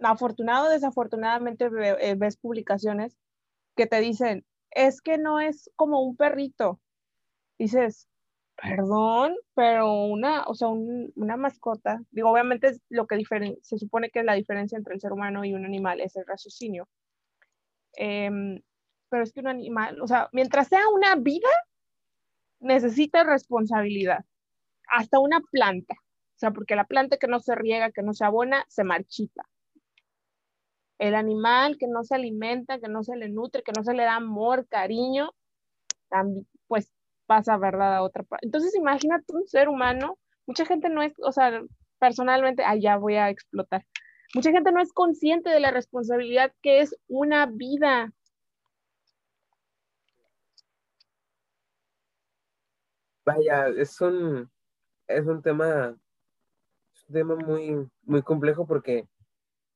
afortunado 0.00 0.66
o 0.66 0.70
desafortunadamente, 0.70 1.68
eh, 2.00 2.16
ves 2.16 2.36
publicaciones 2.36 3.16
que 3.76 3.86
te 3.86 4.00
dicen, 4.00 4.44
es 4.70 5.00
que 5.00 5.18
no 5.18 5.40
es 5.40 5.70
como 5.76 6.02
un 6.02 6.16
perrito. 6.16 6.80
Dices, 7.58 8.08
perdón, 8.56 9.34
pero 9.54 9.92
una, 10.04 10.44
o 10.44 10.54
sea, 10.54 10.68
una 10.68 11.36
mascota, 11.36 12.02
digo, 12.10 12.30
obviamente 12.30 12.68
es 12.68 12.80
lo 12.88 13.06
que 13.06 13.22
se 13.62 13.78
supone 13.78 14.10
que 14.10 14.20
es 14.20 14.24
la 14.24 14.34
diferencia 14.34 14.78
entre 14.78 14.94
el 14.94 15.00
ser 15.00 15.12
humano 15.12 15.44
y 15.44 15.54
un 15.54 15.64
animal, 15.64 16.00
es 16.00 16.16
el 16.16 16.26
raciocinio. 16.26 16.88
Em, 17.94 18.60
pero 19.08 19.22
es 19.24 19.32
que 19.32 19.40
un 19.40 19.48
animal, 19.48 20.00
o 20.00 20.06
sea, 20.06 20.28
mientras 20.32 20.68
sea 20.68 20.88
una 20.88 21.16
vida, 21.16 21.48
necesita 22.60 23.24
responsabilidad. 23.24 24.24
Hasta 24.88 25.18
una 25.18 25.40
planta. 25.40 25.94
O 25.94 26.38
sea, 26.38 26.52
porque 26.52 26.76
la 26.76 26.86
planta 26.86 27.18
que 27.18 27.28
no 27.28 27.40
se 27.40 27.54
riega, 27.54 27.92
que 27.92 28.02
no 28.02 28.14
se 28.14 28.24
abona, 28.24 28.64
se 28.68 28.84
marchita. 28.84 29.44
El 31.02 31.16
animal 31.16 31.78
que 31.78 31.88
no 31.88 32.04
se 32.04 32.14
alimenta, 32.14 32.78
que 32.78 32.86
no 32.86 33.02
se 33.02 33.16
le 33.16 33.28
nutre, 33.28 33.64
que 33.64 33.72
no 33.72 33.82
se 33.82 33.92
le 33.92 34.04
da 34.04 34.14
amor, 34.14 34.68
cariño, 34.68 35.34
también, 36.08 36.46
pues 36.68 36.92
pasa, 37.26 37.56
¿verdad? 37.56 37.96
A 37.96 38.02
otra 38.04 38.22
parte. 38.22 38.46
Entonces, 38.46 38.72
imagínate 38.76 39.24
un 39.34 39.48
ser 39.48 39.68
humano, 39.68 40.16
mucha 40.46 40.64
gente 40.64 40.88
no 40.88 41.02
es, 41.02 41.12
o 41.18 41.32
sea, 41.32 41.60
personalmente, 41.98 42.62
allá 42.62 42.98
voy 42.98 43.16
a 43.16 43.30
explotar. 43.30 43.84
Mucha 44.32 44.52
gente 44.52 44.70
no 44.70 44.80
es 44.80 44.92
consciente 44.92 45.50
de 45.50 45.58
la 45.58 45.72
responsabilidad 45.72 46.52
que 46.62 46.82
es 46.82 46.94
una 47.08 47.46
vida. 47.46 48.12
Vaya, 53.24 53.66
es 53.76 54.00
un, 54.00 54.48
es 55.08 55.26
un 55.26 55.42
tema, 55.42 55.96
tema 57.12 57.34
muy, 57.34 57.90
muy 58.04 58.22
complejo 58.22 58.64
porque 58.68 59.08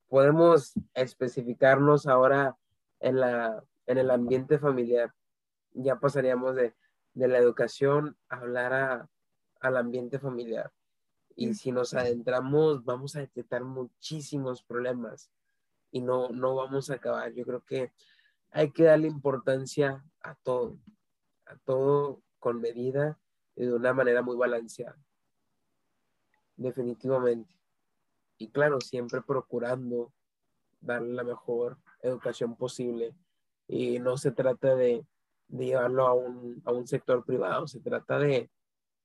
podemos 0.09 0.75
especificarnos 0.95 2.07
ahora 2.07 2.57
en, 3.01 3.21
la, 3.21 3.63
en 3.87 3.99
el 3.99 4.11
ambiente 4.11 4.59
familiar. 4.59 5.13
Ya 5.73 5.99
pasaríamos 5.99 6.55
de, 6.57 6.75
la 7.15 7.39
educación 7.39 8.17
a 8.29 8.37
hablar 8.37 9.09
al 9.61 9.77
ambiente 9.77 10.19
familiar. 10.19 10.73
Y 11.35 11.55
si 11.55 11.73
nos 11.73 11.95
adentramos, 11.95 12.85
vamos 12.85 13.17
a 13.17 13.21
detectar 13.21 13.63
muchísimos 13.63 14.63
problemas 14.63 15.31
y 15.91 16.01
no, 16.01 16.29
no 16.31 16.55
vamos 16.55 16.91
a 16.91 16.95
acabar. 16.95 17.33
Yo 17.33 17.45
creo 17.45 17.63
que 17.63 17.93
hay 18.51 18.71
que 18.71 18.85
darle 18.85 19.09
importancia 19.09 20.05
a 20.23 20.35
todo, 20.37 20.79
a 21.45 21.57
todo 21.59 22.23
con 22.39 22.61
medida 22.61 23.19
de 23.55 23.73
una 23.73 23.93
manera 23.93 24.23
muy 24.23 24.37
balanceada. 24.37 24.99
Definitivamente. 26.57 27.55
Y 28.39 28.49
claro, 28.49 28.81
siempre 28.81 29.23
procurando 29.23 30.13
darle 30.81 31.15
la 31.15 31.25
mejor 31.25 31.79
educación 32.03 32.57
posible. 32.57 33.15
Y 33.67 33.99
no 33.99 34.17
se 34.17 34.31
trata 34.31 34.75
de, 34.75 35.05
llevarlo 35.49 36.07
a 36.07 36.15
un, 36.15 36.63
a 36.65 36.73
un, 36.73 36.87
sector 36.87 37.25
privado, 37.25 37.67
se 37.67 37.81
trata 37.81 38.19
de, 38.19 38.51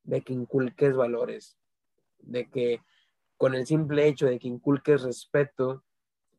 de 0.03 0.21
que 0.21 0.33
inculques 0.33 0.95
valores, 0.95 1.57
de 2.19 2.49
que 2.49 2.81
con 3.37 3.55
el 3.55 3.65
simple 3.65 4.07
hecho 4.07 4.27
de 4.27 4.39
que 4.39 4.47
inculques 4.47 5.01
respeto, 5.01 5.83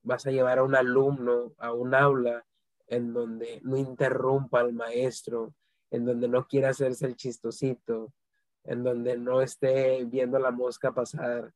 vas 0.02 0.26
a 0.26 0.30
llevar 0.30 0.58
a 0.58 0.64
un 0.64 0.74
alumno 0.74 1.52
a 1.58 1.72
un 1.72 1.94
aula 1.94 2.44
en 2.86 3.12
donde 3.12 3.60
no 3.64 3.76
interrumpa 3.76 4.60
al 4.60 4.72
maestro, 4.72 5.54
en 5.90 6.04
donde 6.04 6.28
no 6.28 6.46
quiera 6.46 6.70
hacerse 6.70 7.06
el 7.06 7.16
chistosito, 7.16 8.12
en 8.64 8.84
donde 8.84 9.16
no 9.16 9.40
esté 9.40 10.04
viendo 10.04 10.38
la 10.38 10.50
mosca 10.50 10.92
pasar. 10.92 11.52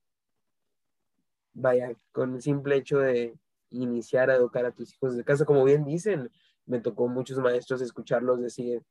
Vaya, 1.59 1.95
con 2.13 2.35
el 2.35 2.43
simple 2.43 2.77
hecho 2.77 2.99
de 2.99 3.35
iniciar 3.71 4.29
a 4.29 4.37
educar 4.37 4.67
a 4.67 4.73
tus 4.73 4.93
hijos 4.93 5.17
de 5.17 5.25
casa, 5.25 5.47
como 5.47 5.65
bien 5.65 5.87
dicen, 5.87 6.31
me 6.67 6.81
tocó 6.81 7.09
muchos 7.09 7.39
maestros 7.39 7.81
escucharlos 7.81 8.43
decir, 8.43 8.83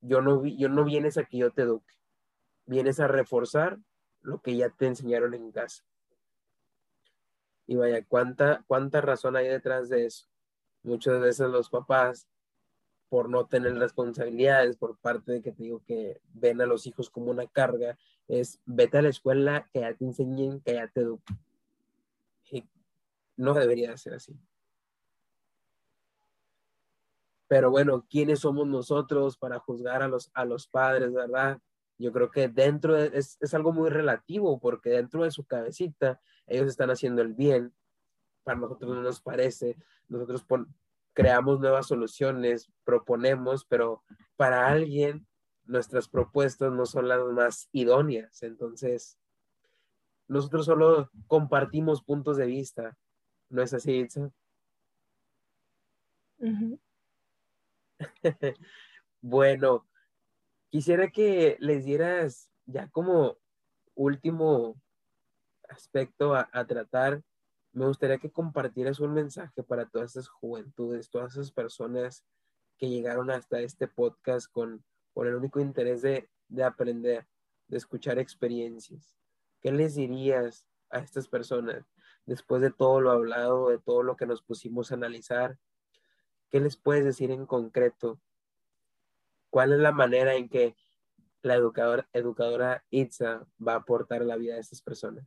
yo 0.00 0.20
no, 0.20 0.40
vi, 0.40 0.56
yo 0.56 0.68
no 0.68 0.84
vienes 0.84 1.18
a 1.18 1.24
que 1.24 1.38
yo 1.38 1.50
te 1.50 1.62
eduque, 1.62 1.94
vienes 2.64 3.00
a 3.00 3.08
reforzar 3.08 3.76
lo 4.20 4.40
que 4.40 4.54
ya 4.56 4.70
te 4.70 4.86
enseñaron 4.86 5.34
en 5.34 5.50
casa. 5.50 5.82
Y 7.66 7.74
vaya, 7.74 8.04
¿cuánta, 8.06 8.62
cuánta 8.68 9.00
razón 9.00 9.34
hay 9.34 9.48
detrás 9.48 9.88
de 9.88 10.06
eso? 10.06 10.28
Muchas 10.84 11.20
veces 11.20 11.48
los 11.48 11.70
papás, 11.70 12.28
por 13.08 13.28
no 13.28 13.46
tener 13.46 13.74
responsabilidades, 13.74 14.76
por 14.76 14.96
parte 14.96 15.32
de 15.32 15.42
que 15.42 15.50
te 15.50 15.64
digo 15.64 15.82
que 15.84 16.20
ven 16.34 16.60
a 16.60 16.66
los 16.66 16.86
hijos 16.86 17.10
como 17.10 17.32
una 17.32 17.48
carga, 17.48 17.98
es 18.28 18.60
vete 18.64 18.98
a 18.98 19.02
la 19.02 19.08
escuela, 19.08 19.68
que 19.72 19.80
ya 19.80 19.92
te 19.92 20.04
enseñen, 20.04 20.60
que 20.60 20.74
ya 20.74 20.86
te 20.86 21.00
eduquen. 21.00 21.36
No 23.36 23.54
debería 23.54 23.96
ser 23.96 24.14
así. 24.14 24.38
Pero 27.48 27.70
bueno, 27.70 28.06
¿quiénes 28.08 28.40
somos 28.40 28.66
nosotros 28.66 29.36
para 29.36 29.58
juzgar 29.58 30.02
a 30.02 30.08
los, 30.08 30.30
a 30.32 30.44
los 30.44 30.66
padres, 30.66 31.12
verdad? 31.12 31.58
Yo 31.98 32.10
creo 32.10 32.30
que 32.30 32.48
dentro 32.48 32.96
es, 32.96 33.36
es, 33.40 33.54
algo 33.54 33.72
muy 33.72 33.90
relativo 33.90 34.58
porque 34.58 34.90
dentro 34.90 35.24
de 35.24 35.30
su 35.30 35.44
cabecita 35.44 36.20
ellos 36.46 36.66
están 36.68 36.90
haciendo 36.90 37.20
el 37.20 37.34
bien. 37.34 37.74
Para 38.42 38.58
nosotros 38.58 38.94
no 38.94 39.02
nos 39.02 39.20
parece. 39.20 39.76
Nosotros 40.08 40.44
creamos 41.12 41.60
nuevas 41.60 41.86
soluciones, 41.86 42.70
proponemos, 42.84 43.64
pero 43.66 44.02
para 44.36 44.68
alguien 44.68 45.26
nuestras 45.64 46.08
propuestas 46.08 46.72
no 46.72 46.86
son 46.86 47.08
las 47.08 47.22
más 47.26 47.68
idóneas. 47.72 48.42
Entonces, 48.42 49.18
nosotros 50.28 50.66
solo 50.66 51.10
compartimos 51.26 52.02
puntos 52.02 52.36
de 52.36 52.46
vista. 52.46 52.96
¿No 53.52 53.62
es 53.62 53.74
así, 53.74 53.98
Itza? 53.98 54.32
bueno, 59.20 59.86
quisiera 60.70 61.10
que 61.10 61.58
les 61.60 61.84
dieras 61.84 62.50
ya 62.64 62.88
como 62.88 63.36
último 63.94 64.80
aspecto 65.68 66.34
a, 66.34 66.66
tratar. 66.66 67.22
Me 67.74 67.86
gustaría 67.86 68.16
que 68.16 68.32
compartieras 68.32 69.00
un 69.00 69.12
mensaje 69.12 69.62
para 69.62 69.86
todas 69.86 70.12
esas 70.12 70.28
juventudes, 70.28 71.10
todas 71.10 71.32
esas 71.32 71.52
personas 71.52 72.24
que 72.78 72.88
llegaron 72.88 73.30
hasta 73.30 73.60
este 73.60 73.86
podcast 73.86 74.50
con, 74.50 74.82
con 75.12 75.26
el 75.26 75.34
único 75.34 75.60
interés 75.60 76.00
de, 76.00 76.30
de 76.48 76.64
aprender, 76.64 77.26
de 77.68 77.76
escuchar 77.76 78.18
experiencias. 78.18 79.14
¿Qué 79.60 79.72
les 79.72 79.94
dirías 79.94 80.66
a 80.88 81.00
estas 81.00 81.28
personas 81.28 81.84
después 82.26 82.62
de 82.62 82.70
todo 82.70 83.00
lo 83.00 83.10
hablado, 83.10 83.68
de 83.68 83.78
todo 83.78 84.02
lo 84.02 84.16
que 84.16 84.26
nos 84.26 84.42
pusimos 84.42 84.90
a 84.90 84.94
analizar? 84.94 85.58
¿Qué 86.50 86.60
les 86.60 86.76
puedes 86.76 87.04
decir 87.04 87.30
en 87.30 87.46
concreto? 87.46 88.20
¿Cuál 89.50 89.72
es 89.72 89.80
la 89.80 89.92
manera 89.92 90.34
en 90.34 90.48
que 90.48 90.76
la 91.42 91.54
educadora, 91.54 92.08
educadora 92.12 92.84
Itza 92.90 93.46
va 93.66 93.74
a 93.74 93.76
aportar 93.76 94.22
la 94.22 94.36
vida 94.36 94.54
de 94.54 94.60
estas 94.60 94.82
personas? 94.82 95.26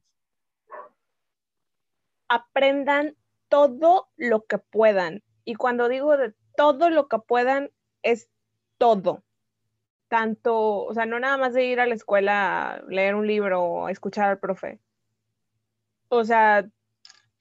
Aprendan 2.28 3.16
todo 3.50 4.10
lo 4.16 4.46
que 4.46 4.58
puedan. 4.58 5.24
Y 5.44 5.56
cuando 5.56 5.88
digo 5.90 6.18
de 6.18 6.34
todo 6.56 6.90
lo 6.90 7.08
que 7.08 7.20
puedan, 7.20 7.72
es 8.02 8.30
todo. 8.78 9.24
Tanto, 10.08 10.86
o 10.86 10.94
sea, 10.94 11.06
no 11.06 11.20
nada 11.20 11.38
más 11.38 11.54
de 11.54 11.66
ir 11.66 11.80
a 11.80 11.86
la 11.86 11.96
escuela 11.96 12.84
leer 12.88 13.16
un 13.16 13.28
libro 13.28 13.90
escuchar 13.90 14.30
al 14.30 14.40
profe. 14.40 14.80
O 16.08 16.24
sea, 16.24 16.70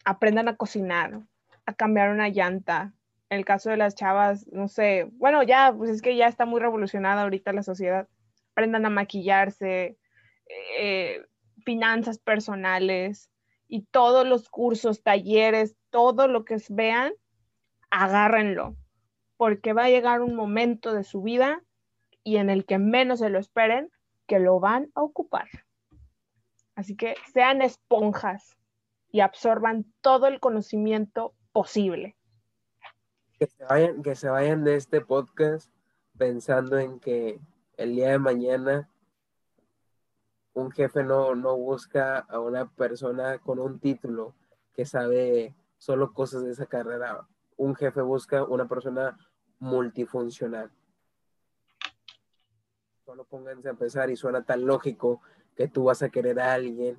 aprendan 0.04 0.48
a 0.48 0.56
cocinar, 0.56 1.20
a 1.66 1.74
cambiar 1.74 2.10
una 2.10 2.28
llanta, 2.28 2.92
en 3.30 3.38
el 3.38 3.44
caso 3.44 3.70
de 3.70 3.76
las 3.76 3.94
chavas, 3.94 4.46
no 4.52 4.68
sé, 4.68 5.08
bueno, 5.12 5.42
ya, 5.42 5.74
pues 5.76 5.90
es 5.90 6.02
que 6.02 6.16
ya 6.16 6.28
está 6.28 6.46
muy 6.46 6.60
revolucionada 6.60 7.22
ahorita 7.22 7.52
la 7.52 7.62
sociedad. 7.62 8.08
Aprendan 8.52 8.86
a 8.86 8.90
maquillarse, 8.90 9.98
eh, 10.78 11.24
finanzas 11.64 12.18
personales 12.18 13.30
y 13.66 13.82
todos 13.86 14.26
los 14.26 14.48
cursos, 14.48 15.02
talleres, 15.02 15.74
todo 15.90 16.28
lo 16.28 16.44
que 16.44 16.58
vean, 16.68 17.12
agárrenlo, 17.90 18.76
porque 19.36 19.72
va 19.72 19.84
a 19.84 19.90
llegar 19.90 20.20
un 20.20 20.36
momento 20.36 20.92
de 20.92 21.02
su 21.02 21.22
vida 21.22 21.62
y 22.22 22.36
en 22.36 22.50
el 22.50 22.66
que 22.66 22.78
menos 22.78 23.20
se 23.20 23.30
lo 23.30 23.38
esperen, 23.38 23.90
que 24.26 24.38
lo 24.38 24.60
van 24.60 24.90
a 24.94 25.02
ocupar. 25.02 25.48
Así 26.76 26.96
que 26.96 27.14
sean 27.32 27.62
esponjas 27.62 28.56
y 29.14 29.20
absorban 29.20 29.86
todo 30.00 30.26
el 30.26 30.40
conocimiento 30.40 31.34
posible 31.52 32.16
que 33.38 33.46
se 33.46 33.64
vayan, 33.64 34.02
que 34.02 34.16
se 34.16 34.28
vayan 34.28 34.64
de 34.64 34.74
este 34.74 35.00
podcast 35.00 35.70
pensando 36.18 36.78
en 36.80 36.98
que 36.98 37.40
el 37.76 37.94
día 37.94 38.10
de 38.10 38.18
mañana 38.18 38.90
un 40.52 40.72
jefe 40.72 41.04
no, 41.04 41.36
no 41.36 41.56
busca 41.56 42.18
a 42.18 42.40
una 42.40 42.68
persona 42.68 43.38
con 43.38 43.60
un 43.60 43.78
título 43.78 44.34
que 44.72 44.84
sabe 44.84 45.54
solo 45.78 46.12
cosas 46.12 46.42
de 46.42 46.50
esa 46.50 46.66
carrera. 46.66 47.24
Un 47.56 47.76
jefe 47.76 48.00
busca 48.00 48.42
una 48.42 48.66
persona 48.66 49.16
multifuncional. 49.60 50.72
Solo 53.04 53.22
pónganse 53.22 53.68
a 53.68 53.74
pensar 53.74 54.10
y 54.10 54.16
suena 54.16 54.42
tan 54.42 54.66
lógico 54.66 55.20
que 55.54 55.68
tú 55.68 55.84
vas 55.84 56.02
a 56.02 56.08
querer 56.08 56.40
a 56.40 56.54
alguien 56.54 56.98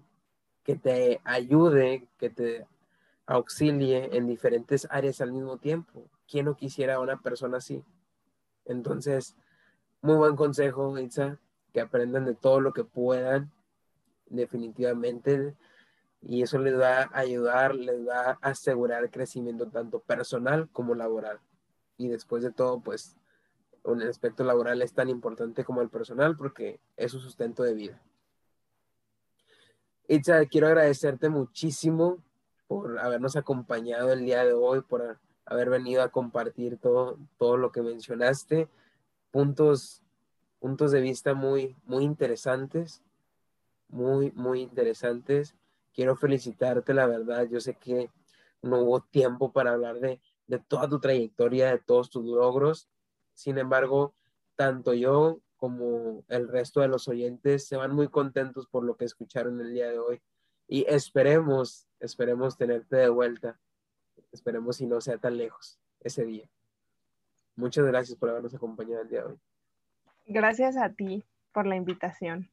que 0.66 0.76
te 0.76 1.22
ayude, 1.24 2.10
que 2.18 2.30
te 2.30 2.68
auxilie 3.26 4.18
en 4.18 4.28
diferentes 4.28 4.86
áreas 4.92 5.22
al 5.22 5.32
mismo 5.32 5.58
tiempo. 5.58 6.10
¿quién 6.28 6.46
no 6.46 6.56
quisiera 6.56 6.96
a 6.96 7.00
una 7.00 7.22
persona 7.22 7.58
así? 7.58 7.84
Entonces, 8.66 9.36
muy 10.02 10.16
buen 10.16 10.36
consejo, 10.36 10.98
Itza, 10.98 11.40
que 11.74 11.82
aprendan 11.82 12.26
de 12.26 12.36
todo 12.36 12.60
lo 12.60 12.74
que 12.74 12.84
puedan, 12.84 13.52
definitivamente, 14.28 15.56
y 16.22 16.42
eso 16.42 16.58
les 16.58 16.80
va 16.80 17.04
a 17.04 17.20
ayudar, 17.20 17.76
les 17.76 18.08
va 18.08 18.32
a 18.32 18.50
asegurar 18.50 19.12
crecimiento 19.12 19.68
tanto 19.68 20.00
personal 20.00 20.70
como 20.72 20.96
laboral. 20.96 21.40
Y 21.98 22.08
después 22.08 22.44
de 22.44 22.52
todo, 22.52 22.82
pues, 22.82 23.16
un 23.84 24.02
aspecto 24.02 24.44
laboral 24.44 24.82
es 24.82 24.94
tan 24.94 25.10
importante 25.10 25.64
como 25.64 25.82
el 25.82 25.90
personal 25.90 26.36
porque 26.36 26.80
es 26.98 27.12
su 27.12 27.20
sustento 27.20 27.62
de 27.62 27.76
vida. 27.76 28.02
Itza, 30.08 30.46
quiero 30.46 30.68
agradecerte 30.68 31.30
muchísimo 31.30 32.24
por 32.68 33.00
habernos 33.00 33.36
acompañado 33.36 34.12
el 34.12 34.26
día 34.26 34.44
de 34.46 34.54
hoy, 34.54 34.82
por 34.82 35.20
haber 35.46 35.70
venido 35.70 36.04
a 36.04 36.10
compartir 36.10 36.78
todo, 36.78 37.18
todo 37.38 37.58
lo 37.58 37.72
que 37.72 37.82
mencionaste, 37.82 38.70
puntos, 39.32 40.04
puntos 40.60 40.92
de 40.92 41.02
vista 41.02 41.34
muy, 41.34 41.76
muy 41.86 42.04
interesantes, 42.04 43.02
muy, 43.88 44.32
muy 44.32 44.62
interesantes. 44.62 45.56
Quiero 45.94 46.16
felicitarte, 46.16 46.94
la 46.94 47.08
verdad, 47.08 47.48
yo 47.50 47.60
sé 47.60 47.76
que 47.76 48.12
no 48.62 48.82
hubo 48.82 49.02
tiempo 49.02 49.52
para 49.52 49.74
hablar 49.74 50.00
de, 50.00 50.22
de 50.48 50.60
toda 50.60 50.88
tu 50.88 51.00
trayectoria, 51.00 51.72
de 51.72 51.80
todos 51.80 52.10
tus 52.10 52.26
logros. 52.26 52.90
Sin 53.34 53.58
embargo, 53.58 54.14
tanto 54.56 54.94
yo 54.94 55.40
como 55.66 56.24
el 56.28 56.48
resto 56.48 56.82
de 56.82 56.88
los 56.88 57.08
oyentes 57.08 57.68
se 57.68 57.76
van 57.76 57.92
muy 57.96 58.08
contentos 58.08 58.68
por 58.68 58.84
lo 58.84 58.98
que 58.98 59.06
escucharon 59.06 59.60
el 59.62 59.74
día 59.74 59.90
de 59.90 59.98
hoy 59.98 60.22
y 60.68 60.86
esperemos, 60.88 61.88
esperemos 62.00 62.56
tenerte 62.56 62.98
de 62.98 63.10
vuelta 63.10 63.60
Esperemos 64.32 64.76
si 64.76 64.86
no 64.86 65.00
sea 65.00 65.18
tan 65.18 65.38
lejos 65.38 65.80
ese 66.02 66.26
día. 66.26 66.50
Muchas 67.56 67.86
gracias 67.86 68.18
por 68.18 68.30
habernos 68.30 68.54
acompañado 68.54 69.02
el 69.02 69.08
día 69.08 69.22
de 69.22 69.28
hoy. 69.28 69.40
Gracias 70.26 70.76
a 70.76 70.90
ti 70.90 71.24
por 71.54 71.66
la 71.66 71.78
invitación. 71.78 72.52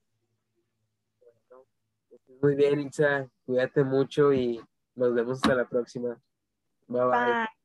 muy 2.41 2.55
bien, 2.55 2.81
Itza. 2.81 3.29
Cuídate 3.45 3.83
mucho 3.83 4.33
y 4.33 4.61
nos 4.95 5.13
vemos 5.13 5.39
hasta 5.39 5.57
la 5.57 5.69
próxima. 5.69 6.21
bye. 6.87 7.03
bye. 7.03 7.62